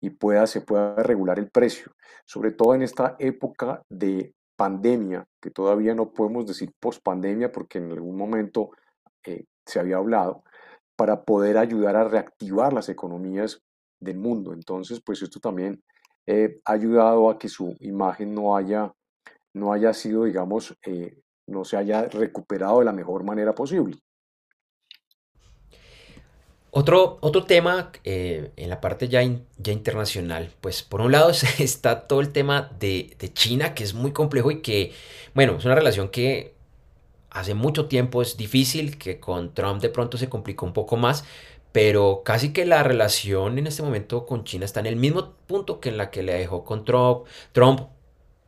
y 0.00 0.10
pueda, 0.10 0.46
se 0.48 0.60
pueda 0.60 0.96
regular 0.96 1.38
el 1.38 1.48
precio, 1.48 1.92
sobre 2.24 2.50
todo 2.52 2.74
en 2.74 2.82
esta 2.82 3.14
época 3.20 3.82
de 3.88 4.34
pandemia, 4.56 5.26
que 5.40 5.50
todavía 5.50 5.94
no 5.94 6.12
podemos 6.12 6.44
decir 6.44 6.72
post-pandemia 6.80 7.52
porque 7.52 7.78
en 7.78 7.92
algún 7.92 8.16
momento 8.16 8.70
eh, 9.24 9.44
se 9.64 9.78
había 9.78 9.96
hablado, 9.96 10.42
para 10.96 11.22
poder 11.22 11.56
ayudar 11.56 11.94
a 11.94 12.08
reactivar 12.08 12.72
las 12.72 12.88
economías 12.88 13.60
del 14.00 14.18
mundo. 14.18 14.52
Entonces, 14.52 15.00
pues 15.00 15.22
esto 15.22 15.38
también 15.38 15.82
eh, 16.30 16.60
ha 16.66 16.72
ayudado 16.72 17.30
a 17.30 17.38
que 17.38 17.48
su 17.48 17.74
imagen 17.80 18.34
no 18.34 18.54
haya 18.54 18.92
no 19.54 19.72
haya 19.72 19.94
sido, 19.94 20.24
digamos, 20.24 20.76
eh, 20.84 21.22
no 21.46 21.64
se 21.64 21.78
haya 21.78 22.04
recuperado 22.04 22.80
de 22.80 22.84
la 22.84 22.92
mejor 22.92 23.24
manera 23.24 23.54
posible. 23.54 23.96
Otro, 26.70 27.16
otro 27.22 27.44
tema 27.44 27.90
eh, 28.04 28.52
en 28.56 28.68
la 28.68 28.78
parte 28.78 29.08
ya, 29.08 29.22
ya 29.56 29.72
internacional, 29.72 30.52
pues 30.60 30.82
por 30.82 31.00
un 31.00 31.12
lado 31.12 31.30
está 31.58 32.06
todo 32.06 32.20
el 32.20 32.30
tema 32.30 32.70
de, 32.78 33.16
de, 33.18 33.32
China, 33.32 33.74
que 33.74 33.82
es 33.82 33.94
muy 33.94 34.12
complejo 34.12 34.50
y 34.50 34.60
que, 34.60 34.92
bueno, 35.34 35.56
es 35.56 35.64
una 35.64 35.74
relación 35.74 36.10
que 36.10 36.54
hace 37.30 37.54
mucho 37.54 37.86
tiempo 37.86 38.20
es 38.20 38.36
difícil, 38.36 38.98
que 38.98 39.18
con 39.18 39.54
Trump 39.54 39.80
de 39.80 39.88
pronto 39.88 40.18
se 40.18 40.28
complicó 40.28 40.66
un 40.66 40.74
poco 40.74 40.98
más, 40.98 41.24
pero 41.72 42.22
casi 42.24 42.52
que 42.52 42.64
la 42.64 42.82
relación 42.82 43.58
en 43.58 43.66
este 43.66 43.82
momento 43.82 44.26
con 44.26 44.44
China 44.44 44.64
está 44.64 44.80
en 44.80 44.86
el 44.86 44.96
mismo 44.96 45.34
punto 45.46 45.80
que 45.80 45.90
en 45.90 45.96
la 45.96 46.10
que 46.10 46.22
le 46.22 46.34
dejó 46.34 46.64
con 46.64 46.84
Trump. 46.84 47.26
Trump 47.52 47.88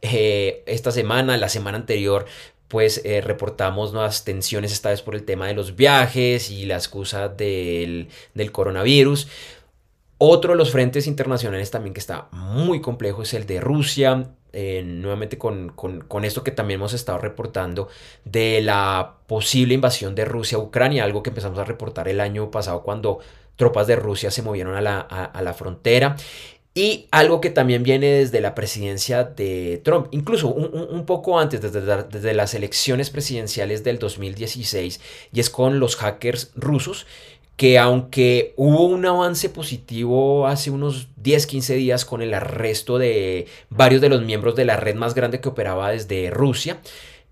eh, 0.02 0.62
esta 0.66 0.90
semana, 0.90 1.36
la 1.36 1.48
semana 1.48 1.76
anterior, 1.76 2.26
pues 2.68 3.02
eh, 3.04 3.20
reportamos 3.20 3.92
nuevas 3.92 4.24
tensiones, 4.24 4.72
esta 4.72 4.90
vez 4.90 5.02
por 5.02 5.14
el 5.14 5.24
tema 5.24 5.48
de 5.48 5.54
los 5.54 5.76
viajes 5.76 6.50
y 6.50 6.66
la 6.66 6.76
excusa 6.76 7.28
del, 7.28 8.08
coronavirus. 8.52 9.28
Otro 10.18 10.52
de 10.52 10.56
los 10.56 10.70
frentes 10.70 11.06
internacionales 11.06 11.70
también 11.70 11.94
que 11.94 12.00
está 12.00 12.28
muy 12.30 12.80
complejo 12.80 13.22
es 13.22 13.34
el 13.34 13.46
de 13.46 13.60
Rusia, 13.60 14.30
eh, 14.52 14.82
nuevamente 14.84 15.38
con, 15.38 15.70
con, 15.70 16.24
esto 16.24 16.44
que 16.44 16.50
también 16.50 16.80
hemos 16.80 16.92
estado 16.92 17.18
reportando 17.18 17.88
de 18.24 18.60
la 18.60 19.16
posible 19.26 19.74
invasión 19.74 20.14
de 20.14 20.24
Rusia 20.24 20.58
a 20.58 20.60
Ucrania, 20.60 21.04
algo 21.04 21.22
que 21.22 21.30
empezamos 21.30 21.58
a 21.58 21.64
reportar 21.64 22.08
el 22.08 22.20
año 22.20 22.50
pasado 22.50 22.82
cuando 22.82 23.20
tropas 23.56 23.86
de 23.86 23.96
Rusia 23.96 24.30
se 24.30 24.42
movieron 24.42 24.74
a 24.74 24.80
la, 24.80 25.00
a 25.00 25.42
la 25.42 25.52
frontera. 25.54 26.16
Y 26.72 27.08
algo 27.10 27.40
que 27.40 27.50
también 27.50 27.82
viene 27.82 28.06
desde 28.06 28.40
la 28.40 28.54
presidencia 28.54 29.24
de 29.24 29.80
Trump, 29.84 30.06
incluso 30.12 30.48
un, 30.48 31.04
poco 31.04 31.40
antes, 31.40 31.60
desde, 31.60 32.32
las 32.32 32.54
elecciones 32.54 33.10
presidenciales 33.10 33.82
del 33.82 33.98
2016, 33.98 35.00
y 35.32 35.40
es 35.40 35.50
con 35.50 35.80
los 35.80 35.96
hackers 35.96 36.52
rusos, 36.54 37.08
que 37.60 37.78
aunque 37.78 38.54
hubo 38.56 38.86
un 38.86 39.04
avance 39.04 39.50
positivo 39.50 40.46
hace 40.46 40.70
unos 40.70 41.08
10, 41.16 41.46
15 41.46 41.74
días 41.74 42.06
con 42.06 42.22
el 42.22 42.32
arresto 42.32 42.96
de 42.96 43.48
varios 43.68 44.00
de 44.00 44.08
los 44.08 44.22
miembros 44.22 44.56
de 44.56 44.64
la 44.64 44.78
red 44.78 44.94
más 44.94 45.14
grande 45.14 45.42
que 45.42 45.50
operaba 45.50 45.90
desde 45.90 46.30
Rusia, 46.30 46.80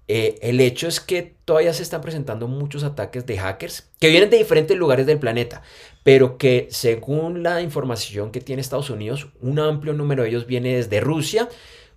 eh, 0.06 0.38
el 0.42 0.60
hecho 0.60 0.86
es 0.86 1.00
que 1.00 1.34
todavía 1.46 1.72
se 1.72 1.82
están 1.82 2.02
presentando 2.02 2.46
muchos 2.46 2.84
ataques 2.84 3.24
de 3.24 3.38
hackers 3.38 3.88
que 4.00 4.10
vienen 4.10 4.28
de 4.28 4.36
diferentes 4.36 4.76
lugares 4.76 5.06
del 5.06 5.18
planeta, 5.18 5.62
pero 6.02 6.36
que 6.36 6.68
según 6.70 7.42
la 7.42 7.62
información 7.62 8.30
que 8.30 8.42
tiene 8.42 8.60
Estados 8.60 8.90
Unidos, 8.90 9.28
un 9.40 9.58
amplio 9.58 9.94
número 9.94 10.24
de 10.24 10.28
ellos 10.28 10.46
viene 10.46 10.76
desde 10.76 11.00
Rusia, 11.00 11.48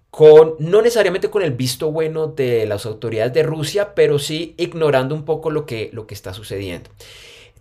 con, 0.09 0.55
no 0.59 0.81
necesariamente 0.81 1.29
con 1.29 1.41
el 1.41 1.51
visto 1.51 1.91
bueno 1.91 2.27
de 2.27 2.65
las 2.65 2.85
autoridades 2.85 3.33
de 3.33 3.43
Rusia, 3.43 3.93
pero 3.93 4.19
sí 4.19 4.55
ignorando 4.57 5.15
un 5.15 5.25
poco 5.25 5.51
lo 5.51 5.65
que, 5.65 5.89
lo 5.91 6.07
que 6.07 6.13
está 6.13 6.33
sucediendo. 6.33 6.89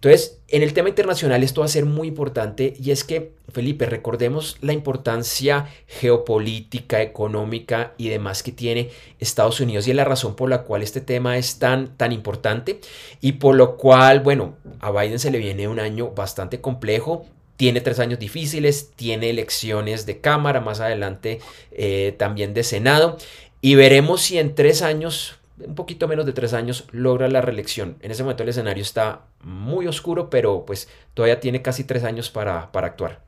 Entonces, 0.03 0.39
en 0.49 0.63
el 0.63 0.73
tema 0.73 0.89
internacional 0.89 1.43
esto 1.43 1.61
va 1.61 1.67
a 1.67 1.69
ser 1.69 1.85
muy 1.85 2.09
importante 2.09 2.73
y 2.83 2.91
es 2.91 3.05
que, 3.05 3.33
Felipe, 3.53 3.85
recordemos 3.85 4.57
la 4.63 4.73
importancia 4.73 5.69
geopolítica, 5.87 7.03
económica 7.03 7.93
y 7.99 8.09
demás 8.09 8.43
que 8.43 8.51
tiene 8.51 8.89
Estados 9.19 9.61
Unidos 9.61 9.87
y 9.87 9.91
es 9.91 9.97
la 9.97 10.07
razón 10.07 10.37
por 10.37 10.49
la 10.49 10.63
cual 10.63 10.83
este 10.83 11.03
tema 11.03 11.37
es 11.37 11.59
tan, 11.59 11.99
tan 11.99 12.13
importante 12.13 12.81
y 13.21 13.33
por 13.33 13.57
lo 13.57 13.77
cual, 13.77 14.21
bueno, 14.21 14.57
a 14.81 14.91
Biden 14.91 15.19
se 15.19 15.31
le 15.31 15.37
viene 15.37 15.69
un 15.69 15.79
año 15.79 16.13
bastante 16.13 16.63
complejo. 16.63 17.27
Tiene 17.59 17.83
tres 17.83 17.99
años 17.99 18.19
difíciles, 18.19 18.93
tiene 18.97 19.29
elecciones 19.29 20.07
de 20.07 20.19
Cámara, 20.19 20.63
más 20.63 20.81
adelante 20.81 21.41
eh, 21.73 22.15
también 22.17 22.55
de 22.55 22.65
Senado 22.65 23.19
y 23.61 23.75
veremos 23.75 24.23
si 24.23 24.39
en 24.39 24.55
tres 24.55 24.81
años 24.81 25.35
un 25.67 25.75
poquito 25.75 26.09
menos 26.09 26.27
de 26.27 26.33
tres 26.33 26.53
años, 26.55 26.87
logra 26.93 27.29
la 27.29 27.41
reelección. 27.41 27.97
En 28.01 28.11
ese 28.11 28.23
momento 28.23 28.43
el 28.43 28.49
escenario 28.49 28.83
está 28.83 29.23
muy 29.43 29.87
oscuro, 29.87 30.31
pero 30.31 30.65
pues 30.65 30.89
todavía 31.15 31.41
tiene 31.41 31.63
casi 31.63 31.85
tres 31.85 32.05
años 32.05 32.31
para, 32.31 32.71
actuar. 32.73 33.21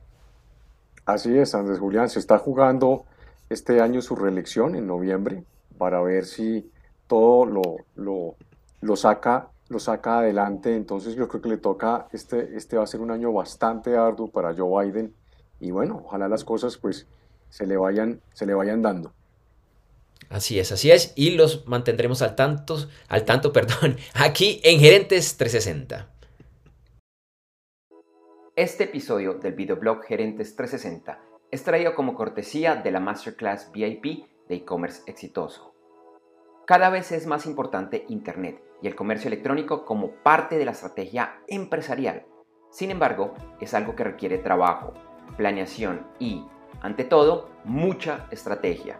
Así 1.05 1.37
es, 1.37 1.53
Andrés 1.55 1.79
Julián, 1.79 2.09
se 2.09 2.19
está 2.19 2.37
jugando 2.37 3.05
este 3.49 3.81
año 3.81 4.01
su 4.01 4.15
reelección 4.15 4.75
en 4.75 4.87
noviembre 4.87 5.43
para 5.77 6.01
ver 6.01 6.25
si 6.25 6.71
todo 7.07 7.45
lo, 7.45 7.61
lo, 7.95 8.35
lo, 8.81 8.95
saca, 8.95 9.49
lo 9.69 9.79
saca 9.79 10.19
adelante. 10.19 10.75
Entonces 10.75 11.15
yo 11.15 11.27
creo 11.27 11.41
que 11.41 11.49
le 11.49 11.57
toca, 11.57 12.07
este, 12.11 12.55
este 12.55 12.77
va 12.77 12.83
a 12.83 12.87
ser 12.87 13.01
un 13.01 13.11
año 13.11 13.33
bastante 13.33 13.97
arduo 13.97 14.29
para 14.29 14.55
Joe 14.55 14.85
Biden 14.85 15.13
y 15.59 15.71
bueno, 15.71 16.01
ojalá 16.05 16.27
las 16.27 16.43
cosas 16.43 16.77
pues 16.77 17.07
se 17.49 17.67
le 17.67 17.77
vayan, 17.77 18.21
se 18.33 18.45
le 18.45 18.53
vayan 18.53 18.81
dando. 18.81 19.13
Así 20.33 20.59
es, 20.59 20.71
así 20.71 20.89
es. 20.89 21.13
Y 21.15 21.31
los 21.31 21.67
mantendremos 21.67 22.23
al 22.23 22.35
tanto, 22.35 22.75
al 23.07 23.23
tanto, 23.23 23.53
perdón, 23.53 23.97
aquí 24.15 24.59
en 24.63 24.79
Gerentes 24.79 25.37
360. 25.37 26.09
Este 28.55 28.85
episodio 28.85 29.35
del 29.35 29.53
videoblog 29.53 30.03
Gerentes 30.03 30.55
360 30.55 31.19
es 31.51 31.63
traído 31.63 31.93
como 31.93 32.15
cortesía 32.15 32.75
de 32.75 32.91
la 32.91 32.99
Masterclass 32.99 33.71
VIP 33.71 34.25
de 34.49 34.55
e-commerce 34.55 35.03
exitoso. 35.05 35.75
Cada 36.65 36.89
vez 36.89 37.11
es 37.11 37.27
más 37.27 37.45
importante 37.45 38.05
Internet 38.09 38.59
y 38.81 38.87
el 38.87 38.95
comercio 38.95 39.27
electrónico 39.27 39.85
como 39.85 40.15
parte 40.23 40.57
de 40.57 40.65
la 40.65 40.71
estrategia 40.71 41.41
empresarial. 41.47 42.25
Sin 42.71 42.89
embargo, 42.89 43.35
es 43.61 43.75
algo 43.75 43.95
que 43.95 44.03
requiere 44.03 44.39
trabajo, 44.39 44.93
planeación 45.37 46.07
y, 46.19 46.43
ante 46.81 47.03
todo, 47.03 47.49
mucha 47.65 48.27
estrategia. 48.31 48.99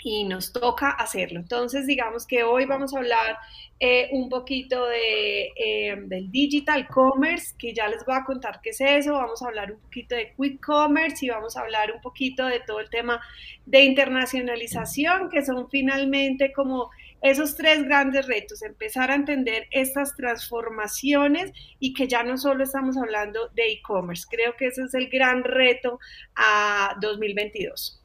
y 0.02 0.24
nos 0.24 0.52
toca 0.52 0.90
hacerlo. 0.90 1.40
Entonces, 1.40 1.86
digamos 1.86 2.26
que 2.26 2.42
hoy 2.42 2.64
vamos 2.64 2.94
a 2.94 2.98
hablar 2.98 3.38
eh, 3.78 4.08
un 4.12 4.28
poquito 4.28 4.86
de, 4.86 5.52
eh, 5.56 5.96
del 6.06 6.30
digital 6.30 6.86
commerce, 6.88 7.54
que 7.58 7.72
ya 7.72 7.88
les 7.88 8.04
voy 8.04 8.14
a 8.14 8.24
contar 8.24 8.60
qué 8.62 8.70
es 8.70 8.80
eso, 8.80 9.14
vamos 9.14 9.42
a 9.42 9.46
hablar 9.46 9.72
un 9.72 9.80
poquito 9.80 10.14
de 10.14 10.34
quick 10.36 10.64
commerce 10.64 11.24
y 11.24 11.30
vamos 11.30 11.56
a 11.56 11.60
hablar 11.62 11.92
un 11.92 12.00
poquito 12.00 12.46
de 12.46 12.60
todo 12.60 12.80
el 12.80 12.90
tema 12.90 13.20
de 13.66 13.84
internacionalización, 13.84 15.30
que 15.30 15.44
son 15.44 15.70
finalmente 15.70 16.52
como 16.52 16.90
esos 17.22 17.56
tres 17.56 17.84
grandes 17.84 18.26
retos, 18.26 18.62
empezar 18.62 19.10
a 19.10 19.14
entender 19.14 19.66
estas 19.70 20.16
transformaciones 20.16 21.52
y 21.78 21.92
que 21.92 22.08
ya 22.08 22.22
no 22.22 22.38
solo 22.38 22.64
estamos 22.64 22.96
hablando 22.96 23.48
de 23.54 23.72
e-commerce, 23.72 24.26
creo 24.28 24.56
que 24.56 24.66
ese 24.66 24.84
es 24.84 24.94
el 24.94 25.08
gran 25.08 25.44
reto 25.44 25.98
a 26.34 26.96
2022. 27.00 27.99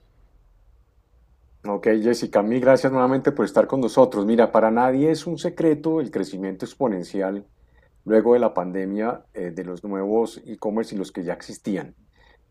Ok, 1.67 1.87
Jessica, 1.99 2.43
mil 2.43 2.59
gracias 2.59 2.91
nuevamente 2.91 3.31
por 3.31 3.43
estar 3.43 3.65
con 3.65 3.81
nosotros. 3.81 4.23
Mira, 4.27 4.51
para 4.51 4.69
nadie 4.69 5.09
es 5.09 5.25
un 5.25 5.39
secreto 5.39 5.99
el 5.99 6.11
crecimiento 6.11 6.63
exponencial 6.63 7.43
luego 8.03 8.33
de 8.33 8.39
la 8.39 8.53
pandemia 8.53 9.25
eh, 9.33 9.49
de 9.49 9.63
los 9.63 9.83
nuevos 9.83 10.43
e-commerce 10.45 10.93
y 10.93 10.97
los 10.99 11.11
que 11.11 11.23
ya 11.23 11.33
existían. 11.33 11.95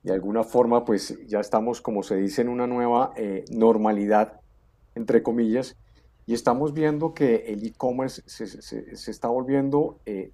De 0.02 0.12
alguna 0.12 0.42
forma, 0.42 0.84
pues 0.84 1.16
ya 1.28 1.38
estamos, 1.38 1.80
como 1.80 2.02
se 2.02 2.16
dice, 2.16 2.42
en 2.42 2.48
una 2.48 2.66
nueva 2.66 3.12
eh, 3.16 3.44
normalidad, 3.52 4.40
entre 4.96 5.22
comillas, 5.22 5.76
y 6.26 6.34
estamos 6.34 6.74
viendo 6.74 7.14
que 7.14 7.52
el 7.52 7.64
e-commerce 7.64 8.22
se, 8.26 9.10
está 9.10 9.28
volviendo 9.28 10.00
eh, 10.06 10.32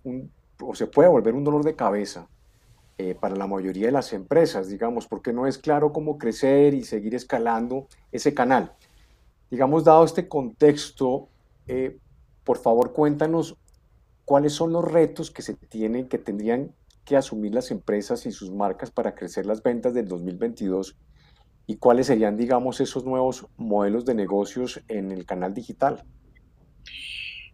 o 0.59 0.75
se 0.75 0.87
puede 0.87 1.11
volver 1.11 1.35
un 1.35 1.45
dolor 1.45 1.64
de 1.64 1.77
cabeza 1.77 2.29
eh, 3.03 3.15
para 3.15 3.35
la 3.35 3.47
mayoría 3.47 3.87
de 3.87 3.93
las 3.93 4.13
empresas, 4.13 4.69
digamos, 4.69 5.07
porque 5.07 5.33
no 5.33 5.47
es 5.47 5.57
claro 5.57 5.91
cómo 5.91 6.19
crecer 6.19 6.75
y 6.75 6.85
seguir 6.85 7.15
escalando 7.15 7.89
ese 8.13 8.35
canal. 8.35 8.75
Digamos, 9.51 9.85
dado 9.85 10.05
este 10.05 10.29
contexto, 10.29 11.31
eh, 11.67 11.97
por 12.45 12.59
favor 12.59 12.93
cuéntanos 12.93 13.57
cuáles 14.27 14.53
son 14.53 14.75
los 14.75 14.85
retos 14.85 15.31
que 15.31 15.41
se 15.41 15.55
tienen, 15.55 16.09
que 16.09 16.19
tendrían 16.19 16.75
que 17.07 17.17
asumir 17.17 17.55
las 17.55 17.71
empresas 17.71 18.27
y 18.27 18.33
sus 18.33 18.51
marcas 18.51 18.91
para 18.91 19.15
crecer 19.15 19.47
las 19.47 19.63
ventas 19.63 19.95
del 19.95 20.07
2022 20.07 20.99
y 21.67 21.77
cuáles 21.77 22.09
serían, 22.09 22.37
digamos, 22.37 22.83
esos 22.83 23.07
nuevos 23.07 23.47
modelos 23.57 24.05
de 24.05 24.15
negocios 24.15 24.83
en 24.89 25.11
el 25.11 25.25
canal 25.25 25.55
digital. 25.55 26.05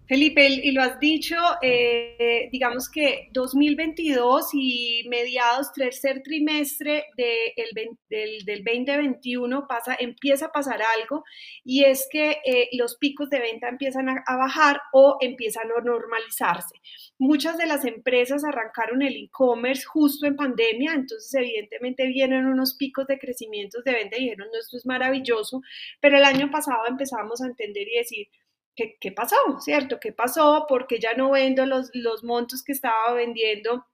Felipe, 0.08 0.46
y 0.46 0.70
lo 0.70 0.82
has 0.82 1.00
dicho, 1.00 1.34
eh, 1.62 2.48
digamos 2.52 2.88
que 2.88 3.28
2022 3.32 4.50
y 4.52 5.04
mediados, 5.08 5.72
tercer 5.72 6.22
trimestre 6.22 7.06
del, 7.16 8.44
2021 8.64 9.66
pasa, 9.66 9.96
empieza 9.98 10.46
a 10.46 10.52
pasar 10.52 10.80
algo 11.00 11.24
y 11.64 11.82
es 11.84 12.06
que 12.08 12.38
eh, 12.44 12.68
los 12.74 12.96
picos 12.98 13.30
de 13.30 13.40
venta 13.40 13.68
empiezan 13.68 14.08
a, 14.08 14.22
bajar 14.36 14.80
o 14.92 15.16
empiezan 15.20 15.64
a 15.76 15.80
normalizarse. 15.82 16.76
Muchas 17.18 17.58
de 17.58 17.66
las 17.66 17.84
empresas 17.84 18.44
arrancaron 18.44 19.02
el 19.02 19.16
e-commerce 19.16 19.84
justo 19.84 20.26
en 20.26 20.36
pandemia, 20.36 20.92
entonces 20.94 21.34
evidentemente 21.34 22.06
vienen 22.06 22.46
unos 22.46 22.74
picos 22.74 23.08
de 23.08 23.18
crecimiento 23.18 23.82
de 23.82 23.92
venta 23.92 24.16
y 24.16 24.24
dijeron, 24.24 24.48
no, 24.52 24.58
esto 24.60 24.76
es 24.76 24.86
maravilloso, 24.86 25.62
pero 26.00 26.16
el 26.16 26.24
año 26.24 26.48
pasado 26.48 26.86
empezamos 26.86 27.42
a 27.42 27.46
entender 27.46 27.88
y 27.88 27.98
decir, 27.98 28.28
¿qué, 28.76 29.12
pasó? 29.12 29.36
¿Cierto? 29.60 29.98
¿Qué 30.00 30.12
pasó? 30.12 30.66
Porque 30.68 31.00
ya 31.00 31.14
no 31.14 31.30
vendo 31.30 31.66
los, 31.66 31.90
los 31.94 32.22
montos 32.22 32.62
que 32.62 32.72
estaba 32.72 33.12
vendiendo 33.14 33.86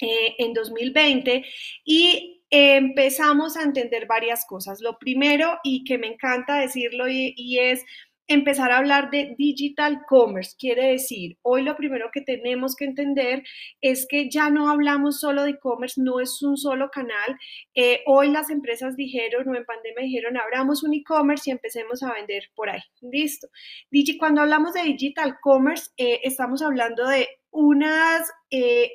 eh, 0.00 0.36
en 0.38 0.54
2020 0.54 1.44
y 1.84 2.44
empezamos 2.48 3.56
a 3.56 3.62
entender 3.62 4.06
varias 4.06 4.46
cosas. 4.46 4.80
Lo 4.80 4.98
primero, 4.98 5.58
y 5.62 5.84
que 5.84 5.98
me 5.98 6.08
encanta 6.08 6.56
decirlo, 6.56 7.08
y 7.08 7.58
es 7.58 7.84
empezar 8.30 8.70
a 8.70 8.78
hablar 8.78 9.10
de 9.10 9.34
digital 9.36 10.02
commerce. 10.08 10.54
Quiere 10.56 10.92
decir, 10.92 11.36
hoy 11.42 11.62
lo 11.62 11.76
primero 11.76 12.10
que 12.12 12.20
tenemos 12.20 12.76
que 12.76 12.84
entender 12.84 13.42
es 13.80 14.06
que 14.08 14.30
ya 14.30 14.50
no 14.50 14.70
hablamos 14.70 15.18
solo 15.18 15.42
de 15.42 15.50
e-commerce, 15.50 16.00
no 16.00 16.20
es 16.20 16.40
un 16.40 16.56
solo 16.56 16.90
canal. 16.90 17.36
Eh, 17.74 18.02
hoy 18.06 18.30
las 18.30 18.48
empresas 18.48 18.94
dijeron, 18.94 19.48
o 19.48 19.56
en 19.56 19.64
pandemia 19.64 20.04
dijeron, 20.04 20.36
abramos 20.36 20.84
un 20.84 20.94
e-commerce 20.94 21.50
y 21.50 21.52
empecemos 21.52 22.04
a 22.04 22.12
vender 22.14 22.44
por 22.54 22.70
ahí. 22.70 22.80
Listo. 23.00 23.48
Digi, 23.90 24.16
cuando 24.16 24.42
hablamos 24.42 24.74
de 24.74 24.84
digital 24.84 25.38
commerce, 25.42 25.90
eh, 25.96 26.20
estamos 26.22 26.62
hablando 26.62 27.08
de 27.08 27.28
unas 27.50 28.30
eh, 28.50 28.92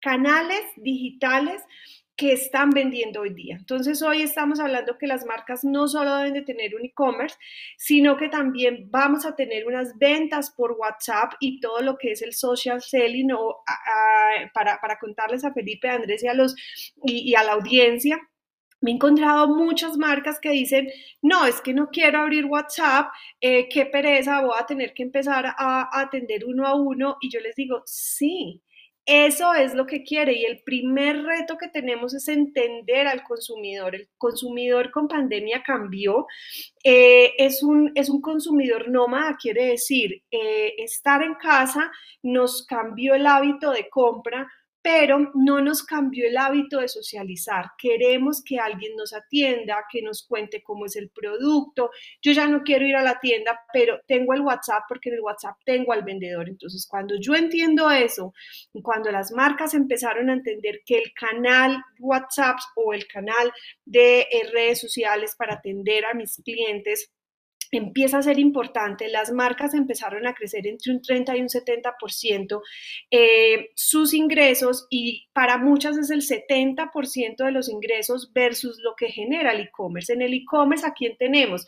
canales 0.00 0.62
digitales 0.76 1.62
que 2.16 2.32
están 2.32 2.70
vendiendo 2.70 3.20
hoy 3.20 3.34
día. 3.34 3.56
Entonces, 3.56 4.00
hoy 4.02 4.22
estamos 4.22 4.58
hablando 4.58 4.96
que 4.96 5.06
las 5.06 5.26
marcas 5.26 5.64
no 5.64 5.86
solo 5.86 6.16
deben 6.16 6.32
de 6.32 6.42
tener 6.42 6.74
un 6.74 6.84
e-commerce, 6.84 7.36
sino 7.76 8.16
que 8.16 8.28
también 8.28 8.88
vamos 8.90 9.26
a 9.26 9.36
tener 9.36 9.66
unas 9.66 9.98
ventas 9.98 10.50
por 10.50 10.72
WhatsApp 10.72 11.34
y 11.40 11.60
todo 11.60 11.80
lo 11.82 11.98
que 11.98 12.12
es 12.12 12.22
el 12.22 12.32
social 12.32 12.80
selling 12.80 13.32
o, 13.32 13.62
para, 14.54 14.98
contarles 14.98 15.44
a 15.44 15.52
Felipe, 15.52 15.88
a 15.88 15.94
Andrés 15.94 16.24
y 16.24 16.28
a, 16.28 16.34
los, 16.34 16.56
y, 17.04 17.34
a 17.34 17.44
la 17.44 17.52
audiencia. 17.52 18.18
Me 18.80 18.92
he 18.92 18.94
encontrado 18.94 19.48
muchas 19.48 19.98
marcas 19.98 20.38
que 20.40 20.50
dicen, 20.50 20.88
no, 21.20 21.46
es 21.46 21.60
que 21.60 21.74
no 21.74 21.90
quiero 21.90 22.20
abrir 22.20 22.46
WhatsApp, 22.46 23.08
eh, 23.40 23.68
qué 23.68 23.86
pereza, 23.86 24.40
voy 24.42 24.54
a 24.58 24.66
tener 24.66 24.94
que 24.94 25.02
empezar 25.02 25.46
a 25.46 26.00
atender 26.00 26.44
uno 26.46 26.66
a 26.66 26.74
uno. 26.74 27.16
Y 27.20 27.30
yo 27.30 27.40
les 27.40 27.54
digo, 27.56 27.82
sí, 27.84 28.62
Eso 29.06 29.54
es 29.54 29.72
lo 29.72 29.86
que 29.86 30.02
quiere 30.02 30.32
y 30.32 30.44
el 30.44 30.62
primer 30.64 31.22
reto 31.22 31.56
que 31.56 31.68
tenemos 31.68 32.12
es 32.12 32.26
entender 32.26 33.06
al 33.06 33.22
consumidor. 33.22 33.94
El 33.94 34.08
consumidor 34.18 34.90
con 34.90 35.06
pandemia 35.06 35.62
cambió. 35.62 36.26
Eh, 36.82 37.32
es, 37.38 37.62
un, 37.62 37.92
es 37.94 38.10
un 38.10 38.20
consumidor 38.20 38.88
nómada, 38.88 39.36
quiere 39.40 39.66
decir, 39.66 40.24
eh, 40.32 40.74
estar 40.78 41.22
en 41.22 41.34
casa 41.36 41.92
nos 42.22 42.66
cambió 42.66 43.14
el 43.14 43.28
hábito 43.28 43.70
de 43.70 43.88
compra, 43.88 44.50
pero 44.86 45.32
no 45.34 45.60
nos 45.60 45.82
cambió 45.82 46.28
el 46.28 46.36
hábito 46.36 46.78
de 46.78 46.86
socializar. 46.86 47.72
Queremos 47.76 48.40
que 48.40 48.60
alguien 48.60 48.94
nos 48.94 49.12
atienda, 49.12 49.84
que 49.90 50.00
nos 50.00 50.24
cuente 50.24 50.62
cómo 50.62 50.86
es 50.86 50.94
el 50.94 51.10
producto. 51.10 51.90
Yo 52.22 52.30
ya 52.30 52.46
no 52.46 52.62
quiero 52.62 52.86
ir 52.86 52.94
a 52.94 53.02
la 53.02 53.18
tienda, 53.18 53.58
pero 53.72 53.98
tengo 54.06 54.32
el 54.32 54.42
WhatsApp 54.42 54.84
porque 54.88 55.08
en 55.08 55.16
el 55.16 55.22
WhatsApp 55.22 55.56
tengo 55.64 55.92
al 55.92 56.04
vendedor. 56.04 56.48
Entonces, 56.48 56.86
cuando 56.88 57.16
yo 57.18 57.34
entiendo 57.34 57.90
eso, 57.90 58.32
cuando 58.80 59.10
las 59.10 59.32
marcas 59.32 59.74
empezaron 59.74 60.30
a 60.30 60.34
entender 60.34 60.82
que 60.86 60.98
el 60.98 61.12
canal 61.14 61.82
WhatsApp 61.98 62.58
o 62.76 62.94
el 62.94 63.08
canal 63.08 63.52
de 63.84 64.20
eh, 64.20 64.48
redes 64.52 64.80
sociales 64.80 65.34
para 65.36 65.54
atender 65.54 66.04
a 66.04 66.14
mis 66.14 66.40
clientes 66.44 67.10
empieza 67.72 68.18
a 68.18 68.22
ser 68.22 68.38
importante, 68.38 69.08
las 69.08 69.32
marcas 69.32 69.74
empezaron 69.74 70.26
a 70.26 70.34
crecer 70.34 70.66
entre 70.66 70.92
un 70.92 71.02
30 71.02 71.36
y 71.36 71.40
un 71.40 71.48
70% 71.48 72.60
eh, 73.10 73.70
sus 73.74 74.14
ingresos 74.14 74.86
y 74.90 75.28
para 75.32 75.58
muchas 75.58 75.96
es 75.98 76.10
el 76.10 76.22
70% 76.22 77.44
de 77.44 77.52
los 77.52 77.68
ingresos 77.68 78.32
versus 78.32 78.78
lo 78.82 78.94
que 78.96 79.08
genera 79.08 79.52
el 79.52 79.60
e-commerce. 79.60 80.12
En 80.12 80.22
el 80.22 80.34
e-commerce, 80.34 80.86
¿a 80.86 80.92
quién 80.92 81.16
tenemos? 81.18 81.66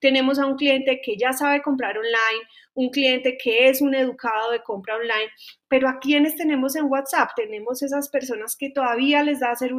Tenemos 0.00 0.38
a 0.38 0.46
un 0.46 0.56
cliente 0.56 1.00
que 1.02 1.16
ya 1.16 1.32
sabe 1.32 1.62
comprar 1.62 1.96
online, 1.98 2.46
un 2.74 2.90
cliente 2.90 3.36
que 3.42 3.68
es 3.68 3.82
un 3.82 3.94
educado 3.94 4.50
de 4.50 4.62
compra 4.62 4.96
online, 4.96 5.30
pero 5.68 5.88
a 5.88 5.98
quienes 5.98 6.36
tenemos 6.36 6.74
en 6.76 6.86
WhatsApp, 6.86 7.30
tenemos 7.36 7.82
esas 7.82 8.08
personas 8.08 8.56
que 8.56 8.70
todavía 8.70 9.22
les 9.22 9.40
da 9.40 9.50
hacer 9.50 9.72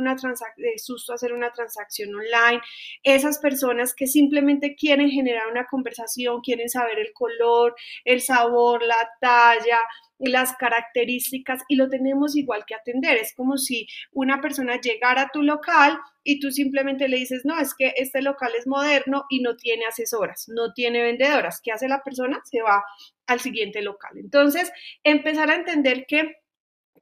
susto 0.78 1.14
hacer 1.14 1.34
una 1.34 1.52
transacción 1.52 2.14
online, 2.14 2.62
esas 3.04 3.40
personas 3.40 3.94
que 3.96 4.08
simplemente 4.08 4.76
quieren 4.76 5.10
generar 5.10 5.48
una 5.52 5.66
conversación, 5.66 6.42
quieren 6.42 6.70
saber 6.70 7.00
el 7.00 7.14
color, 7.14 7.76
el 8.06 8.22
sabor, 8.22 8.84
la 8.84 9.10
talla, 9.20 9.80
las 10.30 10.56
características 10.58 11.62
y 11.68 11.76
lo 11.76 11.90
tenemos 11.90 12.36
igual 12.36 12.64
que 12.66 12.76
atender. 12.76 13.18
Es 13.18 13.34
como 13.36 13.58
si 13.58 13.88
una 14.12 14.42
persona 14.42 14.80
llegara 14.80 15.24
a 15.24 15.30
tu 15.32 15.42
local 15.42 15.98
y 16.24 16.40
tú 16.40 16.52
simplemente 16.52 17.08
le 17.08 17.18
dices, 17.18 17.42
no, 17.46 17.60
es 17.60 17.74
que 17.74 17.94
este 17.98 18.22
local 18.22 18.52
es 18.58 18.68
moderno 18.68 19.26
y 19.30 19.42
no 19.42 19.56
tiene 19.56 19.86
asesoras, 19.86 20.46
no 20.48 20.74
tiene 20.74 21.04
vendedoras. 21.04 21.60
¿Qué 21.62 21.72
hace 21.72 21.88
la 21.88 22.04
persona? 22.04 22.42
Se 22.46 22.62
va 22.62 22.84
al 23.28 23.40
siguiente 23.40 23.82
local. 23.82 24.14
Entonces, 24.18 24.72
empezar 25.04 25.50
a 25.50 25.56
entender 25.56 26.06
que 26.08 26.43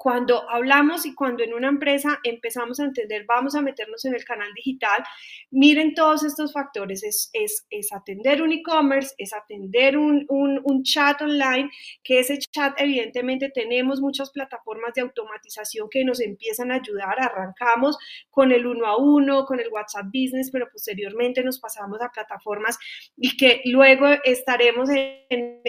cuando 0.02 0.50
hablamos 0.50 1.06
y 1.06 1.14
cuando 1.14 1.44
en 1.44 1.54
una 1.54 1.68
empresa 1.68 2.20
empezamos 2.24 2.80
a 2.80 2.86
entender, 2.86 3.24
vamos 3.28 3.54
a 3.54 3.62
meternos 3.62 4.04
en 4.06 4.16
el 4.16 4.26
canal 4.26 4.52
digital, 4.56 5.04
miren 5.52 5.94
todos 5.94 6.24
estos 6.24 6.54
factores, 6.54 7.04
es, 7.04 7.30
es, 7.34 7.94
atender 7.94 8.42
un 8.42 8.52
e-commerce, 8.52 9.14
es 9.20 9.32
atender 9.32 10.00
un, 10.00 10.26
un, 10.28 10.84
chat 10.84 11.22
online, 11.22 11.70
que 12.04 12.18
ese 12.18 12.40
chat 12.40 12.74
evidentemente 12.82 13.52
tenemos 13.54 14.02
muchas 14.02 14.32
plataformas 14.32 14.96
de 14.96 15.02
automatización 15.02 15.88
que 15.88 16.04
nos 16.04 16.20
empiezan 16.20 16.72
a 16.72 16.78
ayudar, 16.78 17.22
arrancamos 17.22 17.96
con 18.32 18.52
el 18.52 18.66
uno 18.66 18.88
a 18.88 18.98
uno, 18.98 19.46
con 19.46 19.60
el 19.60 19.70
WhatsApp 19.70 20.08
Business, 20.08 20.50
pero 20.50 20.68
posteriormente 20.72 21.44
nos 21.44 21.60
pasamos 21.60 22.02
a 22.02 22.10
plataformas 22.10 22.80
y 23.18 23.38
que 23.38 23.62
luego 23.66 24.08
estaremos 24.24 24.90
en, 24.90 25.20
en, 25.30 25.62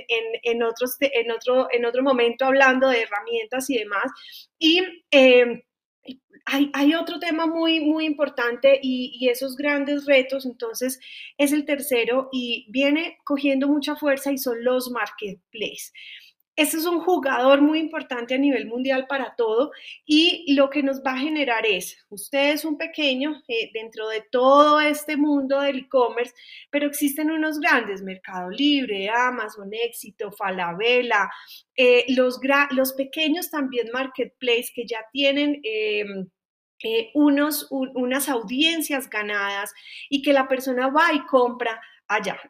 en, 0.42 0.62
otros, 0.62 0.97
en, 1.01 1.31
otro, 1.31 1.68
en 1.71 1.85
otro 1.85 2.03
momento 2.03 2.47
hablando 2.47 2.88
de 2.88 3.03
herramientas 3.03 3.68
y 3.68 3.77
demás 3.77 4.11
y 4.58 4.82
em, 5.11 5.62
hay, 6.46 6.94
otro 6.94 7.18
tema 7.18 7.46
muy, 7.46 7.80
muy 7.80 8.04
importante 8.04 8.78
y, 8.82 9.16
y, 9.20 9.28
esos 9.28 9.56
grandes 9.56 10.06
retos, 10.06 10.44
entonces, 10.44 10.98
es 11.38 11.52
el 11.52 11.64
tercero 11.64 12.28
y 12.32 12.66
viene 12.70 13.18
cogiendo 13.24 13.68
mucha 13.68 13.96
fuerza 13.96 14.32
y 14.32 14.38
son 14.38 14.64
los 14.64 14.90
marketplaces. 14.90 15.92
Este 16.54 16.76
es 16.76 16.84
un 16.84 17.00
jugador 17.00 17.62
muy 17.62 17.78
importante 17.78 18.34
a 18.34 18.38
nivel 18.38 18.66
mundial 18.66 19.06
para 19.08 19.34
todo 19.36 19.72
y 20.04 20.54
lo 20.54 20.68
que 20.68 20.82
nos 20.82 21.02
va 21.02 21.12
a 21.14 21.18
generar 21.18 21.64
es, 21.64 21.96
usted 22.10 22.52
es 22.52 22.66
un 22.66 22.76
pequeño 22.76 23.42
eh, 23.48 23.70
dentro 23.72 24.06
de 24.08 24.20
todo 24.30 24.78
este 24.78 25.16
mundo 25.16 25.60
del 25.60 25.78
e-commerce, 25.78 26.34
pero 26.70 26.86
existen 26.86 27.30
unos 27.30 27.58
grandes, 27.58 28.02
Mercado 28.02 28.50
Libre, 28.50 29.08
Amazon, 29.08 29.70
Éxito, 29.72 30.30
Falabella, 30.30 31.30
eh, 31.74 32.04
los, 32.08 32.38
pequeños 32.98 33.50
también 33.50 33.88
marketplace 33.92 34.72
que 34.74 34.86
ya 34.86 35.06
tienen... 35.10 35.60
Em, 35.62 36.28
eh, 36.84 37.12
unos, 37.14 37.68
unas 37.70 38.28
audiencias 38.28 39.08
ganadas 39.08 39.72
y 40.10 40.20
que 40.20 40.32
la 40.32 40.48
persona 40.48 40.88
va 40.88 41.12
y 41.12 41.24
compra 41.26 41.80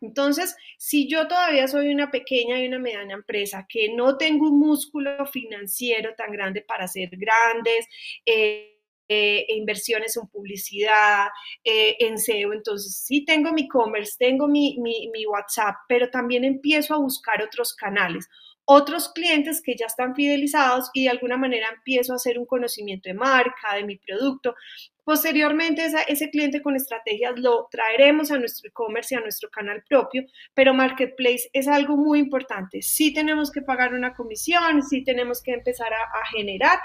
Entonces, 0.01 0.57
si 0.79 1.09
yo 1.09 1.29
todavía 1.29 1.69
soy 1.69 1.93
una 1.93 2.11
pequeña 2.11 2.61
y 2.61 2.67
una 2.67 2.79
mediana 2.79 3.15
empresa 3.15 3.67
que 3.69 3.95
no 3.95 4.17
tengo 4.17 4.49
un 4.49 4.59
músculo 4.59 5.27
financiero 5.27 6.15
tan 6.17 6.33
grande 6.33 6.63
para 6.63 6.85
hacer 6.85 7.11
grandes 7.13 7.87
eh, 8.27 8.79
eh, 9.09 9.47
inversiones 9.49 10.17
en 10.17 10.27
publicidad, 10.29 11.27
eh, 11.65 11.97
en 11.99 12.19
SEO, 12.19 12.53
entonces 12.53 12.97
sí 12.97 13.25
tengo 13.25 13.53
mi 13.53 13.63
e-commerce, 13.63 14.17
tengo 14.19 14.49
mi 14.49 15.27
WhatsApp, 15.27 15.77
pero 15.89 16.11
también 16.11 16.45
empiezo 16.45 16.95
a 16.95 16.99
buscar 16.99 17.43
otros 17.43 17.75
canales 17.75 18.29
otros 18.65 19.09
clientes 19.09 19.61
que 19.63 19.77
ya 19.77 19.87
están 19.87 20.15
fidelizados 20.15 20.91
y 20.95 21.05
de 21.05 21.11
alguna 21.11 21.37
manera 21.37 21.69
empiezo 21.69 22.13
a 22.13 22.17
hacer 22.17 22.39
un 22.39 22.47
conocimiento 22.47 23.09
de 23.09 23.15
marca, 23.15 23.75
de 23.75 23.85
mi 23.85 23.97
producto. 23.97 24.55
Posteriormente, 25.05 25.85
ese 26.07 26.31
cliente 26.31 26.63
con 26.63 26.77
estrategias 26.77 27.37
lo 27.37 27.67
traeremos 27.73 28.31
a 28.31 28.39
nuestro 28.39 28.69
e-commerce 28.69 29.15
y 29.15 29.19
a 29.19 29.21
nuestro 29.21 29.51
canal 29.51 29.83
propio, 29.89 30.25
pero 30.55 30.75
Marketplace 30.75 31.51
es 31.53 31.67
algo 31.67 31.97
muy 31.97 32.21
importante. 32.21 32.83
Sí 32.83 33.13
tenemos 33.13 33.51
que 33.51 33.63
pagar 33.63 33.95
una 33.95 34.15
comisión, 34.15 34.83
sí 34.85 35.03
tenemos 35.03 35.43
que 35.43 35.55
empezar 35.55 35.93
a, 35.93 36.27
generar. 36.37 36.79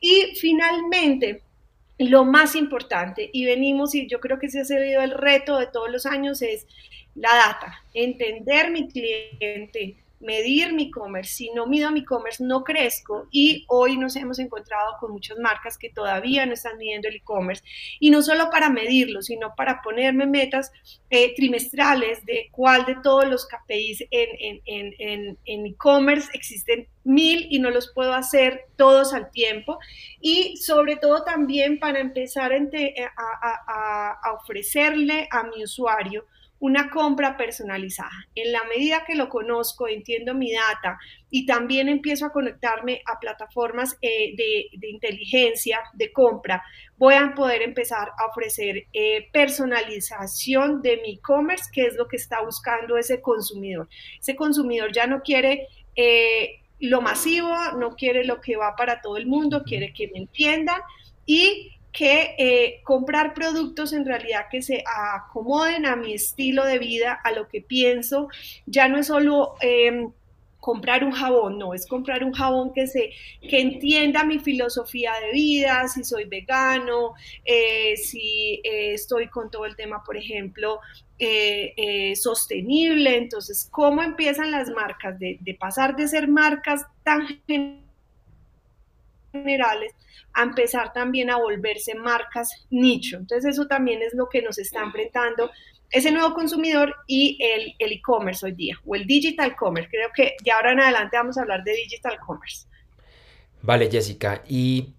Y 0.00 0.34
finalmente, 0.40 1.42
lo 1.98 2.24
más 2.24 2.56
importante, 2.56 3.30
y 3.32 3.44
venimos, 3.44 3.94
y 3.94 4.08
yo 4.08 4.18
creo 4.18 4.40
que 4.40 4.46
ese 4.46 4.60
ha 4.60 4.64
sido 4.64 5.02
el 5.02 5.12
reto 5.12 5.56
de 5.58 5.68
todos 5.68 5.90
los 5.90 6.06
años, 6.06 6.42
es 6.42 6.66
la 7.14 7.30
data, 7.34 7.84
entender 7.94 8.70
mi 8.72 8.88
cliente, 8.88 10.02
medir 10.20 10.72
mi 10.72 10.84
e-commerce. 10.84 11.32
Si 11.32 11.50
no 11.50 11.66
mido 11.66 11.90
mi 11.90 12.00
e-commerce, 12.00 12.44
no 12.44 12.62
crezco. 12.62 13.26
Y 13.30 13.64
hoy 13.68 13.96
nos 13.96 14.16
hemos 14.16 14.38
encontrado 14.38 14.96
con 15.00 15.12
muchas 15.12 15.38
marcas 15.38 15.78
que 15.78 15.90
todavía 15.90 16.46
no 16.46 16.52
están 16.52 16.78
midiendo 16.78 17.08
el 17.08 17.16
e-commerce. 17.16 17.64
Y 17.98 18.10
no 18.10 18.22
solo 18.22 18.50
para 18.50 18.70
medirlo, 18.70 19.22
sino 19.22 19.54
para 19.56 19.82
ponerme 19.82 20.26
metas 20.26 20.70
eh, 21.08 21.34
trimestrales 21.34 22.24
de 22.26 22.48
cuál 22.52 22.84
de 22.84 22.96
todos 23.02 23.26
los 23.26 23.46
KPIs 23.46 24.04
en 24.10 25.38
e-commerce 25.44 26.28
en, 26.32 26.38
existen 26.38 26.86
mil 27.02 27.46
y 27.50 27.58
no 27.58 27.70
los 27.70 27.92
puedo 27.92 28.12
hacer 28.12 28.66
todos 28.76 29.14
al 29.14 29.30
tiempo. 29.30 29.78
Y 30.20 30.56
sobre 30.58 30.96
todo 30.96 31.24
también 31.24 31.78
para 31.78 31.98
empezar 31.98 32.52
a 32.52 34.32
ofrecerle 34.34 35.28
a 35.30 35.44
mi 35.44 35.64
usuario 35.64 36.26
una 36.60 36.90
compra 36.90 37.36
personalizada. 37.36 38.28
En 38.34 38.52
la 38.52 38.62
medida 38.64 39.04
que 39.06 39.14
lo 39.14 39.28
conozco, 39.28 39.88
entiendo 39.88 40.34
mi 40.34 40.52
data 40.52 40.98
y 41.30 41.46
también 41.46 41.88
empiezo 41.88 42.26
a 42.26 42.32
conectarme 42.32 43.02
a 43.06 43.18
plataformas 43.18 43.96
eh, 44.02 44.34
de, 44.36 44.88
inteligencia 44.88 45.80
de 45.94 46.12
compra, 46.12 46.62
voy 46.98 47.14
a 47.14 47.34
poder 47.34 47.62
empezar 47.62 48.10
a 48.18 48.26
ofrecer 48.26 48.84
eh, 48.92 49.28
personalización 49.32 50.82
de 50.82 50.98
mi 50.98 51.14
e-commerce, 51.14 51.70
que 51.72 51.86
es 51.86 51.96
lo 51.96 52.06
que 52.06 52.16
está 52.16 52.42
buscando 52.42 52.98
ese 52.98 53.22
consumidor. 53.22 53.88
Ese 54.20 54.36
consumidor 54.36 54.92
ya 54.92 55.06
no 55.06 55.22
quiere... 55.22 55.66
Eh, 55.96 56.56
lo 56.82 57.02
masivo, 57.02 57.54
no 57.78 57.94
quiere 57.94 58.24
lo 58.24 58.40
que 58.40 58.56
va 58.56 58.74
para 58.74 59.02
todo 59.02 59.18
el 59.18 59.26
mundo, 59.26 59.64
quiere 59.64 59.92
que 59.92 60.08
me 60.08 60.20
entiendan 60.20 60.80
y 61.26 61.72
que 61.92 62.34
eh, 62.38 62.80
comprar 62.84 63.34
productos 63.34 63.92
en 63.92 64.06
realidad 64.06 64.46
que 64.50 64.62
se 64.62 64.84
acomoden 64.86 65.86
a 65.86 65.96
mi 65.96 66.14
estilo 66.14 66.64
de 66.64 66.78
vida, 66.78 67.18
a 67.24 67.32
lo 67.32 67.48
que 67.48 67.60
pienso. 67.60 68.28
Ya 68.66 68.88
no 68.88 68.98
es 68.98 69.08
solo 69.08 69.54
em, 69.60 70.12
comprar 70.60 71.04
un 71.04 71.12
jabón, 71.12 71.58
no, 71.58 71.74
es 71.74 71.86
comprar 71.86 72.22
un 72.22 72.32
jabón 72.32 72.72
que, 72.72 72.86
se, 72.86 73.10
que 73.40 73.60
entienda 73.60 74.24
mi 74.24 74.38
filosofía 74.38 75.12
de 75.20 75.32
vida, 75.32 75.88
si 75.88 76.04
soy 76.04 76.26
vegano, 76.26 77.14
eh, 77.44 77.96
si 77.96 78.60
eh, 78.62 78.94
estoy 78.94 79.28
con 79.28 79.50
todo 79.50 79.66
el 79.66 79.74
tema, 79.74 80.02
por 80.04 80.16
ejemplo, 80.16 80.80
sostenible. 82.14 83.16
Entonces, 83.16 83.68
¿cómo 83.70 84.02
empiezan 84.02 84.50
las 84.50 84.70
marcas 84.70 85.18
de, 85.18 85.38
pasar 85.58 85.94
de 85.94 86.08
ser 86.08 86.28
marcas 86.28 86.86
tan 87.02 87.26
generales 87.46 87.89
a 90.32 90.42
empezar 90.42 90.92
también 90.92 91.30
a 91.30 91.36
volverse 91.36 91.94
marcas 91.94 92.48
nicho. 92.70 93.16
Entonces 93.16 93.52
eso 93.52 93.66
también 93.66 94.02
es 94.02 94.14
lo 94.14 94.28
que 94.28 94.42
nos 94.42 94.58
está 94.58 94.82
enfrentando 94.82 95.50
ese 95.90 96.12
nuevo 96.12 96.34
consumidor 96.34 96.94
y 97.06 97.36
el 97.40 97.74
e-commerce 97.92 98.46
hoy 98.46 98.52
día, 98.52 98.76
o 98.86 98.94
el 98.94 99.06
digital 99.06 99.56
commerce. 99.56 99.90
Creo 99.90 100.10
que 100.14 100.36
ya 100.44 100.56
ahora 100.56 100.72
en 100.72 100.80
adelante 100.80 101.16
vamos 101.16 101.36
a 101.36 101.42
hablar 101.42 101.64
de 101.64 101.72
digital 101.72 102.18
commerce. 102.24 102.66
Vale, 103.62 103.90
Jessica. 103.90 104.42
Y 104.48 104.94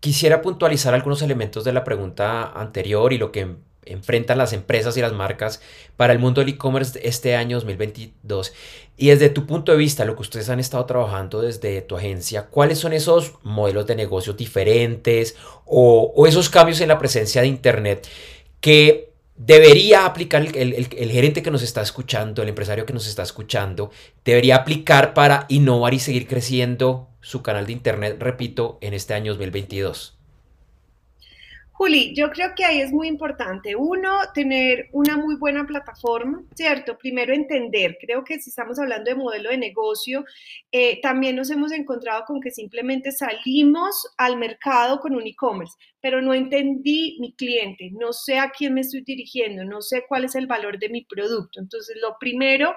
quisiera 0.00 0.40
puntualizar 0.40 0.94
algunos 0.94 1.22
elementos 1.22 1.64
de 1.64 1.72
la 1.72 1.82
pregunta 1.82 2.52
anterior 2.52 3.12
y 3.12 3.18
lo 3.18 3.32
que 3.32 3.56
enfrentan 3.92 4.38
las 4.38 4.52
empresas 4.52 4.96
y 4.96 5.00
las 5.00 5.12
marcas 5.12 5.60
para 5.96 6.12
el 6.12 6.18
mundo 6.18 6.40
del 6.40 6.50
e-commerce 6.50 7.00
este 7.02 7.34
año 7.34 7.56
2022. 7.56 8.52
Y 8.96 9.08
desde 9.08 9.28
tu 9.28 9.46
punto 9.46 9.72
de 9.72 9.78
vista, 9.78 10.04
lo 10.04 10.16
que 10.16 10.22
ustedes 10.22 10.48
han 10.48 10.60
estado 10.60 10.84
trabajando 10.86 11.40
desde 11.40 11.82
tu 11.82 11.96
agencia, 11.96 12.46
¿cuáles 12.46 12.78
son 12.78 12.92
esos 12.92 13.34
modelos 13.42 13.86
de 13.86 13.96
negocios 13.96 14.36
diferentes 14.36 15.36
o, 15.64 16.26
esos 16.26 16.50
cambios 16.50 16.80
en 16.80 16.88
la 16.88 16.98
presencia 16.98 17.42
de 17.42 17.48
Internet 17.48 18.08
que 18.60 19.12
debería 19.36 20.04
aplicar 20.04 20.42
el, 20.42 20.74
el, 20.74 21.10
gerente 21.10 21.42
que 21.42 21.50
nos 21.50 21.62
está 21.62 21.80
escuchando, 21.80 22.42
el 22.42 22.48
empresario 22.48 22.86
que 22.86 22.92
nos 22.92 23.06
está 23.06 23.22
escuchando, 23.22 23.92
debería 24.24 24.56
aplicar 24.56 25.14
para 25.14 25.46
innovar 25.48 25.94
y 25.94 26.00
seguir 26.00 26.26
creciendo 26.26 27.08
su 27.20 27.42
canal 27.42 27.66
de 27.66 27.72
Internet, 27.72 28.16
repito, 28.18 28.78
en 28.80 28.94
este 28.94 29.14
año 29.14 29.32
2022? 29.32 30.17
Juli, 31.78 32.12
yo 32.12 32.32
creo 32.32 32.56
que 32.56 32.64
ahí 32.64 32.80
es 32.80 32.90
muy 32.90 33.06
importante, 33.06 33.76
uno, 33.76 34.18
tener 34.34 34.88
una 34.90 35.16
muy 35.16 35.36
buena 35.36 35.64
plataforma, 35.64 36.42
¿cierto? 36.56 36.98
Primero 36.98 37.32
entender, 37.32 37.96
creo 38.00 38.24
que 38.24 38.40
si 38.40 38.50
estamos 38.50 38.80
hablando 38.80 39.08
de 39.08 39.14
modelo 39.14 39.50
de 39.50 39.58
negocio, 39.58 40.24
eh, 40.72 41.00
también 41.00 41.36
nos 41.36 41.50
hemos 41.50 41.70
encontrado 41.70 42.24
con 42.26 42.40
que 42.40 42.50
simplemente 42.50 43.12
salimos 43.12 44.12
al 44.16 44.38
mercado 44.38 44.98
con 44.98 45.14
un 45.14 45.24
e-commerce, 45.24 45.76
pero 46.00 46.20
no 46.20 46.34
entendí 46.34 47.16
mi 47.20 47.32
cliente, 47.36 47.92
no 47.92 48.12
sé 48.12 48.40
a 48.40 48.50
quién 48.50 48.74
me 48.74 48.80
estoy 48.80 49.02
dirigiendo, 49.02 49.64
no 49.64 49.80
sé 49.80 50.02
cuál 50.08 50.24
es 50.24 50.34
el 50.34 50.48
valor 50.48 50.80
de 50.80 50.88
mi 50.88 51.04
producto. 51.04 51.60
Entonces, 51.60 51.96
lo 52.02 52.16
primero 52.18 52.74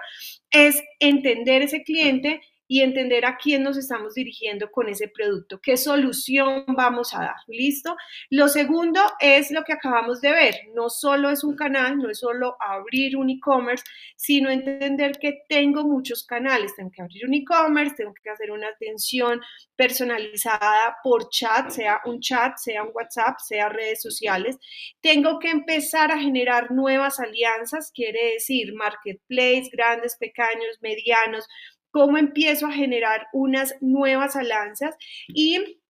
es 0.52 0.80
entender 1.00 1.64
ese 1.64 1.82
cliente 1.82 2.40
y 2.72 2.84
entender 2.84 3.26
a 3.26 3.36
quién 3.36 3.64
nos 3.64 3.76
estamos 3.76 4.14
dirigiendo 4.14 4.72
con 4.72 4.88
ese 4.88 5.10
producto, 5.10 5.60
qué 5.60 5.76
solución 5.76 6.64
vamos 6.70 7.14
a 7.14 7.20
dar. 7.20 7.36
¿Listo? 7.48 7.98
Lo 8.30 8.48
segundo 8.48 9.02
es 9.20 9.52
lo 9.52 9.66
que 9.66 9.74
acabamos 9.74 10.22
de 10.22 10.32
ver. 10.32 10.56
No 10.74 10.90
solo 10.90 11.30
es 11.30 11.44
un 11.44 11.58
canal, 11.58 11.98
no 11.98 12.10
es 12.10 12.20
solo 12.20 12.56
abrir 12.62 13.18
un 13.18 13.30
e-commerce, 13.30 13.84
sino 14.16 14.50
entender 14.50 15.20
que 15.20 15.42
tengo 15.50 15.84
muchos 15.84 16.24
canales. 16.26 16.74
Tengo 16.74 16.92
que 16.92 17.02
abrir 17.02 17.26
un 17.26 17.34
e-commerce, 17.34 17.96
tengo 17.98 18.14
que 18.14 18.30
hacer 18.30 18.52
una 18.52 18.70
atención 18.70 19.42
personalizada 19.76 20.96
por 21.04 21.28
chat, 21.30 21.72
sea 21.72 22.00
un 22.06 22.22
chat, 22.22 22.56
sea 22.56 22.84
un 22.84 22.92
WhatsApp, 22.94 23.38
sea 23.40 23.68
redes 23.68 24.02
sociales. 24.02 24.58
Tengo 25.02 25.40
que 25.40 25.50
empezar 25.50 26.10
a 26.10 26.20
generar 26.20 26.72
nuevas 26.72 27.20
alianzas, 27.20 27.92
quiere 27.94 28.36
decir 28.36 28.74
marketplace, 28.76 29.70
grandes, 29.74 30.16
pequeños, 30.16 30.78
medianos, 30.80 31.50
cómo 31.92 32.18
empiezo 32.18 32.68
a 32.68 32.72
generar 32.72 33.28
unas 33.34 33.76
nuevas 33.82 34.36
alianzas 34.36 34.96
y 35.28 35.82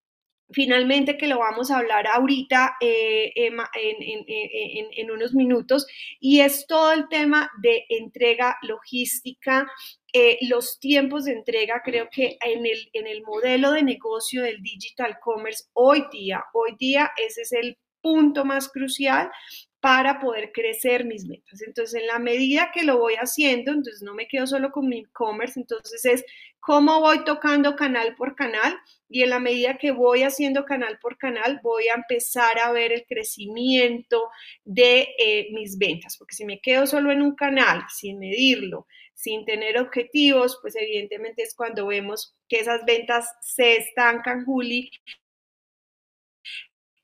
finalmente 0.54 1.18
que 1.18 1.28
lo 1.28 1.40
vamos 1.40 1.72
a 1.72 1.78
hablar 1.78 2.08
ahorita 2.08 2.76
eh, 2.82 3.32
en, 3.36 5.12
unos 5.12 5.34
minutos, 5.34 5.88
y 6.20 6.42
es 6.42 6.68
todo 6.68 6.92
el 6.92 7.08
tema 7.10 7.50
de 7.62 7.86
entrega 7.90 8.58
logística, 8.62 9.70
eh, 10.14 10.38
los 10.42 10.80
tiempos 10.80 11.26
de 11.26 11.34
entrega, 11.34 11.82
creo 11.84 12.10
que 12.12 12.38
en 12.42 12.66
el, 12.66 12.90
en 12.94 13.08
el 13.08 13.24
modelo 13.24 13.72
de 13.72 13.84
negocio 13.84 14.44
del 14.44 14.62
digital 14.62 15.18
commerce 15.22 15.66
hoy 15.74 16.06
día, 16.12 16.44
hoy 16.54 16.76
día 16.78 17.12
ese 17.18 17.42
es 17.42 17.52
el 17.54 17.78
punto 18.02 18.46
más 18.46 18.70
crucial 18.70 19.32
para 19.82 20.20
poder 20.20 20.52
crecer 20.52 21.06
mis 21.06 21.26
metas. 21.26 21.62
Entonces, 21.64 22.00
en 22.00 22.08
la 22.08 22.20
medida 22.20 22.72
que 22.72 22.84
lo 22.84 23.00
voy 23.00 23.16
haciendo, 23.16 23.72
entonces 23.72 24.04
no 24.04 24.14
me 24.14 24.28
quedo 24.28 24.46
solo 24.46 24.72
con 24.72 24.88
mi 24.88 25.00
e-commerce, 25.00 25.60
entonces 25.60 26.06
es 26.06 26.24
cómo 26.60 27.00
voy 27.00 27.24
tocando 27.26 27.76
canal 27.76 28.16
por 28.16 28.36
canal 28.36 28.78
y 29.10 29.24
en 29.24 29.32
la 29.32 29.40
medida 29.40 29.80
que 29.80 29.92
voy 29.92 30.22
haciendo 30.22 30.66
canal 30.66 31.00
por 31.00 31.18
canal, 31.18 31.60
voy 31.64 31.88
a 31.88 31.96
empezar 31.96 32.60
a 32.60 32.72
ver 32.72 32.94
el 32.94 33.06
crecimiento 33.08 34.30
de 34.64 35.10
eh, 35.18 35.48
mis 35.52 35.78
ventas, 35.80 36.16
porque 36.18 36.36
si 36.36 36.46
me 36.46 36.62
quedo 36.62 36.86
solo 36.86 37.12
en 37.12 37.24
un 37.24 37.36
canal, 37.36 37.84
sin 37.90 38.20
medirlo, 38.20 38.86
sin 39.16 39.46
tener 39.46 39.80
objetivos, 39.80 40.60
pues 40.62 40.76
evidentemente 40.76 41.42
es 41.42 41.56
cuando 41.56 41.88
vemos 41.88 42.36
que 42.48 42.60
esas 42.60 42.86
ventas 42.86 43.28
se 43.42 43.78
estancan, 43.78 44.46
Juli. 44.46 44.92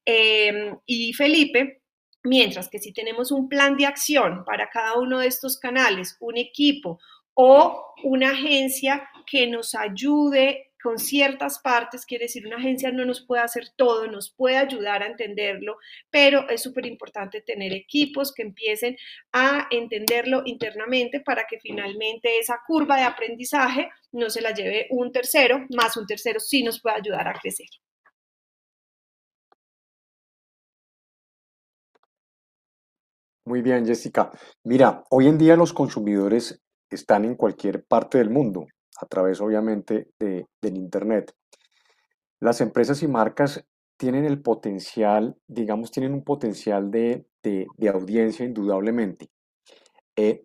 Em, 0.05 0.77
y 0.85 1.13
Felipe, 1.13 1.81
Mientras 2.23 2.69
que 2.69 2.79
si 2.79 2.93
tenemos 2.93 3.31
un 3.31 3.47
plan 3.47 3.77
de 3.77 3.85
acción 3.85 4.43
para 4.45 4.69
cada 4.69 4.97
uno 4.97 5.19
de 5.19 5.27
estos 5.27 5.57
canales, 5.57 6.17
un 6.19 6.37
equipo 6.37 6.99
o 7.33 7.93
una 8.03 8.31
agencia 8.31 9.09
que 9.25 9.47
nos 9.47 9.75
ayude 9.75 10.67
con 10.81 10.99
ciertas 10.99 11.59
partes, 11.59 12.05
quiere 12.05 12.25
decir, 12.25 12.45
una 12.45 12.57
agencia 12.57 12.91
no 12.91 13.03
nos 13.05 13.25
puede 13.25 13.41
hacer 13.41 13.69
todo, 13.75 14.07
nos 14.07 14.31
puede 14.31 14.57
ayudar 14.57 15.03
a 15.03 15.07
entenderlo, 15.07 15.77
pero 16.09 16.47
es 16.49 16.61
súper 16.61 16.85
importante 16.85 17.41
tener 17.41 17.73
equipos 17.73 18.33
que 18.33 18.43
empiecen 18.43 18.95
a 19.33 19.67
entenderlo 19.69 20.43
internamente 20.45 21.19
para 21.19 21.45
que 21.45 21.59
finalmente 21.59 22.39
esa 22.39 22.61
curva 22.65 22.97
de 22.97 23.03
aprendizaje 23.03 23.89
no 24.11 24.29
se 24.29 24.41
la 24.41 24.51
lleve 24.51 24.87
un 24.91 25.11
tercero, 25.11 25.65
más 25.75 25.97
un 25.97 26.05
tercero 26.05 26.39
sí 26.39 26.63
nos 26.63 26.81
puede 26.81 26.97
ayudar 26.97 27.27
a 27.27 27.33
crecer. 27.33 27.67
Muy 33.47 33.61
bien, 33.61 33.85
Jessica. 33.85 34.29
Mira, 34.65 35.05
hoy 35.09 35.27
en 35.27 35.37
día 35.37 35.55
los 35.55 35.71
consumidores 35.71 36.61
están 36.89 37.23
en 37.23 37.35
cualquier 37.35 37.85
parte 37.85 38.17
del 38.17 38.29
mundo, 38.29 38.67
a 38.99 39.05
través 39.05 39.39
obviamente 39.39 40.09
de, 40.19 40.47
del 40.61 40.75
Internet. 40.75 41.33
Las 42.41 42.59
empresas 42.59 43.01
y 43.03 43.07
marcas 43.07 43.65
tienen 43.95 44.25
el 44.25 44.41
potencial, 44.41 45.37
digamos, 45.47 45.91
tienen 45.91 46.13
un 46.13 46.25
potencial 46.25 46.91
de, 46.91 47.25
audiencia 47.89 48.45
indudablemente. 48.45 49.29
Eh, 50.17 50.43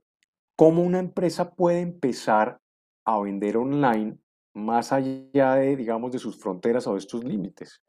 ¿Cómo 0.55 0.84
una 0.84 1.00
empresa 1.00 1.50
puede 1.50 1.80
empezar 1.80 2.61
a 3.05 3.20
vender 3.20 3.57
online 3.57 4.16
más 4.55 4.92
allá 4.92 5.57
de, 5.57 5.74
digamos, 5.74 6.12
de 6.12 6.20
sus 6.20 6.38
fronteras 6.38 6.86
o 6.86 6.92
de 6.92 7.00
estos 7.00 7.24
límites? 7.24 7.82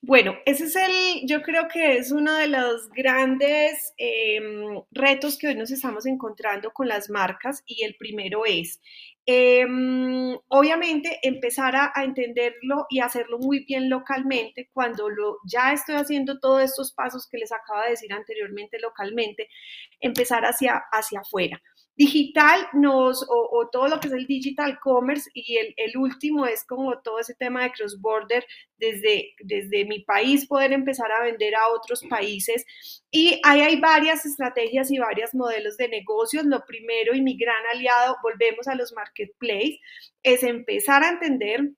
Bueno, 0.00 0.36
ese 0.46 0.64
es 0.64 0.76
el, 0.76 1.26
yo 1.26 1.42
creo 1.42 1.66
que 1.68 1.96
es 1.98 2.12
uno 2.12 2.32
de 2.36 2.46
los 2.46 2.88
grandes 2.90 3.94
em, 3.96 4.80
retos 4.92 5.36
que 5.36 5.48
hoy 5.48 5.56
nos 5.56 5.72
estamos 5.72 6.06
encontrando 6.06 6.70
con 6.72 6.86
las 6.86 7.10
marcas 7.10 7.62
y 7.66 7.82
el 7.82 7.96
primero 7.96 8.44
es, 8.46 8.80
em, 9.26 10.36
obviamente, 10.48 11.18
empezar 11.22 11.74
a, 11.76 11.92
entenderlo 12.04 12.86
y 12.88 13.00
hacerlo 13.00 13.38
muy 13.38 13.64
bien 13.64 13.90
localmente 13.90 14.70
cuando 14.72 15.10
lo, 15.10 15.38
ya 15.44 15.72
estoy 15.72 15.96
haciendo 15.96 16.38
todos 16.38 16.62
estos 16.62 16.92
pasos 16.92 17.26
que 17.28 17.38
les 17.38 17.50
acabo 17.52 17.82
de 17.82 17.90
decir 17.90 18.12
anteriormente 18.12 18.78
localmente, 18.80 19.48
empezar 20.00 20.44
hacia, 20.44 20.80
hacia 20.92 21.20
afuera. 21.20 21.60
Digital 21.98 22.68
nos, 22.74 23.26
o, 23.28 23.68
todo 23.72 23.88
lo 23.88 23.98
que 23.98 24.06
es 24.06 24.14
el 24.14 24.28
digital 24.28 24.78
commerce 24.78 25.28
y 25.34 25.56
el, 25.56 25.74
el, 25.76 25.96
último 25.96 26.46
es 26.46 26.64
como 26.64 26.96
todo 27.00 27.18
ese 27.18 27.34
tema 27.34 27.64
de 27.64 27.72
cross 27.72 28.00
border 28.00 28.46
desde, 28.76 29.34
desde 29.40 29.84
mi 29.84 30.04
país 30.04 30.46
poder 30.46 30.72
empezar 30.72 31.10
a 31.10 31.24
vender 31.24 31.56
a 31.56 31.66
otros 31.76 32.04
países 32.08 32.64
y 33.10 33.40
ahí 33.42 33.62
hay 33.62 33.80
varias 33.80 34.24
estrategias 34.24 34.92
y 34.92 34.98
varios 34.98 35.34
modelos 35.34 35.76
de 35.76 35.88
negocios. 35.88 36.44
Lo 36.44 36.64
primero 36.64 37.16
y 37.16 37.20
mi 37.20 37.36
gran 37.36 37.66
aliado, 37.74 38.16
volvemos 38.22 38.68
a 38.68 38.76
los 38.76 38.92
marketplaces, 38.92 39.80
es 40.22 40.44
empezar 40.44 41.02
a 41.02 41.08
entender 41.08 41.70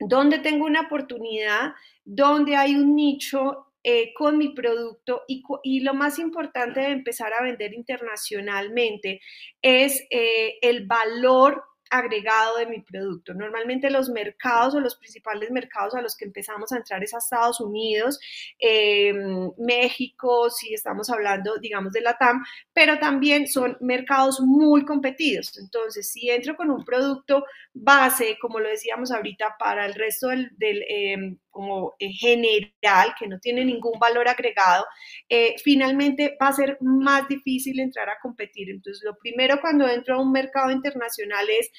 dónde 0.00 0.40
tengo 0.40 0.66
una 0.66 0.80
oportunidad, 0.80 1.74
dónde 2.04 2.56
hay 2.56 2.74
un 2.74 2.96
nicho 2.96 3.69
eh, 3.82 4.12
con 4.14 4.36
mi 4.38 4.50
producto 4.50 5.22
y, 5.26 5.42
y, 5.62 5.80
lo 5.80 5.94
más 5.94 6.18
importante 6.18 6.80
de 6.80 6.90
empezar 6.90 7.32
a 7.32 7.42
vender 7.42 7.72
internacionalmente 7.72 9.20
es 9.62 10.02
eh, 10.10 10.58
el 10.60 10.86
valor 10.86 11.64
agregado 11.90 12.56
de 12.58 12.66
mi 12.66 12.80
producto. 12.80 13.34
Normalmente 13.34 13.90
los 13.90 14.08
mercados 14.08 14.74
o 14.74 14.80
los 14.80 14.96
principales 14.96 15.50
mercados 15.50 15.94
a 15.94 16.00
los 16.00 16.16
que 16.16 16.24
empezamos 16.24 16.72
a 16.72 16.76
entrar 16.76 17.02
es 17.02 17.12
a 17.12 17.18
Estados 17.18 17.60
Unidos, 17.60 18.20
em, 18.58 19.50
México, 19.58 20.48
si 20.50 20.72
estamos 20.72 21.10
hablando, 21.10 21.58
digamos, 21.58 21.92
de 21.92 22.00
la 22.00 22.16
TAM, 22.16 22.44
pero 22.72 22.98
también 22.98 23.48
son 23.48 23.76
mercados 23.80 24.40
muy 24.40 24.84
competidos. 24.84 25.58
Entonces, 25.58 26.10
si 26.10 26.30
entro 26.30 26.56
con 26.56 26.70
un 26.70 26.84
producto 26.84 27.44
base, 27.74 28.38
como 28.40 28.60
lo 28.60 28.68
decíamos 28.68 29.10
ahorita, 29.10 29.56
para 29.58 29.84
el 29.86 29.94
resto 29.94 30.28
del, 30.28 30.84
em, 30.88 31.38
como 31.50 31.94
general, 31.98 33.14
que 33.18 33.26
no 33.26 33.38
tiene 33.38 33.64
ningún 33.64 33.98
valor 33.98 34.28
agregado, 34.28 34.84
eh, 35.28 35.56
finalmente 35.62 36.36
va 36.40 36.48
a 36.48 36.52
ser 36.52 36.78
más 36.80 37.28
difícil 37.28 37.80
entrar 37.80 38.08
a 38.08 38.18
competir. 38.22 38.70
Entonces, 38.70 39.02
lo 39.04 39.16
primero 39.18 39.60
cuando 39.60 39.88
entro 39.88 40.16
a 40.16 40.22
un 40.22 40.32
mercado 40.32 40.70
internacional 40.70 41.46
es 41.48 41.70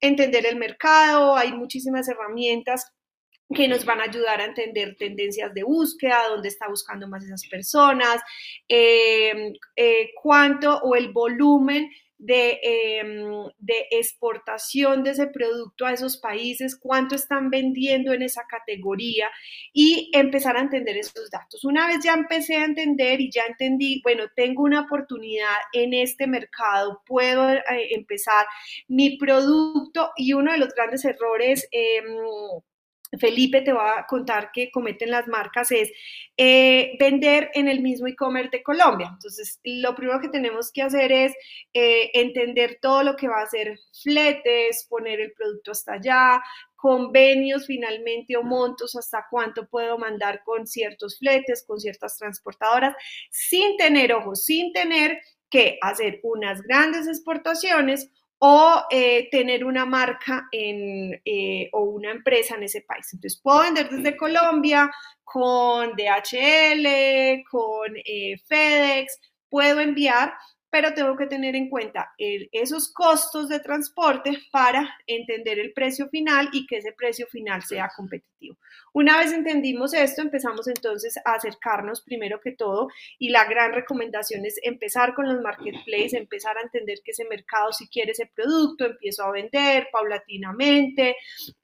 entender 0.00 0.46
el 0.46 0.56
mercado, 0.56 1.36
hay 1.36 1.52
muchísimas 1.52 2.08
herramientas 2.08 2.92
que 3.54 3.66
nos 3.66 3.84
van 3.84 4.00
a 4.00 4.04
ayudar 4.04 4.40
a 4.40 4.44
entender 4.44 4.96
tendencias 4.96 5.54
de 5.54 5.62
búsqueda, 5.62 6.28
dónde 6.28 6.48
está 6.48 6.68
buscando 6.68 7.08
más 7.08 7.24
esas 7.24 7.46
personas, 7.48 8.20
eh, 8.68 9.52
eh, 9.74 10.10
cuánto 10.22 10.78
o 10.78 10.94
el 10.94 11.12
volumen 11.12 11.90
de, 12.18 12.58
em, 12.62 13.48
de, 13.58 13.86
exportación 13.92 15.04
de 15.04 15.10
ese 15.10 15.28
producto 15.28 15.86
a 15.86 15.92
esos 15.92 16.18
países, 16.18 16.76
cuánto 16.76 17.14
están 17.14 17.50
vendiendo 17.50 18.12
en 18.12 18.22
esa 18.22 18.42
categoría 18.48 19.30
y 19.72 20.10
empezar 20.12 20.56
a 20.56 20.60
entender 20.60 20.96
esos 20.96 21.30
datos. 21.30 21.64
Una 21.64 21.86
vez 21.86 21.98
ya 22.04 22.14
empecé 22.14 22.56
a 22.56 22.64
entender 22.64 23.20
y 23.20 23.30
ya 23.30 23.42
entendí, 23.46 24.00
bueno, 24.02 24.24
tengo 24.34 24.64
una 24.64 24.82
oportunidad 24.82 25.56
en 25.72 25.94
este 25.94 26.26
mercado, 26.26 27.02
puedo 27.06 27.50
eh, 27.52 27.62
empezar 27.90 28.46
mi 28.88 29.16
producto 29.16 30.10
y 30.16 30.32
uno 30.32 30.52
de 30.52 30.58
los 30.58 30.74
grandes 30.74 31.04
errores... 31.04 31.68
Eh, 31.72 32.02
Felipe 33.18 33.62
te 33.62 33.72
va 33.72 34.00
a 34.00 34.06
contar 34.06 34.50
que 34.52 34.70
cometen 34.70 35.10
las 35.10 35.26
marcas 35.28 35.70
es 35.70 35.90
eh, 36.36 36.96
vender 36.98 37.50
en 37.54 37.68
el 37.68 37.80
mismo 37.80 38.06
e-commerce 38.06 38.50
de 38.50 38.62
Colombia. 38.62 39.10
Entonces, 39.12 39.60
lo 39.64 39.94
primero 39.94 40.20
que 40.20 40.28
tenemos 40.28 40.70
que 40.70 40.82
hacer 40.82 41.10
es 41.12 41.32
eh, 41.72 42.10
entender 42.14 42.78
todo 42.82 43.02
lo 43.02 43.16
que 43.16 43.28
va 43.28 43.40
a 43.40 43.46
ser 43.46 43.78
fletes, 44.02 44.86
poner 44.88 45.20
el 45.20 45.32
producto 45.32 45.72
hasta 45.72 45.94
allá, 45.94 46.42
convenios 46.76 47.66
finalmente 47.66 48.36
o 48.36 48.42
montos 48.42 48.94
hasta 48.94 49.26
cuánto 49.30 49.66
puedo 49.68 49.98
mandar 49.98 50.42
con 50.44 50.66
ciertos 50.66 51.18
fletes, 51.18 51.64
con 51.66 51.80
ciertas 51.80 52.16
transportadoras, 52.18 52.94
sin 53.30 53.76
tener 53.76 54.12
ojos, 54.12 54.44
sin 54.44 54.72
tener 54.72 55.18
que 55.50 55.78
hacer 55.80 56.20
unas 56.22 56.62
grandes 56.62 57.08
exportaciones 57.08 58.10
o 58.38 58.84
eh, 58.90 59.28
tener 59.30 59.64
una 59.64 59.84
marca 59.84 60.48
en, 60.52 61.20
eh, 61.24 61.68
o 61.72 61.82
una 61.82 62.10
empresa 62.12 62.54
en 62.54 62.62
ese 62.64 62.82
país. 62.82 63.06
Entonces, 63.12 63.40
puedo 63.42 63.62
vender 63.62 63.88
desde 63.88 64.16
Colombia 64.16 64.90
con 65.24 65.90
DHL, 65.96 67.42
con 67.50 67.96
eh, 68.04 68.36
FedEx, 68.46 69.20
puedo 69.48 69.80
enviar 69.80 70.34
pero 70.70 70.92
tengo 70.92 71.16
que 71.16 71.26
tener 71.26 71.56
en 71.56 71.70
cuenta 71.70 72.12
esos 72.18 72.92
costos 72.92 73.48
de 73.48 73.60
transporte 73.60 74.38
para 74.52 74.96
entender 75.06 75.58
el 75.58 75.72
precio 75.72 76.10
final 76.10 76.50
y 76.52 76.66
que 76.66 76.76
ese 76.76 76.92
precio 76.92 77.26
final 77.26 77.62
sea 77.62 77.88
competitivo. 77.96 78.28
Una 78.92 79.18
vez 79.18 79.32
entendimos 79.32 79.94
esto, 79.94 80.22
empezamos 80.22 80.66
entonces 80.68 81.16
a 81.24 81.34
acercarnos 81.34 82.02
primero 82.02 82.40
que 82.40 82.52
todo 82.52 82.88
y 83.18 83.30
la 83.30 83.44
gran 83.44 83.72
recomendación 83.72 84.44
es 84.44 84.58
empezar 84.62 85.14
con 85.14 85.28
los 85.28 85.40
marketplaces, 85.42 86.14
empezar 86.14 86.56
a 86.56 86.62
entender 86.62 86.98
que 87.04 87.12
ese 87.12 87.24
mercado 87.24 87.72
si 87.72 87.88
quiere 87.88 88.12
ese 88.12 88.26
producto, 88.26 88.86
empiezo 88.86 89.24
a 89.24 89.32
vender 89.32 89.88
paulatinamente 89.92 91.16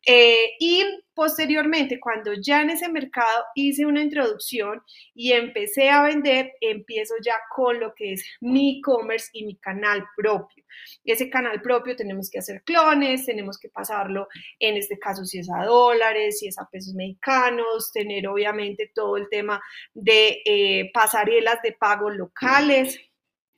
eh, 0.07 0.51
y 0.59 0.85
posteriormente 1.15 2.01
cuando 2.01 2.33
ya 2.35 2.63
en 2.63 2.71
ese 2.71 2.89
mercado 2.89 3.45
hice 3.55 3.87
una 3.87 4.03
introducción 4.03 4.83
y 5.15 5.33
empecé 5.33 5.91
a 5.91 6.03
vender, 6.03 6.53
empiezo 6.61 7.15
ya 7.25 7.35
con 7.55 7.81
lo 7.81 7.95
que 7.95 8.13
es 8.13 8.25
mi 8.41 8.79
e-commerce 8.79 9.31
y 9.33 9.45
mi 9.45 9.57
canal 9.57 10.05
propio. 10.17 10.65
Ese 11.05 11.31
canal 11.31 11.63
propio 11.63 11.95
tenemos 11.97 12.29
que 12.31 12.39
hacer 12.39 12.63
clones, 12.63 13.27
tenemos 13.27 13.59
que 13.59 13.69
pasarlo, 13.69 14.29
en 14.59 14.77
este 14.77 14.99
caso 14.99 15.25
si 15.25 15.39
es 15.39 15.49
a 15.51 15.65
dólares, 15.65 16.41
si 16.41 16.49
es 16.49 16.59
a 16.59 16.64
pesos 16.71 16.95
mexicanos, 16.95 17.93
tener 17.93 18.27
obviamente 18.29 18.91
todo 18.95 19.17
el 19.17 19.29
tema 19.29 19.61
de 19.93 20.43
eh, 20.45 20.91
pasarelas 20.93 21.61
de 21.63 21.73
pago 21.73 22.11
locales 22.11 22.99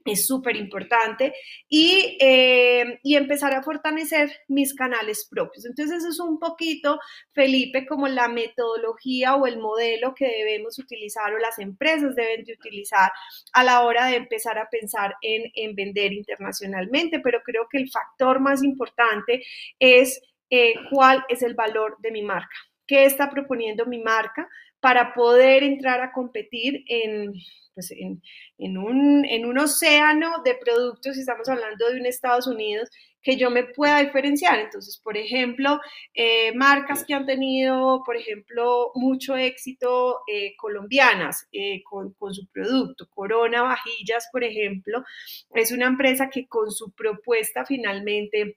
es 0.07 0.27
súper 0.27 0.57
importante 0.57 1.35
y, 1.69 2.17
eh, 2.21 2.99
y, 3.03 3.17
empezar 3.17 3.55
a 3.55 3.63
fortalecer 3.63 4.31
mis 4.49 4.75
canales 4.75 5.27
propios. 5.29 5.67
Entonces, 5.67 5.99
eso 5.99 6.09
es 6.11 6.21
un 6.21 6.39
poquito, 6.39 6.99
Felipe, 7.33 7.87
como 7.87 8.09
la 8.09 8.29
metodología 8.29 9.35
o 9.35 9.47
el 9.47 9.59
modelo 9.59 10.15
que 10.15 10.27
debemos 10.27 10.79
utilizar 10.79 11.33
o 11.35 11.39
las 11.39 11.59
empresas 11.59 12.15
deben 12.15 12.45
de 12.45 12.53
utilizar 12.53 13.11
a 13.53 13.65
la 13.65 13.83
hora 13.83 14.07
de 14.07 14.17
empezar 14.17 14.59
a 14.59 14.69
pensar 14.71 15.15
en, 15.23 15.51
en 15.55 15.75
vender 15.75 16.13
internacionalmente, 16.13 17.21
pero 17.21 17.43
creo 17.45 17.67
que 17.71 17.79
el 17.79 17.91
factor 17.91 18.41
más 18.41 18.63
importante 18.63 19.43
es 19.79 20.21
eh, 20.51 20.75
cuál 20.91 21.25
es 21.29 21.43
el 21.43 21.55
valor 21.55 21.97
de 22.01 22.13
mi 22.13 22.23
marca, 22.23 22.57
qué 22.87 23.05
está 23.05 23.30
proponiendo 23.30 23.87
mi 23.87 23.99
marca 23.99 24.49
para 24.80 25.14
poder 25.14 25.62
entrar 25.62 26.01
a 26.01 26.12
competir 26.12 26.84
en 26.87 27.32
pues 27.76 27.93
en, 27.93 28.78
un, 28.78 29.26
en 29.26 29.45
un 29.45 29.59
océano 29.59 30.43
de 30.43 30.55
productos, 30.55 31.18
estamos 31.18 31.47
hablando 31.47 31.91
de 31.91 32.01
un 32.01 32.07
Estados 32.07 32.47
Unidos, 32.47 32.89
que 33.20 33.37
yo 33.37 33.51
me 33.51 33.64
pueda 33.64 34.01
diferenciar. 34.01 34.59
Entonces, 34.61 34.99
por 34.99 35.18
ejemplo, 35.18 35.78
eh, 36.14 36.55
marcas 36.55 37.05
que 37.05 37.12
han 37.12 37.26
tenido, 37.26 38.03
por 38.07 38.16
ejemplo, 38.16 38.93
mucho 38.95 39.37
éxito 39.37 40.20
eh, 40.32 40.55
colombianas 40.57 41.47
eh, 41.53 41.82
con, 41.84 42.14
con, 42.14 42.32
su 42.32 42.47
producto. 42.47 43.07
Corona 43.11 43.62
Vajillas, 43.62 44.28
por 44.32 44.43
ejemplo, 44.43 45.05
es 45.51 45.70
una 45.70 45.87
empresa 45.87 46.30
que 46.30 46.47
con 46.47 46.70
su 46.70 46.93
propuesta 46.93 47.66
finalmente 47.66 48.57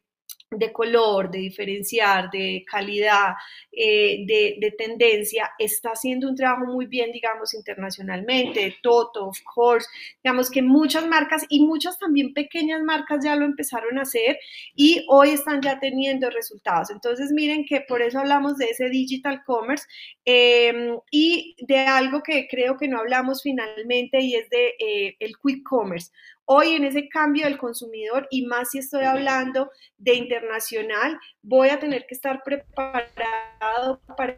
de 0.52 0.74
color, 0.74 1.30
de 1.30 1.40
diferenciar, 1.40 2.32
de 2.32 2.66
calidad, 2.70 3.36
eh, 3.72 4.26
de, 4.26 4.76
tendencia, 4.78 5.52
está 5.60 5.92
haciendo 5.92 6.28
un 6.28 6.36
trabajo 6.36 6.66
muy 6.66 6.88
bien, 6.88 7.12
digamos, 7.12 7.54
internacionalmente, 7.54 8.78
Toto, 8.82 9.28
of 9.28 9.38
course, 9.54 9.88
digamos 10.24 10.50
que 10.50 10.62
muchas 10.62 11.06
marcas 11.08 11.46
y 11.50 11.66
muchas 11.66 12.00
también 12.00 12.34
pequeñas 12.34 12.82
marcas 12.82 13.24
ya 13.24 13.36
lo 13.36 13.46
empezaron 13.46 14.00
a 14.00 14.04
hacer 14.04 14.40
y 14.74 15.06
hoy 15.08 15.30
están 15.30 15.62
ya 15.62 15.80
teniendo 15.80 16.30
resultados. 16.30 16.90
Entonces, 16.90 17.32
miren 17.32 17.66
que 17.66 17.82
por 17.82 18.02
eso 18.02 18.20
hablamos 18.20 18.58
de 18.58 18.66
ese 18.66 18.90
digital 18.90 19.44
commerce 19.46 19.86
em, 20.26 20.98
y 21.12 21.56
de 21.60 21.80
algo 21.80 22.24
que 22.24 22.48
creo 22.50 22.78
que 22.78 22.88
no 22.88 23.00
hablamos 23.00 23.44
finalmente 23.44 24.20
y 24.22 24.36
es 24.36 24.50
de 24.50 24.76
eh, 24.80 25.16
el 25.20 25.34
quick 25.38 25.64
commerce. 25.64 26.12
Hoy 26.52 26.74
en 26.74 26.84
ese 26.84 27.08
cambio 27.10 27.46
del 27.46 27.60
consumidor 27.60 28.28
y 28.32 28.48
más 28.48 28.72
si 28.72 28.80
estoy 28.80 29.04
hablando 29.04 29.70
de 30.00 30.16
internacional, 30.16 31.20
voy 31.44 31.70
a 31.70 31.78
tener 31.78 32.08
que 32.08 32.16
estar 32.16 32.42
preparado 32.44 34.02
para 34.18 34.36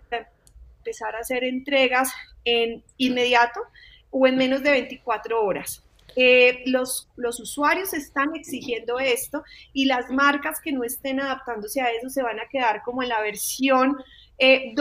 empezar 0.77 1.15
a 1.15 1.19
hacer 1.19 1.45
entregas 1.45 2.11
en 2.43 2.83
inmediato 2.97 3.61
o 4.09 4.27
en 4.27 4.35
menos 4.35 4.61
de 4.61 4.71
24 4.71 5.41
horas. 5.41 5.85
Eh, 6.17 6.63
los, 6.65 7.07
los, 7.15 7.39
usuarios 7.39 7.93
están 7.93 8.35
exigiendo 8.35 8.99
esto 8.99 9.45
y 9.71 9.85
las 9.85 10.09
marcas 10.09 10.59
que 10.59 10.73
no 10.73 10.83
estén 10.83 11.21
adaptándose 11.21 11.79
a 11.79 11.91
eso 11.91 12.09
se 12.09 12.21
van 12.21 12.41
a 12.41 12.49
quedar 12.51 12.81
como 12.83 13.03
en 13.03 13.07
la 13.07 13.21
versión 13.21 13.95
2 13.95 13.99
eh, 14.37 14.73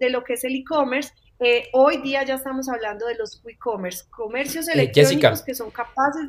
de 0.00 0.10
lo 0.10 0.22
que 0.22 0.34
es 0.34 0.44
el 0.44 0.54
e-commerce. 0.54 1.14
Eh, 1.40 1.66
hoy 1.72 2.02
día 2.02 2.24
ya 2.24 2.34
estamos 2.34 2.68
hablando 2.68 3.06
de 3.06 3.14
los 3.14 3.40
e-commerce, 3.48 4.04
comercios 4.10 4.68
electrónicos 4.68 5.40
que 5.40 5.54
son 5.54 5.70
capaces 5.70 6.28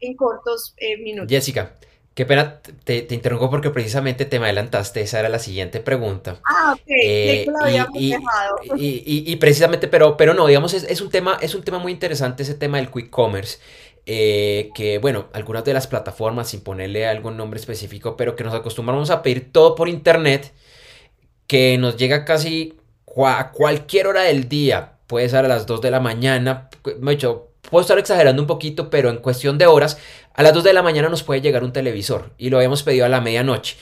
en 0.00 0.14
cortos 0.14 0.74
eh, 0.78 0.96
minutos. 0.98 1.30
Jessica, 1.30 1.72
qué 2.14 2.26
pena, 2.26 2.60
te, 2.84 3.02
te, 3.02 3.14
interrumpo 3.14 3.50
porque 3.50 3.70
precisamente 3.70 4.24
te 4.24 4.38
me 4.38 4.46
adelantaste, 4.46 5.00
esa 5.00 5.20
era 5.20 5.28
la 5.28 5.38
siguiente 5.38 5.80
pregunta. 5.80 6.40
Ah, 6.44 6.74
ok, 6.74 6.82
eh, 6.88 7.46
y, 8.76 9.36
precisamente, 9.36 9.88
pero, 9.88 10.16
pero 10.16 10.34
no, 10.34 10.46
digamos, 10.46 10.74
es, 10.74 10.84
es, 10.84 11.00
un 11.00 11.10
tema, 11.10 11.38
es 11.40 11.54
un 11.54 11.62
tema 11.62 11.78
muy 11.78 11.92
interesante 11.92 12.42
ese 12.42 12.54
tema 12.54 12.78
del 12.78 12.90
quick 12.90 13.10
commerce. 13.10 13.58
Eh, 14.10 14.70
que 14.74 14.96
bueno, 14.96 15.28
algunas 15.34 15.64
de 15.64 15.74
las 15.74 15.86
plataformas, 15.86 16.48
sin 16.48 16.62
ponerle 16.62 17.06
algún 17.06 17.36
nombre 17.36 17.60
específico, 17.60 18.16
pero 18.16 18.36
que 18.36 18.42
nos 18.42 18.54
acostumbramos 18.54 19.10
a 19.10 19.20
pedir 19.20 19.52
todo 19.52 19.74
por 19.74 19.86
internet, 19.86 20.54
que 21.46 21.76
nos 21.76 21.98
llega 21.98 22.24
casi 22.24 22.78
a 23.16 23.52
cualquier 23.52 24.06
hora 24.06 24.22
del 24.22 24.48
día, 24.48 24.94
puede 25.06 25.28
ser 25.28 25.44
a 25.44 25.48
las 25.48 25.66
2 25.66 25.82
de 25.82 25.90
la 25.90 26.00
mañana, 26.00 26.70
hecho 27.10 27.48
puedo 27.70 27.82
estar 27.82 27.98
exagerando 27.98 28.42
un 28.42 28.46
poquito, 28.46 28.90
pero 28.90 29.10
en 29.10 29.18
cuestión 29.18 29.58
de 29.58 29.66
horas, 29.66 29.98
a 30.34 30.42
las 30.42 30.52
2 30.52 30.64
de 30.64 30.72
la 30.72 30.82
mañana 30.82 31.08
nos 31.08 31.22
puede 31.22 31.40
llegar 31.40 31.64
un 31.64 31.72
televisor 31.72 32.30
y 32.38 32.50
lo 32.50 32.58
habíamos 32.58 32.82
pedido 32.82 33.04
a 33.04 33.08
la 33.08 33.20
medianoche. 33.20 33.76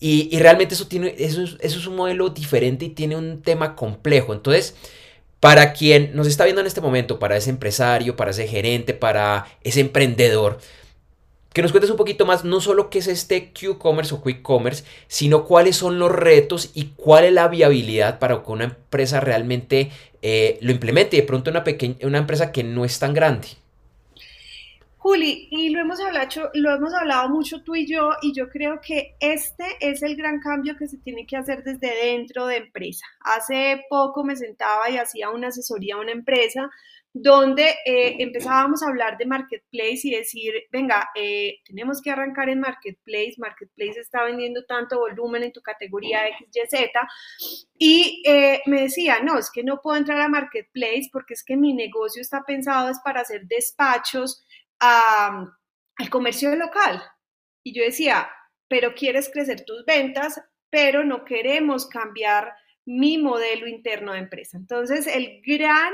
Y, 0.00 0.38
realmente 0.38 0.74
eso, 0.74 0.86
tiene, 0.86 1.14
eso, 1.18 1.42
eso 1.42 1.78
es 1.78 1.86
un 1.86 1.96
modelo 1.96 2.28
diferente 2.28 2.84
y 2.84 2.90
tiene 2.90 3.16
un 3.16 3.42
tema 3.42 3.74
complejo. 3.74 4.32
Entonces, 4.32 4.76
para 5.40 5.72
quien 5.72 6.14
nos 6.14 6.26
está 6.26 6.44
viendo 6.44 6.60
en 6.60 6.66
este 6.66 6.80
momento, 6.80 7.18
para 7.18 7.36
ese 7.36 7.50
empresario, 7.50 8.16
para 8.16 8.30
ese 8.30 8.46
gerente, 8.46 8.94
para 8.94 9.46
ese 9.62 9.80
emprendedor, 9.80 10.58
que 11.58 11.62
nos 11.62 11.72
cuentes 11.72 11.90
un 11.90 11.96
poquito 11.96 12.24
más, 12.24 12.44
no 12.44 12.60
solo 12.60 12.88
qué 12.88 13.00
es 13.00 13.08
este 13.08 13.52
Q-Commerce 13.52 14.14
o 14.14 14.22
Quick 14.22 14.42
Commerce, 14.42 14.84
sino 15.08 15.44
cuáles 15.44 15.74
son 15.74 15.98
los 15.98 16.12
retos 16.12 16.70
y 16.72 16.90
cuál 16.94 17.24
es 17.24 17.32
la 17.32 17.48
viabilidad 17.48 18.20
para 18.20 18.44
que 18.44 18.52
una 18.52 18.62
empresa 18.62 19.18
realmente 19.18 19.90
eh, 20.22 20.56
lo 20.60 20.70
implemente 20.70 21.16
de 21.16 21.24
pronto 21.24 21.50
una, 21.50 21.64
pequeña, 21.64 21.96
una 22.02 22.18
empresa 22.18 22.52
que 22.52 22.62
no 22.62 22.84
es 22.84 23.00
tan 23.00 23.12
grande. 23.12 23.48
Juli, 24.98 25.48
y 25.50 25.70
lo 25.70 25.80
hemos, 25.80 25.98
hablado, 25.98 26.48
lo 26.54 26.76
hemos 26.76 26.94
hablado 26.94 27.28
mucho 27.28 27.64
tú 27.64 27.74
y 27.74 27.90
yo, 27.90 28.10
y 28.22 28.32
yo 28.32 28.48
creo 28.50 28.80
que 28.80 29.16
este 29.18 29.64
es 29.80 30.04
el 30.04 30.14
gran 30.14 30.38
cambio 30.38 30.76
que 30.76 30.86
se 30.86 30.98
tiene 30.98 31.26
que 31.26 31.36
hacer 31.36 31.64
desde 31.64 31.92
dentro 32.06 32.46
de 32.46 32.58
empresa. 32.58 33.04
Hace 33.18 33.84
poco 33.90 34.22
me 34.22 34.36
sentaba 34.36 34.88
y 34.90 34.96
hacía 34.96 35.30
una 35.30 35.48
asesoría 35.48 35.96
a 35.96 36.00
una 36.00 36.12
empresa 36.12 36.70
donde 37.20 37.76
eh, 37.84 38.16
empezábamos 38.20 38.82
a 38.82 38.88
hablar 38.88 39.18
de 39.18 39.26
marketplace 39.26 40.00
y 40.04 40.10
decir, 40.10 40.52
venga, 40.70 41.08
eh, 41.14 41.56
tenemos 41.64 42.00
que 42.00 42.10
arrancar 42.10 42.48
en 42.48 42.60
marketplace, 42.60 43.34
marketplace 43.38 44.00
está 44.00 44.24
vendiendo 44.24 44.64
tanto 44.66 44.98
volumen 44.98 45.42
en 45.42 45.52
tu 45.52 45.60
categoría 45.60 46.20
XYZ, 46.38 46.90
y 47.76 48.22
eh, 48.24 48.62
me 48.66 48.82
decía, 48.82 49.20
no, 49.20 49.38
es 49.38 49.50
que 49.50 49.64
no 49.64 49.80
puedo 49.80 49.96
entrar 49.96 50.20
a 50.20 50.28
marketplace 50.28 51.08
porque 51.12 51.34
es 51.34 51.44
que 51.44 51.56
mi 51.56 51.74
negocio 51.74 52.22
está 52.22 52.44
pensado 52.44 52.88
es 52.88 52.98
para 53.00 53.22
hacer 53.22 53.46
despachos 53.46 54.44
al 54.78 55.50
comercio 56.10 56.54
local. 56.54 57.02
Y 57.64 57.74
yo 57.74 57.82
decía, 57.82 58.30
pero 58.68 58.94
quieres 58.94 59.28
crecer 59.32 59.64
tus 59.64 59.84
ventas, 59.84 60.40
pero 60.70 61.04
no 61.04 61.24
queremos 61.24 61.88
cambiar 61.88 62.52
mi 62.86 63.18
modelo 63.18 63.66
interno 63.66 64.12
de 64.12 64.20
empresa. 64.20 64.56
Entonces, 64.56 65.06
el 65.06 65.42
gran 65.44 65.92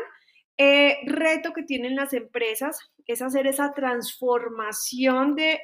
eh, 0.59 0.99
reto 1.07 1.53
que 1.53 1.63
tienen 1.63 1.97
las 1.97 2.13
empresas 2.13 2.79
es 3.07 3.23
hacer 3.23 3.47
esa 3.47 3.73
transformación 3.75 5.35
de, 5.35 5.61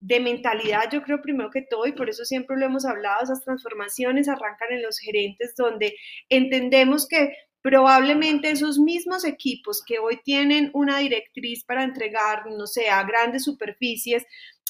de, 0.00 0.20
mentalidad, 0.20 0.90
yo 0.90 1.02
creo 1.02 1.20
primero 1.20 1.50
que 1.50 1.62
todo, 1.62 1.86
y 1.86 1.92
por 1.92 2.08
eso 2.08 2.24
siempre 2.24 2.56
lo 2.56 2.66
hemos 2.66 2.84
hablado, 2.84 3.22
esas 3.22 3.44
transformaciones 3.44 4.28
arrancan 4.28 4.72
en 4.72 4.82
los 4.82 4.98
gerentes 4.98 5.54
donde 5.56 5.96
entendemos 6.28 7.06
que 7.06 7.34
probablemente 7.62 8.50
esos 8.50 8.78
mismos 8.78 9.24
equipos 9.24 9.82
que 9.84 9.98
hoy 9.98 10.20
tienen 10.24 10.70
una 10.72 10.98
directriz 10.98 11.64
para 11.64 11.84
entregar, 11.84 12.46
no 12.46 12.66
sé, 12.66 12.88
a 12.88 13.02
grandes 13.04 13.44
superficies, 13.44 14.24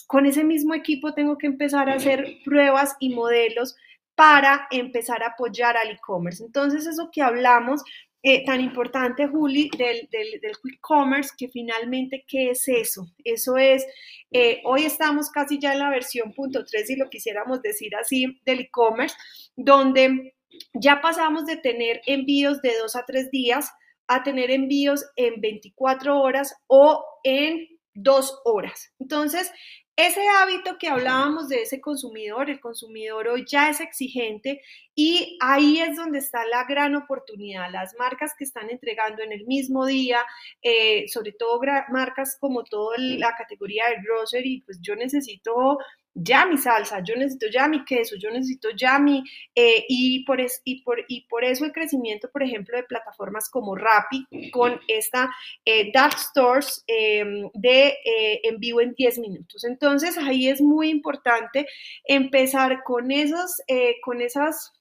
con 0.07 0.27
ese 0.27 0.43
mismo 0.43 0.75
equipo 0.75 1.14
tengo 1.14 1.39
que 1.39 1.47
empezar 1.47 1.89
a 1.89 1.95
hacer 1.95 2.39
pruebas 2.45 2.97
y 2.99 3.11
modelos 3.11 3.77
para 4.16 4.66
empezar 4.73 5.23
a 5.23 5.29
apoyar 5.29 5.77
al 5.77 5.91
e-commerce. 5.91 6.45
Entonces, 6.45 6.87
eso 6.87 7.11
que 7.12 7.23
hablamos 7.23 7.83
eh, 8.23 8.45
tan 8.45 8.61
importante, 8.61 9.27
Juli, 9.27 9.71
del, 9.79 10.09
del, 10.11 10.41
quick 10.62 10.81
commerce, 10.81 11.31
que 11.39 11.49
finalmente, 11.49 12.25
¿qué 12.29 12.51
es 12.51 12.68
eso? 12.68 13.07
Eso 13.25 13.57
es, 13.57 13.87
eh, 14.31 14.61
hoy 14.64 14.85
estamos 14.85 15.31
casi 15.31 15.59
ya 15.59 15.73
en 15.73 15.79
la 15.79 15.91
versión 15.91 16.33
punto 16.35 16.64
3, 16.64 16.87
si 16.87 16.97
lo 16.97 17.09
quisiéramos 17.09 17.62
decir 17.62 17.95
así, 17.97 18.41
del 18.45 18.61
e-commerce, 18.61 19.16
donde 19.57 20.35
ya 20.75 21.01
pasamos 21.01 21.47
de 21.47 21.57
tener 21.57 22.03
envíos 22.07 22.61
de 22.61 22.77
dos 22.79 22.97
a 22.97 23.07
tres 23.07 23.31
días 23.31 23.71
a 24.07 24.23
tener 24.23 24.51
envíos 24.51 25.07
en 25.16 25.41
24 25.41 26.21
horas 26.21 26.55
o 26.66 27.05
en 27.23 27.68
dos 27.95 28.41
horas. 28.45 28.93
Entonces, 28.99 29.51
ese 29.97 30.26
hábito 30.28 30.78
que 30.78 30.88
hablábamos 30.88 31.49
de 31.49 31.62
ese 31.62 31.80
consumidor, 31.80 32.49
el 32.49 32.61
consumidor 32.61 33.28
hoy 33.28 33.45
ya 33.47 33.68
es 33.68 33.80
exigente 33.80 34.62
y 34.95 35.36
ahí 35.41 35.78
es 35.80 35.97
donde 35.97 36.18
está 36.18 36.47
la 36.47 36.64
gran 36.64 36.95
oportunidad. 36.95 37.70
Las 37.70 37.95
marcas 37.99 38.32
que 38.36 38.45
están 38.45 38.70
entregando 38.70 39.22
en 39.22 39.32
el 39.32 39.47
mismo 39.47 39.84
día, 39.84 40.24
eh, 40.62 41.07
sobre 41.09 41.32
todo 41.32 41.61
marcas 41.91 42.38
como 42.41 42.64
toda 42.64 42.97
la 42.99 43.34
categoría 43.36 43.88
de 43.88 44.03
grocery, 44.03 44.62
pues 44.64 44.80
yo 44.80 44.97
necesito 44.97 45.78
ya 46.15 46.47
mi 46.47 46.59
salsa, 46.59 47.03
yo 47.03 47.15
necesito 47.17 47.47
ya 47.53 47.69
mi 47.69 47.85
queso, 47.85 48.17
yo 48.17 48.31
necesito 48.31 48.71
ya 48.71 48.99
mi... 48.99 49.23
Eh, 49.55 49.85
y, 49.89 50.25
por 50.25 50.41
y, 50.65 50.83
por, 50.83 51.05
y 51.09 51.27
por 51.29 51.45
eso 51.45 51.65
el 51.65 51.73
crecimiento, 51.73 52.31
por 52.31 52.43
ejemplo, 52.43 52.77
de 52.77 52.85
plataformas 52.85 53.49
como 53.49 53.77
Rappi 53.77 54.27
con 54.51 54.81
esta 54.89 55.31
eh, 55.65 55.91
Dark 55.93 56.19
Stores 56.19 56.83
em, 56.87 57.49
de 57.55 57.89
eh, 58.05 58.41
en 58.45 58.59
vivo 58.59 58.81
en 58.81 58.95
10 58.95 59.19
minutos. 59.21 59.65
Entonces 59.65 60.19
ahí 60.19 60.49
es 60.49 60.61
muy 60.61 60.91
importante 60.91 61.67
empezar 62.05 62.83
con 62.85 63.11
esos, 63.11 63.57
con 64.03 64.21
esas 64.21 64.73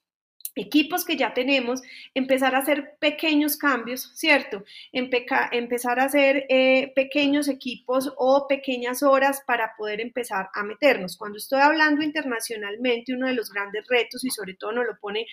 equipos 0.54 1.04
que 1.04 1.16
ya 1.16 1.32
tenemos, 1.34 1.82
empezar 2.14 2.54
a 2.54 2.58
hacer 2.58 2.96
pequeños 2.98 3.56
cambios, 3.56 4.12
¿cierto? 4.14 4.64
empezar 4.92 6.00
a 6.00 6.04
hacer 6.04 6.46
eh, 6.48 6.92
pequeños 6.94 7.48
equipos 7.48 8.12
o 8.16 8.46
pequeñas 8.48 9.02
horas 9.02 9.42
para 9.46 9.74
poder 9.76 10.00
empezar 10.00 10.48
a 10.54 10.62
meternos. 10.62 11.16
Cuando 11.16 11.38
estoy 11.38 11.60
hablando 11.60 12.02
internacionalmente, 12.02 13.14
uno 13.14 13.28
de 13.28 13.34
los 13.34 13.50
grandes 13.50 13.86
retos, 13.88 14.24
y 14.24 14.30
sobre 14.30 14.54
todo 14.54 14.72
nos 14.72 14.86
lo 14.86 14.98
pone 15.00 15.26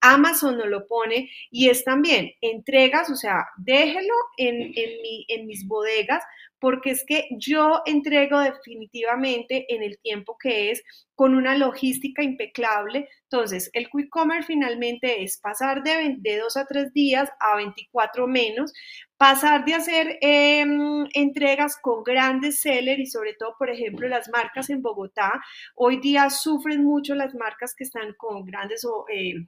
Amazon, 0.00 0.58
nos 0.58 0.68
lo 0.68 0.86
pone, 0.86 1.30
y 1.50 1.68
es 1.68 1.84
también 1.84 2.32
entregas, 2.40 3.10
o 3.10 3.16
sea, 3.16 3.46
déjelo 3.56 4.14
en, 4.36 4.72
en 4.76 5.46
mis 5.46 5.66
bodegas 5.66 6.22
porque 6.58 6.90
es 6.90 7.04
que 7.06 7.28
yo 7.38 7.82
entrego 7.86 8.40
definitivamente 8.40 9.72
en 9.74 9.82
el 9.82 9.98
tiempo 9.98 10.36
que 10.38 10.70
es 10.70 10.82
con 11.14 11.34
una 11.34 11.56
logística 11.56 12.22
impecable. 12.22 13.08
Entonces, 13.30 13.70
el 13.72 13.88
quick 13.88 14.08
commerce 14.10 14.46
finalmente 14.46 15.22
es 15.22 15.38
pasar 15.38 15.82
de, 15.82 16.38
dos 16.38 16.56
a 16.56 16.66
tres 16.66 16.92
días 16.92 17.30
a 17.40 17.56
24 17.56 18.26
menos, 18.26 18.72
pasar 19.16 19.64
de 19.64 19.74
hacer 19.74 20.18
em, 20.20 21.06
entregas 21.14 21.76
con 21.80 22.04
grandes 22.04 22.60
sellers 22.60 23.00
y 23.00 23.06
sobre 23.06 23.34
todo, 23.34 23.54
por 23.58 23.70
ejemplo, 23.70 24.08
las 24.08 24.28
marcas 24.28 24.70
en 24.70 24.82
Bogotá. 24.82 25.40
Hoy 25.74 25.98
día 26.00 26.30
sufren 26.30 26.84
mucho 26.84 27.14
las 27.14 27.34
marcas 27.34 27.74
que 27.74 27.84
están 27.84 28.14
con 28.16 28.44
grandes... 28.44 28.86
Eh, 29.12 29.46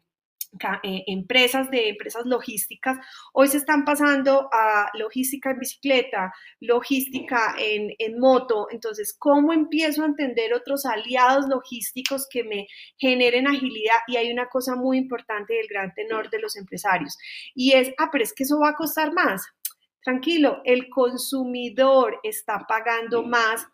eh, 0.82 1.05
empresas 1.07 1.70
de 1.70 1.90
empresas 1.90 2.24
logísticas, 2.24 2.96
hoy 3.32 3.49
se 3.49 3.59
están 3.59 3.84
pasando 3.84 4.49
a 4.53 4.90
logística 4.94 5.51
en 5.51 5.59
bicicleta, 5.59 6.32
logística 6.61 7.55
en, 7.59 7.90
en, 7.99 8.18
moto. 8.18 8.66
Entonces, 8.70 9.14
¿cómo 9.18 9.53
empiezo 9.53 10.03
a 10.03 10.07
entender 10.07 10.55
otros 10.55 10.86
aliados 10.86 11.46
logísticos 11.49 12.26
que 12.30 12.44
me 12.44 12.66
generen 12.96 13.46
agilidad? 13.46 13.99
Y 14.07 14.16
hay 14.16 14.32
una 14.32 14.49
cosa 14.49 14.74
muy 14.74 14.99
importante 14.99 15.55
del 15.55 15.68
gran 15.68 15.92
tenor 15.94 16.30
de 16.30 16.40
los 16.40 16.57
empresarios 16.57 17.16
y 17.55 17.72
es, 17.72 17.92
ah, 17.99 18.09
pero 18.11 18.24
es 18.24 18.32
que 18.32 18.44
eso 18.44 18.59
va 18.59 18.70
a 18.70 18.76
costar 18.76 19.12
más. 19.12 19.46
Tranquilo, 20.03 20.62
el 20.64 20.88
consumidor 20.88 22.18
está 22.22 22.64
pagando 22.66 23.22
más 23.22 23.66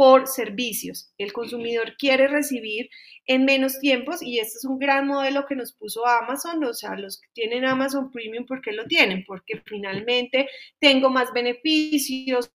por 0.00 0.26
servicios. 0.28 1.12
El 1.18 1.30
consumidor 1.34 1.94
quiere 1.98 2.26
recibir 2.26 2.88
en 3.26 3.44
menos 3.44 3.78
tiempos 3.80 4.22
y 4.22 4.38
este 4.38 4.56
es 4.56 4.64
un 4.64 4.78
gran 4.78 5.06
modelo 5.06 5.44
que 5.46 5.54
nos 5.54 5.74
puso 5.74 6.06
Amazon, 6.06 6.64
o 6.64 6.72
sea, 6.72 6.96
los 6.96 7.20
que 7.20 7.28
tienen 7.34 7.66
Amazon 7.66 8.10
Premium, 8.10 8.46
¿por 8.46 8.62
qué 8.62 8.72
lo 8.72 8.86
tienen? 8.86 9.24
Porque 9.26 9.60
finalmente 9.66 10.48
tengo 10.78 11.10
más 11.10 11.34
beneficios 11.34 12.50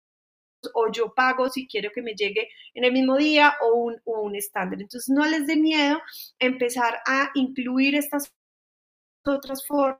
o 0.74 0.92
yo 0.92 1.14
pago 1.14 1.48
si 1.48 1.66
quiero 1.66 1.90
que 1.94 2.02
me 2.02 2.12
llegue 2.12 2.50
en 2.74 2.84
el 2.84 2.92
mismo 2.92 3.16
día 3.16 3.54
o 3.62 3.74
un, 3.74 3.96
un 4.04 4.36
estándar. 4.36 4.78
Entonces, 4.78 5.08
no 5.08 5.24
les 5.24 5.46
dé 5.46 5.56
miedo 5.56 5.98
empezar 6.38 6.98
a 7.06 7.30
incluir 7.32 7.94
estas 7.94 8.34
otras 9.24 9.66
formas 9.66 9.98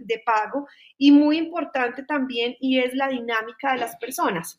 de 0.00 0.20
pago 0.26 0.66
y 0.98 1.12
muy 1.12 1.38
importante 1.38 2.02
también 2.02 2.56
y 2.58 2.80
es 2.80 2.94
la 2.94 3.06
dinámica 3.06 3.74
de 3.74 3.78
las 3.78 3.94
personas 3.98 4.58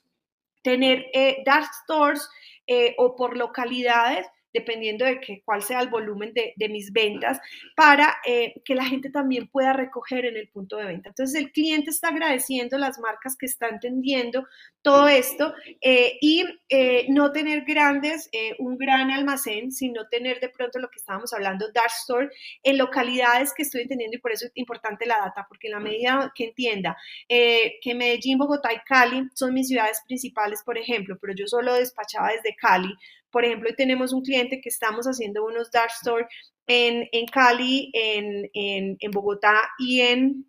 tener 0.64 1.06
eh, 1.14 1.44
dark 1.46 1.70
stores 1.84 2.28
eh, 2.66 2.96
o 2.98 3.16
por 3.16 3.38
localidades 3.38 4.26
dependiendo 4.54 5.06
de 5.06 5.20
que, 5.20 5.42
cuál 5.44 5.62
sea 5.62 5.82
el 5.82 5.90
volumen 5.90 6.34
de, 6.34 6.70
mis 6.70 6.92
ventas, 6.94 7.40
para 7.76 8.18
eh, 8.26 8.54
que 8.64 8.76
la 8.76 8.86
gente 8.86 9.10
también 9.10 9.48
pueda 9.48 9.74
recoger 9.74 10.26
en 10.26 10.38
el 10.38 10.48
punto 10.50 10.78
de 10.78 10.86
venta. 10.86 11.10
Entonces, 11.10 11.40
el 11.40 11.52
cliente 11.52 11.90
está 11.90 12.10
agradeciendo 12.10 12.78
las 12.78 13.00
marcas 13.00 13.36
que 13.38 13.46
están 13.46 13.76
entendiendo 13.76 14.48
todo 14.82 15.08
esto 15.08 15.54
eh, 15.82 16.18
y 16.22 16.46
eh, 16.70 17.06
no 17.10 17.32
tener 17.32 17.64
grandes, 17.66 18.30
un 18.60 18.78
gran 18.78 19.12
almacén, 19.12 19.72
sino 19.72 20.08
tener 20.10 20.40
de 20.40 20.50
pronto 20.50 20.80
lo 20.80 20.90
que 20.90 20.98
estábamos 20.98 21.34
hablando, 21.34 21.72
dark 21.74 21.92
store, 22.02 22.30
en 22.64 22.78
localidades 22.78 23.54
que 23.56 23.64
estoy 23.64 23.82
entendiendo 23.82 24.18
y 24.18 24.22
por 24.22 24.32
eso 24.32 24.46
es 24.46 24.52
importante 24.56 25.06
la 25.06 25.18
data, 25.18 25.46
porque 25.48 25.68
en 25.68 25.74
la 25.74 25.80
medida 25.80 26.32
que 26.36 26.46
entienda 26.46 26.98
que 27.28 27.96
Medellín, 27.96 28.38
Bogotá 28.38 28.74
y 28.74 28.80
Cali 28.86 29.30
son 29.34 29.54
mis 29.54 29.68
ciudades 29.68 30.02
principales, 30.06 30.62
por 30.66 30.78
ejemplo, 30.78 31.18
pero 31.20 31.34
yo 31.34 31.48
solo 31.48 31.74
despachaba 31.76 32.32
desde 32.32 32.56
Cali, 32.56 32.94
por 33.34 33.44
ejemplo, 33.44 33.68
hoy 33.68 33.76
tenemos 33.76 34.14
un 34.14 34.22
cliente 34.22 34.62
que 34.62 34.70
estamos 34.70 35.08
haciendo 35.08 35.44
unos 35.44 35.72
dark 35.72 35.92
store 36.02 36.28
en, 36.68 37.26
Cali, 37.26 37.92
en, 37.94 39.12
Bogotá 39.12 39.72
y 39.80 40.02
en, 40.02 40.46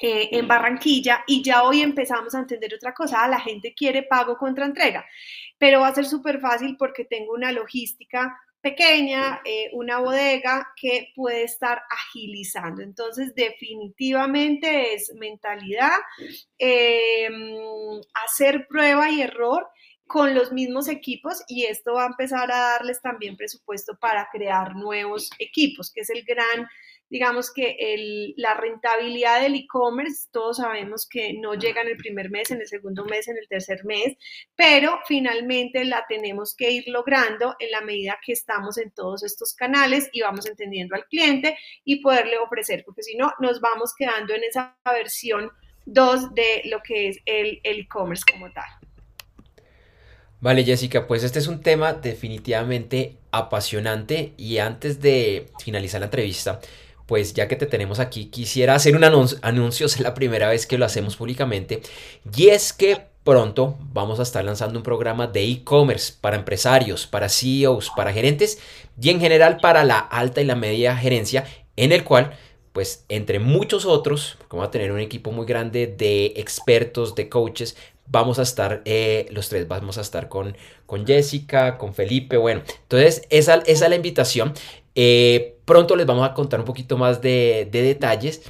eh, 0.00 0.28
en 0.32 0.46
Barranquilla 0.46 1.24
y 1.26 1.42
ya 1.42 1.64
hoy 1.64 1.80
empezamos 1.80 2.34
a 2.34 2.40
entender 2.40 2.74
otra 2.74 2.92
cosa, 2.92 3.24
ah, 3.24 3.28
la 3.28 3.40
gente 3.40 3.74
quiere 3.74 4.02
pago 4.02 4.36
contra 4.36 4.66
entrega, 4.66 5.06
pero 5.56 5.80
va 5.80 5.88
a 5.88 5.94
ser 5.94 6.04
súper 6.04 6.38
fácil 6.38 6.76
porque 6.78 7.06
tengo 7.06 7.32
una 7.32 7.52
logística 7.52 8.38
pequeña, 8.60 9.40
eh, 9.44 9.70
una 9.72 10.00
bodega 10.00 10.72
que 10.76 11.12
puede 11.14 11.44
estar 11.44 11.82
agilizando. 11.88 12.82
Entonces, 12.82 13.32
definitivamente 13.34 14.92
es 14.94 15.12
mentalidad, 15.14 15.96
em, 16.58 18.00
hacer 18.12 18.66
prueba 18.68 19.08
y 19.08 19.22
error 19.22 19.66
con 20.06 20.34
los 20.34 20.52
mismos 20.52 20.88
equipos 20.88 21.42
y 21.48 21.64
esto 21.64 21.94
va 21.94 22.04
a 22.04 22.08
empezar 22.08 22.50
a 22.52 22.58
darles 22.58 23.00
también 23.02 23.36
presupuesto 23.36 23.96
para 23.98 24.28
crear 24.30 24.76
nuevos 24.76 25.30
equipos, 25.38 25.90
que 25.92 26.02
es 26.02 26.10
el 26.10 26.22
gran, 26.24 26.68
digamos 27.10 27.52
que 27.52 27.76
el, 27.78 28.34
la 28.36 28.54
rentabilidad 28.54 29.40
del 29.40 29.56
e-commerce, 29.56 30.28
todos 30.30 30.58
sabemos 30.58 31.08
que 31.08 31.34
no 31.34 31.54
llega 31.54 31.82
en 31.82 31.88
el 31.88 31.96
primer 31.96 32.30
mes, 32.30 32.52
en 32.52 32.60
el 32.60 32.68
segundo 32.68 33.04
mes, 33.04 33.26
en 33.26 33.36
el 33.36 33.48
tercer 33.48 33.84
mes, 33.84 34.16
pero 34.54 35.00
finalmente 35.06 35.84
la 35.84 36.04
tenemos 36.08 36.54
que 36.54 36.70
ir 36.70 36.84
logrando 36.86 37.56
en 37.58 37.72
la 37.72 37.80
medida 37.80 38.18
que 38.24 38.32
estamos 38.32 38.78
en 38.78 38.92
todos 38.92 39.24
estos 39.24 39.54
canales 39.54 40.08
y 40.12 40.20
vamos 40.20 40.46
entendiendo 40.46 40.94
al 40.94 41.06
cliente 41.06 41.58
y 41.84 42.00
poderle 42.00 42.38
ofrecer, 42.38 42.84
porque 42.84 43.02
si 43.02 43.16
no, 43.16 43.32
nos 43.40 43.60
vamos 43.60 43.92
quedando 43.96 44.34
en 44.34 44.44
esa 44.44 44.76
versión 44.84 45.50
2 45.86 46.34
de 46.34 46.62
lo 46.66 46.80
que 46.82 47.08
es 47.08 47.18
el 47.26 47.60
e-commerce 47.64 48.24
como 48.30 48.52
tal. 48.52 48.85
Vale, 50.46 50.62
Jessica, 50.62 51.08
pues 51.08 51.24
este 51.24 51.40
es 51.40 51.48
un 51.48 51.60
tema 51.60 51.92
definitivamente 51.92 53.16
apasionante 53.32 54.32
y 54.36 54.58
antes 54.58 55.00
de 55.00 55.48
finalizar 55.58 55.98
la 55.98 56.06
entrevista, 56.06 56.60
pues 57.06 57.34
ya 57.34 57.48
que 57.48 57.56
te 57.56 57.66
tenemos 57.66 57.98
aquí, 57.98 58.26
quisiera 58.26 58.76
hacer 58.76 58.94
un 58.94 59.02
anuncio, 59.02 59.86
es 59.86 59.98
la 59.98 60.14
primera 60.14 60.48
vez 60.48 60.68
que 60.68 60.78
lo 60.78 60.84
hacemos 60.84 61.16
públicamente, 61.16 61.82
y 62.32 62.50
es 62.50 62.72
que 62.72 63.06
pronto 63.24 63.76
vamos 63.92 64.20
a 64.20 64.22
estar 64.22 64.44
lanzando 64.44 64.78
un 64.78 64.84
programa 64.84 65.26
de 65.26 65.42
e-commerce 65.42 66.14
para 66.20 66.36
empresarios, 66.36 67.08
para 67.08 67.28
CEOs, 67.28 67.90
para 67.96 68.12
gerentes 68.12 68.60
y 69.00 69.10
en 69.10 69.18
general 69.18 69.56
para 69.60 69.82
la 69.82 69.98
alta 69.98 70.42
y 70.42 70.44
la 70.44 70.54
media 70.54 70.96
gerencia, 70.96 71.44
en 71.74 71.90
el 71.90 72.04
cual, 72.04 72.38
pues 72.72 73.04
entre 73.08 73.40
muchos 73.40 73.84
otros, 73.84 74.38
vamos 74.48 74.68
a 74.68 74.70
tener 74.70 74.92
un 74.92 75.00
equipo 75.00 75.32
muy 75.32 75.44
grande 75.44 75.88
de 75.88 76.34
expertos, 76.36 77.16
de 77.16 77.28
coaches, 77.28 77.76
vamos 78.08 78.38
a 78.38 78.42
estar, 78.42 78.82
eh, 78.84 79.26
los 79.30 79.48
tres 79.48 79.66
vamos 79.68 79.98
a 79.98 80.00
estar 80.00 80.28
con, 80.28 80.56
con 80.86 81.06
Jessica, 81.06 81.78
con 81.78 81.94
Felipe, 81.94 82.36
bueno, 82.36 82.62
entonces 82.82 83.22
esa, 83.30 83.56
esa 83.66 83.84
es 83.84 83.90
la 83.90 83.96
invitación. 83.96 84.54
Eh, 84.94 85.58
pronto 85.64 85.94
les 85.94 86.06
vamos 86.06 86.28
a 86.28 86.32
contar 86.32 86.60
un 86.60 86.66
poquito 86.66 86.96
más 86.96 87.20
de, 87.20 87.68
de 87.70 87.82
detalles. 87.82 88.42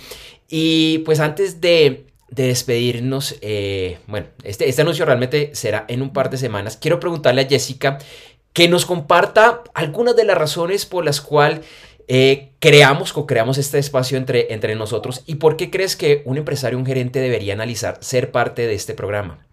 Y 0.49 0.99
pues 0.99 1.19
antes 1.19 1.61
de, 1.61 2.07
de 2.31 2.47
despedirnos, 2.47 3.37
eh, 3.41 3.99
bueno, 4.07 4.29
este, 4.45 4.69
este 4.69 4.83
anuncio 4.83 5.05
realmente 5.05 5.51
será 5.55 5.85
en 5.89 6.03
un 6.03 6.13
par 6.13 6.31
de 6.31 6.39
semanas. 6.39 6.77
Quiero 6.77 7.01
preguntarle 7.01 7.43
a 7.43 7.49
Jessica 7.49 7.99
que 8.53 8.69
nos 8.69 8.87
comparta 8.87 9.65
algunas 9.75 10.17
de 10.17 10.25
las 10.25 10.39
razones 10.39 10.87
por 10.87 11.05
las 11.05 11.21
cuales 11.21 11.61
eh, 12.09 12.53
creamos, 12.61 13.13
co-creamos 13.13 13.59
este 13.59 13.79
espacio 13.79 14.17
entre, 14.17 14.53
entre 14.53 14.75
nosotros 14.75 15.23
y 15.27 15.37
por 15.37 15.57
qué 15.57 15.71
crees 15.71 15.97
que 15.97 16.23
un 16.25 16.37
empresario, 16.37 16.79
un 16.79 16.87
gerente 16.87 17.21
debería 17.21 17.55
analizar 17.55 17.99
ser 18.03 18.31
parte 18.31 18.67
de 18.67 18.75
este 18.75 18.95
programa. 18.95 19.47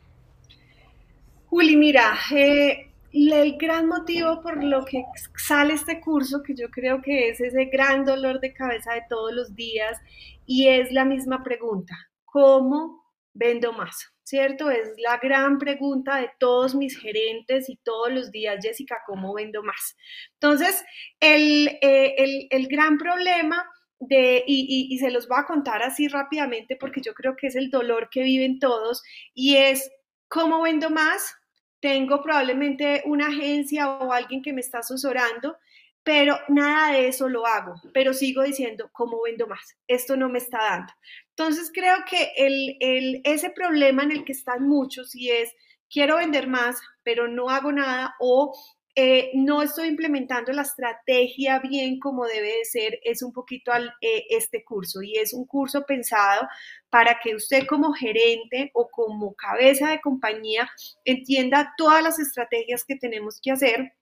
Juli, 1.48 1.76
mira, 1.76 2.18
eh, 2.36 2.90
el 3.12 3.58
gran 3.58 3.88
motivo 3.88 4.42
por 4.42 4.64
lo 4.64 4.86
que 4.86 5.04
sale 5.36 5.74
este 5.74 6.00
curso, 6.00 6.42
que 6.42 6.56
yo 6.56 6.70
creo 6.70 7.02
que 7.02 7.30
es 7.30 7.40
ese 7.42 7.66
gran 7.66 8.06
dolor 8.06 8.40
de 8.40 8.54
cabeza 8.54 8.94
de 8.94 9.04
todos 9.10 9.34
los 9.34 9.56
días, 9.56 10.00
y 10.46 10.68
es 10.68 10.92
la 10.92 11.06
misma 11.06 11.44
pregunta, 11.44 11.96
¿cómo 12.26 13.04
vendo 13.34 13.72
más? 13.74 14.13
¿Cierto? 14.24 14.72
Es 14.72 14.94
la 14.98 15.18
gran 15.18 15.58
pregunta 15.58 16.18
de 16.18 16.32
todos 16.40 16.76
mis 16.76 16.98
gerentes 16.98 17.70
y 17.70 17.76
todos 17.78 18.12
los 18.12 18.32
días, 18.32 18.60
Jessica, 18.64 19.00
¿cómo 19.06 19.34
vendo 19.34 19.64
más? 19.64 19.98
Entonces, 20.36 20.84
el, 21.20 21.78
eh, 21.82 22.68
gran 22.70 22.98
problema 22.98 23.70
de, 24.00 24.44
y, 24.48 24.88
y 24.90 24.98
se 24.98 25.12
los 25.12 25.28
voy 25.28 25.40
a 25.40 25.46
contar 25.46 25.84
así 25.84 26.08
rápidamente 26.08 26.78
porque 26.78 27.02
yo 27.02 27.14
creo 27.14 27.36
que 27.36 27.48
es 27.48 27.56
el 27.56 27.70
dolor 27.70 28.10
que 28.10 28.24
viven 28.24 28.60
todos, 28.60 29.04
y 29.34 29.58
es, 29.58 29.92
¿cómo 30.30 30.62
vendo 30.62 30.90
más? 30.90 31.36
Tengo 31.82 32.22
probablemente 32.24 33.04
una 33.06 33.28
agencia 33.28 33.90
o 33.90 34.14
alguien 34.14 34.42
que 34.42 34.54
me 34.54 34.62
está 34.62 34.80
asesorando 34.80 35.58
pero 36.04 36.38
nada 36.50 36.92
de 36.92 37.08
eso 37.08 37.30
lo 37.30 37.48
hago, 37.48 37.76
pero 37.94 38.14
sigo 38.14 38.44
diciendo, 38.44 38.90
¿cómo 38.92 39.22
vendo 39.24 39.48
más? 39.48 39.78
Esto 39.88 40.18
no 40.18 40.30
me 40.30 40.40
está 40.40 40.58
dando. 40.58 40.94
Entonces 41.36 41.72
creo 41.74 41.98
que 42.08 42.32
el, 42.38 43.22
ese 43.24 43.50
problema 43.50 44.04
en 44.04 44.12
el 44.12 44.24
que 44.24 44.34
están 44.34 44.68
muchos 44.68 45.16
y 45.16 45.32
es, 45.32 45.52
quiero 45.90 46.18
vender 46.18 46.48
más, 46.48 46.80
pero 47.04 47.28
no 47.28 47.50
hago 47.50 47.72
nada 47.72 48.16
o 48.20 48.56
eh, 48.96 49.32
no 49.34 49.64
estoy 49.64 49.88
implementando 49.88 50.52
la 50.54 50.62
estrategia 50.62 51.58
bien 51.60 52.00
como 52.00 52.28
debe 52.28 52.58
de 52.58 52.66
ser, 52.66 53.00
es 53.04 53.24
un 53.24 53.34
poquito 53.34 53.72
al, 53.72 53.92
eh, 54.02 54.26
este 54.30 54.64
curso. 54.64 55.02
Y 55.02 55.18
es 55.18 55.34
un 55.34 55.46
curso 55.46 55.84
pensado 55.88 56.48
para 56.92 57.20
que 57.20 57.36
usted 57.36 57.66
como 57.68 57.94
gerente 57.94 58.70
o 58.76 58.90
como 58.92 59.34
cabeza 59.34 59.90
de 59.90 60.02
compañía 60.02 60.70
entienda 61.06 61.74
todas 61.78 62.04
las 62.04 62.20
estrategias 62.20 62.86
que 62.86 62.96
tenemos 62.96 63.40
que 63.42 63.52
hacer 63.52 63.94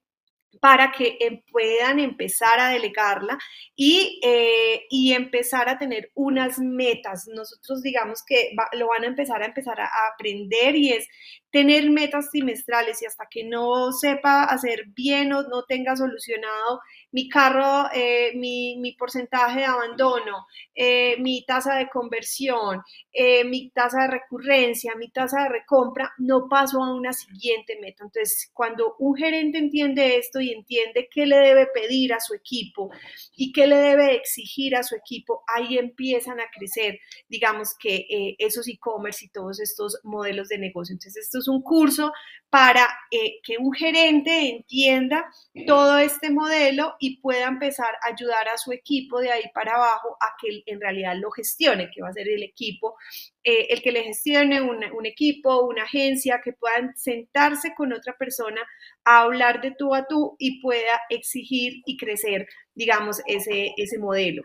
para 0.59 0.91
que 0.91 1.17
em, 1.19 1.41
puedan 1.51 1.99
empezar 1.99 2.59
a 2.59 2.69
delegarla 2.69 3.37
y, 3.75 4.19
eh, 4.23 4.85
y, 4.89 5.13
empezar 5.13 5.69
a 5.69 5.77
tener 5.77 6.11
unas 6.13 6.59
metas. 6.59 7.27
Nosotros 7.27 7.81
digamos 7.81 8.23
que 8.25 8.51
lo 8.73 8.87
van 8.87 9.03
a 9.03 9.07
empezar 9.07 9.41
a 9.41 9.45
empezar 9.45 9.79
a, 9.79 9.89
aprender 10.13 10.75
y 10.75 10.91
es 10.93 11.07
tener 11.51 11.89
metas 11.89 12.29
trimestrales 12.31 13.01
y 13.01 13.05
hasta 13.05 13.27
que 13.29 13.43
no 13.43 13.91
sepa 13.91 14.43
hacer 14.43 14.85
bien 14.95 15.33
o 15.33 15.43
no 15.43 15.63
tenga 15.63 15.95
solucionado 15.95 16.79
mi 17.11 17.27
carro, 17.27 17.89
eh, 17.93 18.31
mi, 18.35 18.77
mi, 18.77 18.93
porcentaje 18.93 19.59
de 19.59 19.65
abandono, 19.65 20.47
eh, 20.73 21.17
mi 21.19 21.43
tasa 21.45 21.75
de 21.75 21.89
conversión, 21.89 22.81
eh, 23.11 23.43
mi 23.43 23.69
tasa 23.71 24.03
de 24.03 24.07
recurrencia, 24.07 24.95
mi 24.95 25.09
tasa 25.11 25.43
de 25.43 25.49
recompra, 25.49 26.13
no 26.19 26.47
paso 26.47 26.81
a 26.81 26.93
una 26.93 27.11
siguiente 27.11 27.77
meta. 27.81 28.05
Entonces, 28.05 28.49
cuando 28.53 28.95
un 28.99 29.15
gerente 29.15 29.57
entiende 29.57 30.17
esto 30.17 30.39
y 30.39 30.51
entiende 30.51 31.09
qué 31.11 31.25
le 31.25 31.37
debe 31.37 31.67
pedir 31.73 32.13
a 32.13 32.21
su 32.21 32.33
equipo 32.33 32.89
y 33.35 33.51
qué 33.51 33.67
le 33.67 33.75
debe 33.75 34.15
exigir 34.15 34.77
a 34.77 34.83
su 34.83 34.95
equipo, 34.95 35.43
ahí 35.47 35.77
empiezan 35.77 36.39
a 36.39 36.49
crecer, 36.49 36.99
digamos 37.27 37.75
que 37.77 38.35
esos 38.39 38.67
e-commerce 38.67 39.25
y 39.25 39.29
todos 39.29 39.59
estos 39.59 39.99
modelos 40.03 40.47
de 40.47 40.57
negocio. 40.57 40.93
Entonces, 40.93 41.25
esto 41.25 41.40
es 41.41 41.47
un 41.47 41.61
curso 41.61 42.13
para 42.51 42.85
que 43.09 43.57
un 43.57 43.71
gerente 43.71 44.49
entienda 44.49 45.25
todo 45.65 45.97
este 45.97 46.31
modelo 46.31 46.95
y 46.99 47.21
pueda 47.21 47.47
empezar 47.47 47.87
a 48.03 48.11
ayudar 48.11 48.49
a 48.49 48.57
su 48.57 48.73
equipo 48.73 49.21
de 49.21 49.31
ahí 49.31 49.43
para 49.53 49.75
abajo 49.75 50.17
a 50.19 50.35
que 50.39 50.61
en 50.65 50.81
realidad 50.81 51.15
lo 51.15 51.31
gestione, 51.31 51.89
que 51.89 52.01
va 52.01 52.09
a 52.09 52.13
ser 52.13 52.27
el 52.27 52.43
equipo, 52.43 52.97
eh, 53.41 53.67
el 53.69 53.81
que 53.81 53.93
le 53.93 54.03
gestione 54.03 54.61
un, 54.61 55.05
equipo, 55.05 55.65
una 55.65 55.83
agencia, 55.83 56.41
que 56.43 56.51
puedan 56.51 56.93
sentarse 56.97 57.73
con 57.73 57.93
otra 57.93 58.17
persona 58.17 58.61
a 59.05 59.21
hablar 59.21 59.61
de 59.61 59.71
tú 59.71 59.95
a 59.95 60.05
tú 60.05 60.35
y 60.37 60.61
pueda 60.61 60.99
exigir 61.09 61.81
y 61.85 61.95
crecer, 61.95 62.47
digamos, 62.75 63.21
ese, 63.27 63.73
ese 63.77 63.97
modelo. 63.97 64.43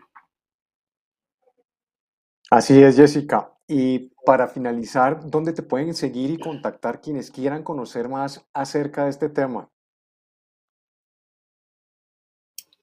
Así 2.49 2.81
es, 2.81 2.95
Jessica. 2.95 3.56
Y 3.69 4.11
para 4.25 4.49
finalizar, 4.49 5.29
¿dónde 5.29 5.53
te 5.53 5.63
pueden 5.63 5.93
seguir 5.93 6.31
y 6.31 6.37
contactar 6.37 6.99
quienes 6.99 7.31
quieran 7.31 7.63
conocer 7.63 8.09
más 8.09 8.45
acerca 8.53 9.05
de 9.05 9.09
este 9.11 9.29
tema? 9.29 9.69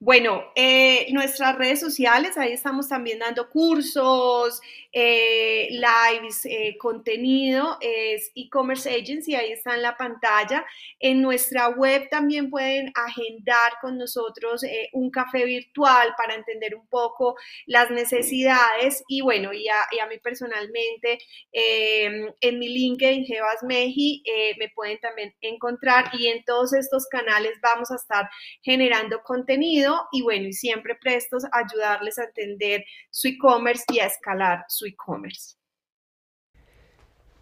Bueno, 0.04 0.52
eh, 0.54 1.06
nuestras 1.12 1.56
redes 1.56 1.80
sociales, 1.80 2.36
ahí 2.36 2.52
estamos 2.52 2.90
también 2.90 3.20
dando 3.20 3.48
cursos, 3.48 4.60
eh, 4.92 5.66
lives, 5.70 6.44
eh, 6.44 6.76
contenido, 6.78 7.78
es 7.80 8.30
e-commerce 8.34 8.90
agency, 8.90 9.34
ahí 9.34 9.52
está 9.52 9.74
en 9.74 9.80
la 9.80 9.96
pantalla. 9.96 10.66
En 11.00 11.22
nuestra 11.22 11.68
web 11.70 12.06
también 12.10 12.50
pueden 12.50 12.92
agendar 12.94 13.72
con 13.80 13.96
nosotros 13.96 14.60
un 14.92 15.10
café 15.10 15.46
virtual 15.46 16.14
para 16.18 16.34
entender 16.34 16.74
un 16.74 16.86
poco 16.88 17.36
las 17.64 17.90
necesidades. 17.90 19.02
Y 19.08 19.22
bueno, 19.22 19.54
y 19.54 19.68
a, 19.68 19.86
y 19.90 20.00
a 20.00 20.06
mí 20.06 20.18
personalmente 20.18 21.18
en 21.50 22.58
mi 22.58 22.68
LinkedIn, 22.68 23.24
Jebas 23.24 23.62
Meji, 23.62 24.22
me 24.58 24.68
pueden 24.68 24.98
también 25.00 25.34
encontrar. 25.40 26.10
Y 26.12 26.26
en 26.26 26.44
todos 26.44 26.74
estos 26.74 27.06
canales 27.06 27.52
vamos 27.62 27.90
a 27.90 27.96
estar 27.96 28.28
generando 28.62 29.22
contenido 29.22 29.93
y 30.12 30.22
bueno, 30.22 30.48
y 30.48 30.52
siempre 30.52 30.94
prestos 31.00 31.44
a 31.44 31.58
ayudarles 31.58 32.18
a 32.18 32.24
entender 32.24 32.84
su 33.10 33.28
e-commerce 33.28 33.84
y 33.92 34.00
a 34.00 34.06
escalar 34.06 34.64
su 34.68 34.86
e-commerce. 34.86 35.56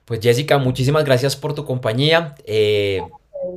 Pues 0.05 0.21
Jessica, 0.21 0.59
muchísimas 0.59 1.05
gracias 1.05 1.37
por 1.37 1.55
tu 1.55 1.65
compañía. 1.65 2.35
Eh, 2.45 3.01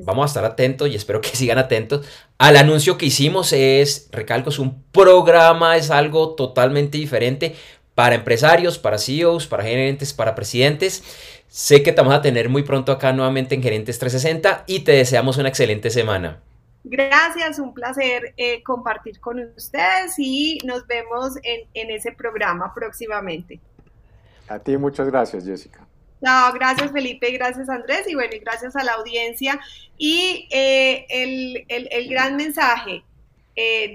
vamos 0.04 0.24
a 0.24 0.28
estar 0.28 0.46
atentos 0.46 0.90
y 0.90 0.96
espero 0.96 1.22
que 1.22 1.30
sigan 1.34 1.58
atentos 1.58 2.06
al 2.38 2.58
anuncio 2.58 2.98
que 2.98 3.08
hicimos. 3.08 3.54
Es, 3.54 4.10
recalco, 4.12 4.50
es 4.50 4.60
un 4.60 4.84
programa, 4.92 5.78
es 5.78 5.92
algo 5.92 6.36
totalmente 6.36 6.98
diferente 6.98 7.56
para 7.96 8.16
empresarios, 8.16 8.78
para 8.78 8.98
CEOs, 8.98 9.48
para 9.48 9.64
gerentes, 9.64 10.14
para 10.14 10.36
presidentes. 10.36 11.04
Sé 11.48 11.82
que 11.82 11.94
te 11.94 12.02
vamos 12.02 12.14
a 12.14 12.22
tener 12.22 12.50
muy 12.50 12.64
pronto 12.64 12.92
acá 12.92 13.14
nuevamente 13.14 13.56
en 13.56 13.64
Gerentes 13.64 13.98
360 14.00 14.66
y 14.68 14.82
te 14.82 14.92
deseamos 14.92 15.38
una 15.38 15.50
excelente 15.50 15.90
semana. 15.90 16.42
Gracias, 16.88 17.58
un 17.58 17.74
placer 17.74 18.36
eh, 18.38 18.62
compartir 18.62 19.20
con 19.20 19.40
ustedes 19.58 20.14
y 20.20 20.60
nos 20.66 20.86
vemos 20.86 21.34
en, 21.42 21.90
ese 21.90 22.12
programa 22.12 22.72
próximamente. 22.76 23.60
A 24.48 24.60
ti 24.60 24.78
muchas 24.78 25.08
gracias, 25.08 25.46
Jessica. 25.46 25.88
No, 26.22 26.54
gracias 26.54 26.92
Felipe, 26.92 27.32
gracias 27.32 27.70
Andrés 27.70 28.08
y 28.08 28.14
bueno, 28.14 28.36
y 28.36 28.40
gracias 28.40 28.76
a 28.76 28.84
la 28.84 28.94
audiencia. 28.94 29.60
Y 29.98 30.48
eh, 30.52 31.08
el, 31.10 32.08
gran 32.08 32.36
mensaje, 32.36 33.04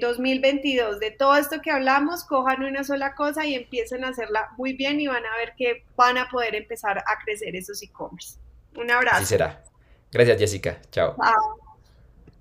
2022, 0.01 0.97
eh, 0.97 0.99
de 0.99 1.11
todo 1.13 1.37
esto 1.37 1.63
que 1.63 1.71
hablamos, 1.71 2.25
cojan 2.25 2.65
una 2.65 2.83
sola 2.83 3.15
cosa 3.15 3.47
y 3.47 3.55
empiecen 3.55 4.03
a 4.03 4.09
hacerla 4.09 4.49
muy 4.59 4.73
bien 4.73 4.99
y 4.99 5.07
van 5.07 5.25
a 5.25 5.37
ver 5.37 5.55
que 5.57 5.85
van 5.95 6.19
a 6.19 6.29
poder 6.29 6.57
empezar 6.57 6.99
a 6.99 7.25
crecer 7.25 7.55
esos 7.55 7.81
e-commerce. 7.85 8.37
Un 8.75 8.91
abrazo. 8.91 9.19
Así 9.19 9.27
será. 9.27 9.63
Gracias 10.11 10.39
Jessica. 10.39 10.81
Chao. 10.91 11.15
Chao. 11.15 11.70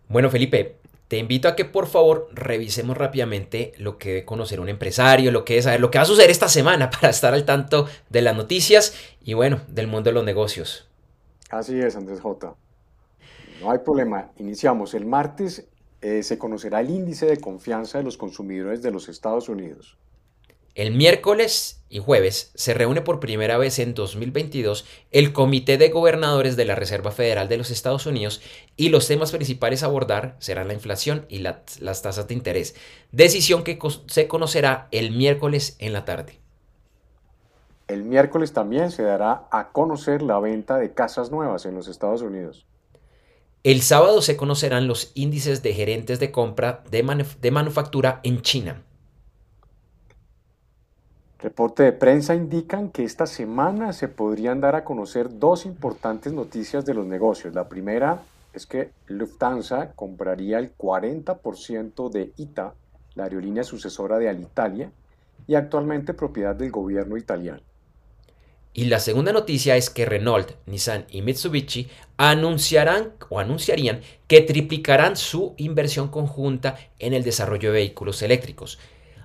Bueno, 0.09 0.29
Felipe, 0.29 0.77
te 1.07 1.17
invito 1.17 1.47
a 1.47 1.55
que 1.55 1.63
por 1.63 1.87
favor 1.87 2.29
revisemos 2.33 2.97
rápidamente 2.97 3.73
lo 3.77 3.97
que 3.97 4.09
debe 4.09 4.25
conocer 4.25 4.59
un 4.59 4.67
empresario, 4.67 5.31
lo 5.31 5.45
que 5.45 5.53
debe 5.53 5.63
saber, 5.63 5.79
lo 5.79 5.91
que 5.91 5.99
va 5.99 6.03
a 6.03 6.05
suceder 6.05 6.29
esta 6.29 6.49
semana 6.49 6.89
para 6.89 7.09
estar 7.09 7.33
al 7.33 7.45
tanto 7.45 7.87
de 8.09 8.21
las 8.21 8.35
noticias 8.35 8.93
y 9.23 9.33
bueno, 9.33 9.61
del 9.67 9.87
mundo 9.87 10.09
de 10.09 10.13
los 10.13 10.23
negocios. 10.23 10.86
Así 11.49 11.79
es, 11.79 11.95
Andrés 11.95 12.21
J. 12.21 12.55
No 13.61 13.71
hay 13.71 13.79
problema. 13.79 14.31
Iniciamos. 14.37 14.93
El 14.93 15.05
martes 15.05 15.67
eh, 16.01 16.21
se 16.23 16.37
conocerá 16.37 16.81
el 16.81 16.89
índice 16.89 17.25
de 17.25 17.37
confianza 17.37 17.97
de 17.97 18.03
los 18.03 18.17
consumidores 18.17 18.81
de 18.81 18.91
los 18.91 19.09
Estados 19.09 19.49
Unidos. 19.49 19.97
El 20.75 20.91
miércoles 20.91 21.81
y 21.89 21.97
jueves 21.97 22.51
se 22.53 22.75
reúne 22.75 23.01
por 23.01 23.19
primera 23.19 23.57
vez 23.57 23.79
en 23.79 23.95
2022 23.95 24.85
el 25.09 25.33
Comité 25.33 25.79
de 25.79 25.89
Gobernadores 25.89 26.55
de 26.55 26.65
la 26.65 26.75
Reserva 26.75 27.11
Federal 27.11 27.49
de 27.49 27.57
los 27.57 27.71
Estados 27.71 28.05
Unidos 28.05 28.41
y 28.75 28.89
los 28.89 29.07
temas 29.07 29.31
principales 29.31 29.81
a 29.81 29.87
abordar 29.87 30.35
serán 30.37 30.67
la 30.67 30.75
inflación 30.75 31.25
y 31.29 31.39
las 31.39 32.01
tasas 32.03 32.27
de 32.27 32.35
interés, 32.35 32.75
decisión 33.11 33.63
que 33.63 33.79
se 34.05 34.27
conocerá 34.27 34.87
el 34.91 35.09
miércoles 35.09 35.77
en 35.79 35.93
la 35.93 36.05
tarde. 36.05 36.37
El 37.87 38.03
miércoles 38.03 38.51
también 38.51 38.91
se 38.91 39.03
dará 39.03 39.47
a 39.49 39.69
conocer 39.69 40.21
la 40.21 40.39
venta 40.39 40.77
de 40.77 40.93
casas 40.93 41.31
nuevas 41.31 41.65
en 41.65 41.75
los 41.75 41.87
Estados 41.87 42.21
Unidos. 42.21 42.65
El 43.63 43.81
sábado 43.81 44.21
se 44.21 44.35
conocerán 44.35 44.87
los 44.87 45.11
índices 45.15 45.63
de 45.63 45.73
gerentes 45.73 46.19
de 46.19 46.31
compra 46.31 46.83
de, 46.91 47.25
de 47.41 47.51
manufactura 47.51 48.19
en 48.23 48.41
China. 48.41 48.83
Reporte 51.39 51.83
de 51.83 51.93
prensa 51.93 52.33
indican 52.33 52.89
que 52.89 53.03
esta 53.03 53.25
semana 53.25 53.93
se 53.93 54.07
podrían 54.07 54.59
dar 54.59 54.75
a 54.75 54.83
conocer 54.83 55.39
dos 55.39 55.65
importantes 55.65 56.33
noticias 56.33 56.83
de 56.85 56.93
los 56.93 57.05
negocios. 57.05 57.53
La 57.53 57.69
primera 57.69 58.23
es 58.53 58.65
que 58.65 58.89
Lufthansa 59.05 59.91
compraría 59.93 60.59
el 60.59 60.75
40% 60.75 62.09
de 62.09 62.33
ITA, 62.37 62.73
la 63.15 63.23
aerolínea 63.25 63.63
sucesora 63.63 64.17
de 64.17 64.29
Alitalia, 64.29 64.91
y 65.45 65.55
actualmente 65.55 66.13
propiedad 66.13 66.55
del 66.55 66.71
gobierno 66.71 67.17
italiano. 67.17 67.61
Y 68.77 68.85
la 68.85 68.99
segunda 68.99 69.33
noticia 69.33 69.75
es 69.75 69.89
que 69.89 70.05
Renault, 70.05 70.51
Nissan 70.67 71.07
y 71.09 71.23
Mitsubishi 71.23 71.87
anunciarán 72.15 73.13
o 73.27 73.39
anunciarían 73.39 74.01
que 74.27 74.41
triplicarán 74.41 75.17
su 75.17 75.55
inversión 75.57 76.09
conjunta 76.09 76.77
en 76.99 77.15
el 77.15 77.23
desarrollo 77.23 77.71
de 77.71 77.79
vehículos 77.79 78.21
eléctricos. 78.21 78.77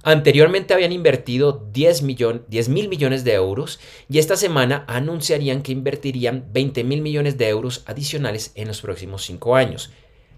Anteriormente 0.05 0.73
habían 0.73 0.91
invertido 0.91 1.69
10 1.71 2.01
mil 2.03 2.89
millones 2.89 3.25
de 3.25 3.35
euros 3.35 3.79
y 4.09 4.21
esta 4.21 4.37
semana 4.37 4.87
anunciarían 4.89 5.61
que 5.61 5.73
invertirían 5.73 6.47
20 6.51 6.83
mil 6.85 7.03
millones 7.03 7.37
de 7.37 7.51
euros 7.51 7.83
adicionales 7.85 8.53
en 8.55 8.69
los 8.69 8.81
próximos 8.81 9.23
cinco 9.23 9.55
años. 9.55 9.91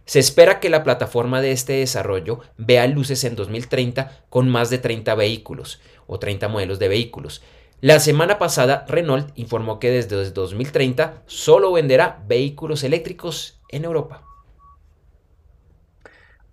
Se 0.07 0.19
espera 0.19 0.59
que 0.59 0.71
la 0.71 0.83
plataforma 0.83 1.41
de 1.41 1.53
este 1.53 1.75
desarrollo 1.75 2.41
vea 2.57 2.89
luces 2.89 3.23
en 3.23 3.37
2030 3.37 4.25
con 4.29 4.49
más 4.49 4.71
de 4.71 4.79
30 4.79 5.15
vehículos 5.15 5.81
o 6.09 6.19
30 6.19 6.49
modelos 6.49 6.81
de 6.81 6.89
vehículos. 6.89 7.43
La 7.81 8.01
semana 8.01 8.39
pasada 8.39 8.87
Renault 8.89 9.31
informó 9.35 9.79
que 9.79 9.91
desde 9.91 10.31
2030 10.31 11.23
solo 11.27 11.73
venderá 11.73 12.23
vehículos 12.27 12.83
eléctricos 12.85 13.61
en 13.69 13.85
Europa. 13.85 14.23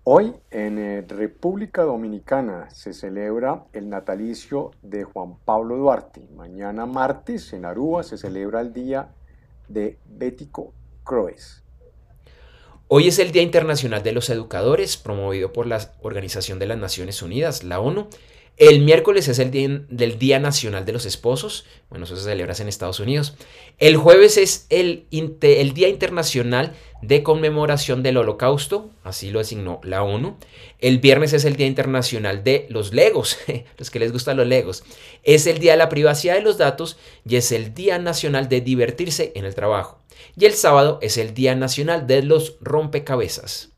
Hoy 0.04 0.34
en 0.50 0.78
eh, 0.78 1.04
República 1.06 1.82
Dominicana 1.82 2.68
se 2.70 2.92
celebra 2.92 3.66
el 3.72 3.88
natalicio 3.88 4.72
de 4.82 5.04
Juan 5.04 5.36
Pablo 5.44 5.76
Duarte. 5.76 6.28
Mañana 6.34 6.86
martes 6.86 7.52
en 7.52 7.64
Aruba 7.64 8.02
se 8.02 8.18
celebra 8.18 8.60
el 8.60 8.72
Día 8.72 9.10
de 9.68 9.98
Bético 10.04 10.74
Croes. 11.04 11.62
Hoy 12.88 13.06
es 13.06 13.20
el 13.20 13.30
Día 13.30 13.42
Internacional 13.42 14.02
de 14.02 14.10
los 14.10 14.28
Educadores, 14.28 14.96
promovido 14.96 15.52
por 15.52 15.68
la 15.68 15.92
Organización 16.02 16.58
de 16.58 16.66
las 16.66 16.78
Naciones 16.78 17.22
Unidas, 17.22 17.62
la 17.62 17.78
ONU, 17.78 18.08
el 18.58 18.82
miércoles 18.82 19.28
es 19.28 19.38
el 19.38 19.50
día 19.50 19.68
del 19.88 20.42
Nacional 20.42 20.84
de 20.84 20.92
los 20.92 21.06
Esposos. 21.06 21.64
Bueno, 21.88 22.04
eso 22.04 22.16
se 22.16 22.24
celebra 22.24 22.54
en 22.58 22.68
Estados 22.68 23.00
Unidos. 23.00 23.34
El 23.78 23.96
jueves 23.96 24.36
es 24.36 24.66
el, 24.68 25.06
el, 25.10 25.72
Día 25.72 25.88
Internacional 25.88 26.74
de 27.00 27.22
Conmemoración 27.22 28.02
del 28.02 28.18
Holocausto. 28.18 28.90
Así 29.04 29.30
lo 29.30 29.38
designó 29.38 29.80
la 29.82 30.02
ONU. 30.02 30.36
El 30.78 30.98
viernes 30.98 31.32
es 31.32 31.44
el 31.46 31.56
Día 31.56 31.66
Internacional 31.66 32.44
de 32.44 32.66
los 32.68 32.92
Legos. 32.92 33.38
los 33.78 33.90
que 33.90 33.98
les 33.98 34.12
gustan 34.12 34.36
los 34.36 34.46
Legos. 34.46 34.84
Es 35.22 35.46
el 35.46 35.58
Día 35.58 35.72
de 35.72 35.78
la 35.78 35.88
Privacidad 35.88 36.34
de 36.34 36.42
los 36.42 36.58
Datos 36.58 36.98
y 37.26 37.36
es 37.36 37.52
el 37.52 37.74
Día 37.74 37.98
Nacional 37.98 38.48
de 38.48 38.60
Divertirse 38.60 39.32
en 39.34 39.46
el 39.46 39.54
Trabajo. 39.54 40.02
Y 40.36 40.44
el 40.44 40.52
sábado 40.52 40.98
es 41.02 41.16
el 41.16 41.32
Día 41.32 41.54
Nacional 41.54 42.06
de 42.06 42.22
los 42.22 42.58
Rompecabezas. 42.60 43.71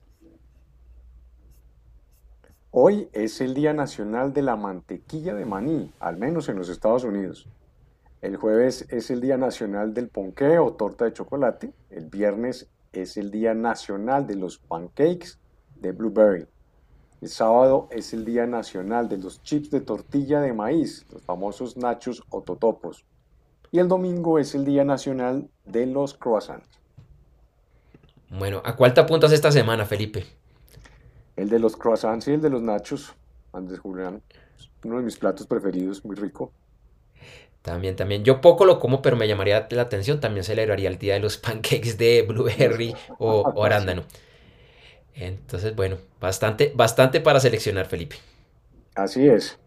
Hoy 2.77 3.09
es 3.12 3.41
el 3.41 3.55
Día 3.55 3.72
Nacional 3.72 4.33
de 4.33 4.43
la 4.43 4.57
Mantequilla 4.57 5.33
de 5.33 5.45
Maní, 5.45 5.93
al 6.01 6.16
menos 6.16 6.49
en 6.49 6.57
los 6.57 6.68
Estados 6.68 7.05
Unidos. 7.05 7.47
El 8.20 8.37
jueves 8.37 8.87
es 8.89 9.12
el 9.12 9.20
Día 9.20 9.37
Nacional 9.37 9.95
del 9.95 10.09
Ponqué 10.09 10.59
o 10.59 10.72
torta 10.72 11.05
de 11.05 11.12
chocolate. 11.12 11.72
El 11.89 12.07
viernes 12.07 12.68
es 12.93 13.16
el 13.16 13.31
Día 13.31 13.55
Nacional 13.55 14.27
de 14.27 14.35
los 14.35 14.59
Pancakes 14.59 15.39
de 15.77 15.93
Blueberry. 15.93 16.49
El 17.20 17.29
sábado 17.29 17.87
es 17.93 18.12
el 18.12 18.25
Día 18.25 18.45
Nacional 18.45 19.09
de 19.09 19.18
los 19.18 19.41
Chips 19.45 19.70
de 19.70 19.81
Tortilla 19.81 20.41
de 20.41 20.53
Maíz, 20.53 21.07
los 21.12 21.22
famosos 21.22 21.77
nachos 21.77 22.25
o 22.29 22.43
totopos. 22.43 23.05
Y 23.70 23.79
el 23.79 23.87
domingo 23.87 24.41
es 24.41 24.53
el 24.57 24.64
Día 24.64 24.83
Nacional 24.83 25.49
de 25.64 25.87
los 25.87 26.14
Croissants. 26.14 26.81
Bueno, 28.31 28.62
¿a 28.64 28.75
cuál 28.75 28.95
te 28.95 29.01
apuntas 29.01 29.31
esta 29.31 29.53
semana, 29.53 29.87
Felipe? 29.87 30.27
El 31.37 31.49
de 31.49 31.59
los 31.59 31.76
croissants 31.76 32.28
y 32.28 32.32
el 32.32 32.41
de 32.41 32.51
los 32.51 32.62
nachos, 32.62 33.14
Andrés 33.53 33.80
Julián. 33.80 34.22
Uno 34.85 34.99
de 34.99 35.03
mis 35.03 35.16
platos 35.16 35.47
preferidos, 35.47 36.05
muy 36.05 36.14
rico. 36.14 36.53
También, 37.62 37.97
también. 37.97 38.24
Yo 38.24 38.41
poco 38.41 38.66
lo 38.66 38.78
como, 38.78 39.01
pero 39.01 39.16
me 39.16 39.26
llamaría 39.26 39.66
la 39.70 39.82
atención. 39.82 40.20
También 40.20 40.45
celebraría 40.45 40.89
el 40.89 40.99
día 40.99 41.14
de 41.14 41.20
los 41.20 41.39
pancakes 41.39 41.97
de 41.97 42.22
blueberry 42.22 42.95
o, 43.18 43.64
arándano. 43.64 44.05
Entonces, 45.14 45.74
bueno, 45.74 45.97
bastante, 46.20 46.72
bastante 46.74 47.20
para 47.20 47.41
seleccionar, 47.41 47.87
Felipe. 47.87 48.16
Así 48.95 49.26
es. 49.26 49.59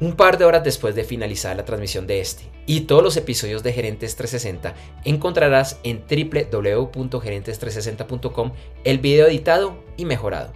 Un 0.00 0.14
par 0.16 0.36
de 0.36 0.44
horas 0.44 0.62
después 0.64 0.96
de 0.96 1.04
finalizar 1.04 1.56
la 1.56 1.64
transmisión 1.64 2.08
de 2.08 2.20
este 2.20 2.50
y 2.66 2.82
todos 2.82 3.02
los 3.04 3.16
episodios 3.16 3.62
de 3.62 3.72
Gerentes 3.72 4.16
360 4.16 4.74
encontrarás 5.04 5.78
en 5.84 6.00
www.gerentes360.com 6.00 8.50
el 8.82 8.98
video 8.98 9.28
editado 9.28 9.76
y 9.96 10.04
mejorado. 10.04 10.52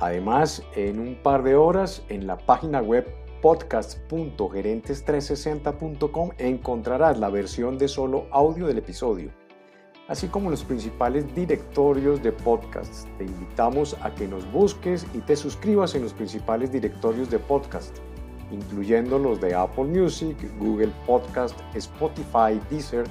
Además, 0.00 0.62
en 0.76 1.00
un 1.00 1.14
par 1.14 1.42
de 1.42 1.56
horas 1.56 2.02
en 2.10 2.26
la 2.26 2.36
página 2.36 2.82
web 2.82 3.06
podcast.gerentes360.com 3.40 6.30
encontrarás 6.38 7.18
la 7.18 7.30
versión 7.30 7.78
de 7.78 7.88
solo 7.88 8.26
audio 8.30 8.66
del 8.66 8.78
episodio 8.78 9.30
así 10.08 10.26
como 10.26 10.50
los 10.50 10.64
principales 10.64 11.32
directorios 11.34 12.22
de 12.22 12.32
podcasts. 12.32 13.06
Te 13.18 13.24
invitamos 13.24 13.96
a 14.02 14.14
que 14.14 14.26
nos 14.26 14.50
busques 14.50 15.06
y 15.14 15.18
te 15.18 15.36
suscribas 15.36 15.94
en 15.94 16.02
los 16.02 16.14
principales 16.14 16.72
directorios 16.72 17.30
de 17.30 17.38
podcast, 17.38 17.96
incluyendo 18.50 19.18
los 19.18 19.40
de 19.40 19.54
Apple 19.54 19.84
Music, 19.84 20.36
Google 20.58 20.92
Podcast, 21.06 21.58
Spotify, 21.74 22.60
Deezer, 22.70 23.04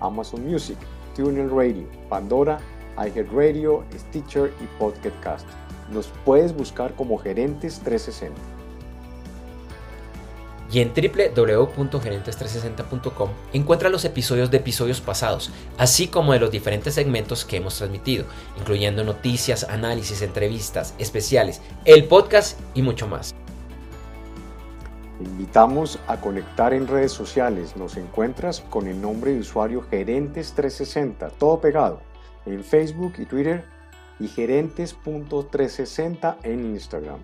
Amazon 0.00 0.44
Music, 0.44 0.76
TuneIn 1.14 1.48
Radio, 1.48 1.86
Pandora, 2.08 2.58
iHeartRadio, 2.96 3.84
Stitcher 3.94 4.52
y 4.60 4.66
Podcast. 4.78 5.46
Nos 5.92 6.08
puedes 6.24 6.54
buscar 6.54 6.94
como 6.94 7.16
Gerentes 7.16 7.80
360 7.80 8.59
y 10.72 10.80
en 10.80 10.92
www.gerentes360.com 10.94 13.30
encuentra 13.52 13.88
los 13.88 14.04
episodios 14.04 14.50
de 14.50 14.56
episodios 14.58 15.00
pasados, 15.00 15.50
así 15.78 16.08
como 16.08 16.32
de 16.32 16.40
los 16.40 16.50
diferentes 16.50 16.94
segmentos 16.94 17.44
que 17.44 17.56
hemos 17.56 17.78
transmitido, 17.78 18.24
incluyendo 18.58 19.04
noticias, 19.04 19.62
análisis, 19.64 20.22
entrevistas, 20.22 20.94
especiales, 20.98 21.60
el 21.84 22.04
podcast 22.04 22.58
y 22.74 22.82
mucho 22.82 23.06
más. 23.08 23.34
invitamos 25.20 25.98
a 26.06 26.18
conectar 26.18 26.72
en 26.72 26.86
redes 26.86 27.12
sociales. 27.12 27.76
Nos 27.76 27.98
encuentras 27.98 28.60
con 28.70 28.86
el 28.86 29.02
nombre 29.02 29.32
de 29.32 29.40
usuario 29.40 29.84
Gerentes360, 29.90 31.32
todo 31.38 31.60
pegado, 31.60 32.00
en 32.46 32.64
Facebook 32.64 33.12
y 33.18 33.26
Twitter 33.26 33.64
y 34.18 34.28
gerentes.360 34.28 36.36
en 36.42 36.64
Instagram. 36.66 37.18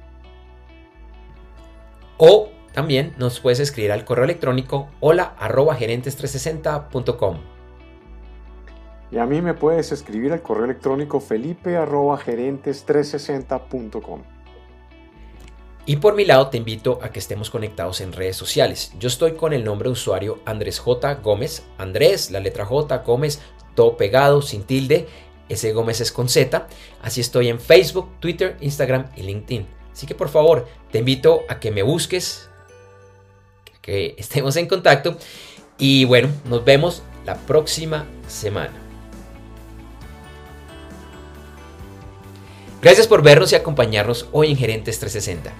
O 2.18 2.50
también 2.76 3.14
nos 3.16 3.40
puedes 3.40 3.58
escribir 3.58 3.90
al 3.90 4.04
correo 4.04 4.26
electrónico 4.26 4.90
hola 5.00 5.34
gerentes360.com. 5.40 7.38
Y 9.10 9.16
a 9.16 9.24
mí 9.24 9.40
me 9.40 9.54
puedes 9.54 9.92
escribir 9.92 10.34
al 10.34 10.42
correo 10.42 10.66
electrónico 10.66 11.20
felipe 11.20 11.70
gerentes360.com. 11.70 14.20
Y 15.86 15.96
por 15.96 16.16
mi 16.16 16.26
lado 16.26 16.48
te 16.48 16.58
invito 16.58 16.98
a 17.02 17.08
que 17.08 17.18
estemos 17.18 17.48
conectados 17.48 18.02
en 18.02 18.12
redes 18.12 18.36
sociales. 18.36 18.92
Yo 19.00 19.08
estoy 19.08 19.36
con 19.36 19.54
el 19.54 19.64
nombre 19.64 19.88
de 19.88 19.94
usuario 19.94 20.40
Andrés 20.44 20.78
J. 20.78 21.14
Gómez. 21.14 21.64
Andrés, 21.78 22.30
la 22.30 22.40
letra 22.40 22.66
J, 22.66 22.98
Gómez, 22.98 23.40
todo 23.74 23.96
pegado, 23.96 24.42
sin 24.42 24.64
tilde. 24.64 25.08
Ese 25.48 25.72
Gómez 25.72 26.02
es 26.02 26.12
con 26.12 26.28
Z. 26.28 26.66
Así 27.00 27.22
estoy 27.22 27.48
en 27.48 27.58
Facebook, 27.58 28.10
Twitter, 28.20 28.58
Instagram 28.60 29.06
y 29.16 29.22
LinkedIn. 29.22 29.66
Así 29.92 30.06
que 30.06 30.14
por 30.14 30.28
favor, 30.28 30.68
te 30.92 30.98
invito 30.98 31.44
a 31.48 31.58
que 31.58 31.70
me 31.70 31.82
busques, 31.82 32.50
que 33.86 34.14
estemos 34.18 34.56
en 34.56 34.66
contacto. 34.66 35.16
Y 35.78 36.04
bueno, 36.04 36.28
nos 36.44 36.64
vemos 36.64 37.02
la 37.24 37.36
próxima 37.36 38.06
semana. 38.26 38.74
Gracias 42.82 43.06
por 43.06 43.22
vernos 43.22 43.52
y 43.52 43.54
acompañarnos 43.54 44.28
hoy 44.32 44.50
en 44.50 44.56
Gerentes 44.56 44.98
360. 44.98 45.52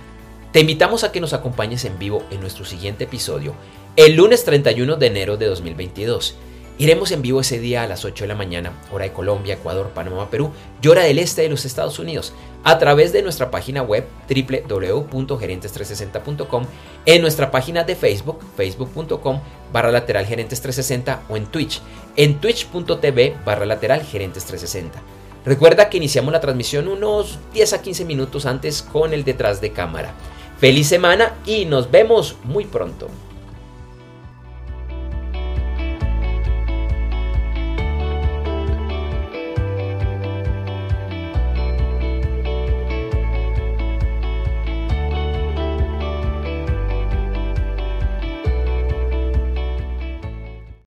Te 0.53 0.61
invitamos 0.61 1.05
a 1.05 1.13
que 1.13 1.21
nos 1.21 1.33
acompañes 1.33 1.85
en 1.85 1.99
vivo 1.99 2.23
en 2.31 2.41
nuestro 2.41 2.65
siguiente 2.65 3.05
episodio, 3.05 3.55
el 3.97 4.17
lunes 4.17 4.45
31 4.45 4.97
de 4.97 5.07
enero 5.07 5.37
de 5.37 5.47
2022. 5.47 6.37
Iremos 6.79 7.11
en 7.11 7.23
vivo 7.23 7.41
ese 7.41 7.59
día 7.59 7.85
a 7.85 7.87
las 7.87 8.05
8 8.05 8.25
de 8.25 8.29
la 8.29 8.35
mañana, 8.35 8.75
hora 8.93 9.07
de 9.07 9.13
Colombia, 9.13 9.55
Ecuador, 9.55 9.93
Panamá, 9.95 10.29
Perú 10.29 10.51
y 10.83 10.89
hora 10.89 11.05
del 11.05 11.19
este 11.19 11.41
de 11.41 11.49
los 11.49 11.65
Estados 11.65 11.99
Unidos, 11.99 12.35
a 12.65 12.79
través 12.79 13.15
de 13.15 13.23
nuestra 13.23 13.51
página 13.51 13.81
web 13.81 14.05
www.gerentes360.com, 14.29 16.67
en 17.07 17.23
nuestra 17.23 17.51
página 17.51 17.85
de 17.85 17.97
Facebook, 17.97 18.41
facebook.com 18.57 19.41
barra 19.73 19.91
lateral 19.91 20.27
gerentes 20.27 20.61
360 20.61 21.23
o 21.31 21.39
en 21.39 21.47
Twitch, 21.47 21.81
en 22.15 22.39
twitch.tv 22.41 23.37
barra 23.43 23.65
lateral 23.65 24.03
gerentes 24.03 24.45
360. 24.45 25.01
Recuerda 25.47 25.89
que 25.89 25.97
iniciamos 25.97 26.31
la 26.31 26.41
transmisión 26.41 26.89
unos 26.89 27.39
10 27.55 27.73
a 27.73 27.81
15 27.81 28.05
minutos 28.05 28.45
antes 28.45 28.83
con 28.83 29.15
el 29.15 29.25
detrás 29.25 29.63
de 29.63 29.73
cámara. 29.73 30.13
Feliz 30.59 30.89
semana 30.89 31.37
y 31.47 31.65
nos 31.65 31.91
vemos 31.91 32.37
muy 32.45 32.67
pronto. 32.67 33.09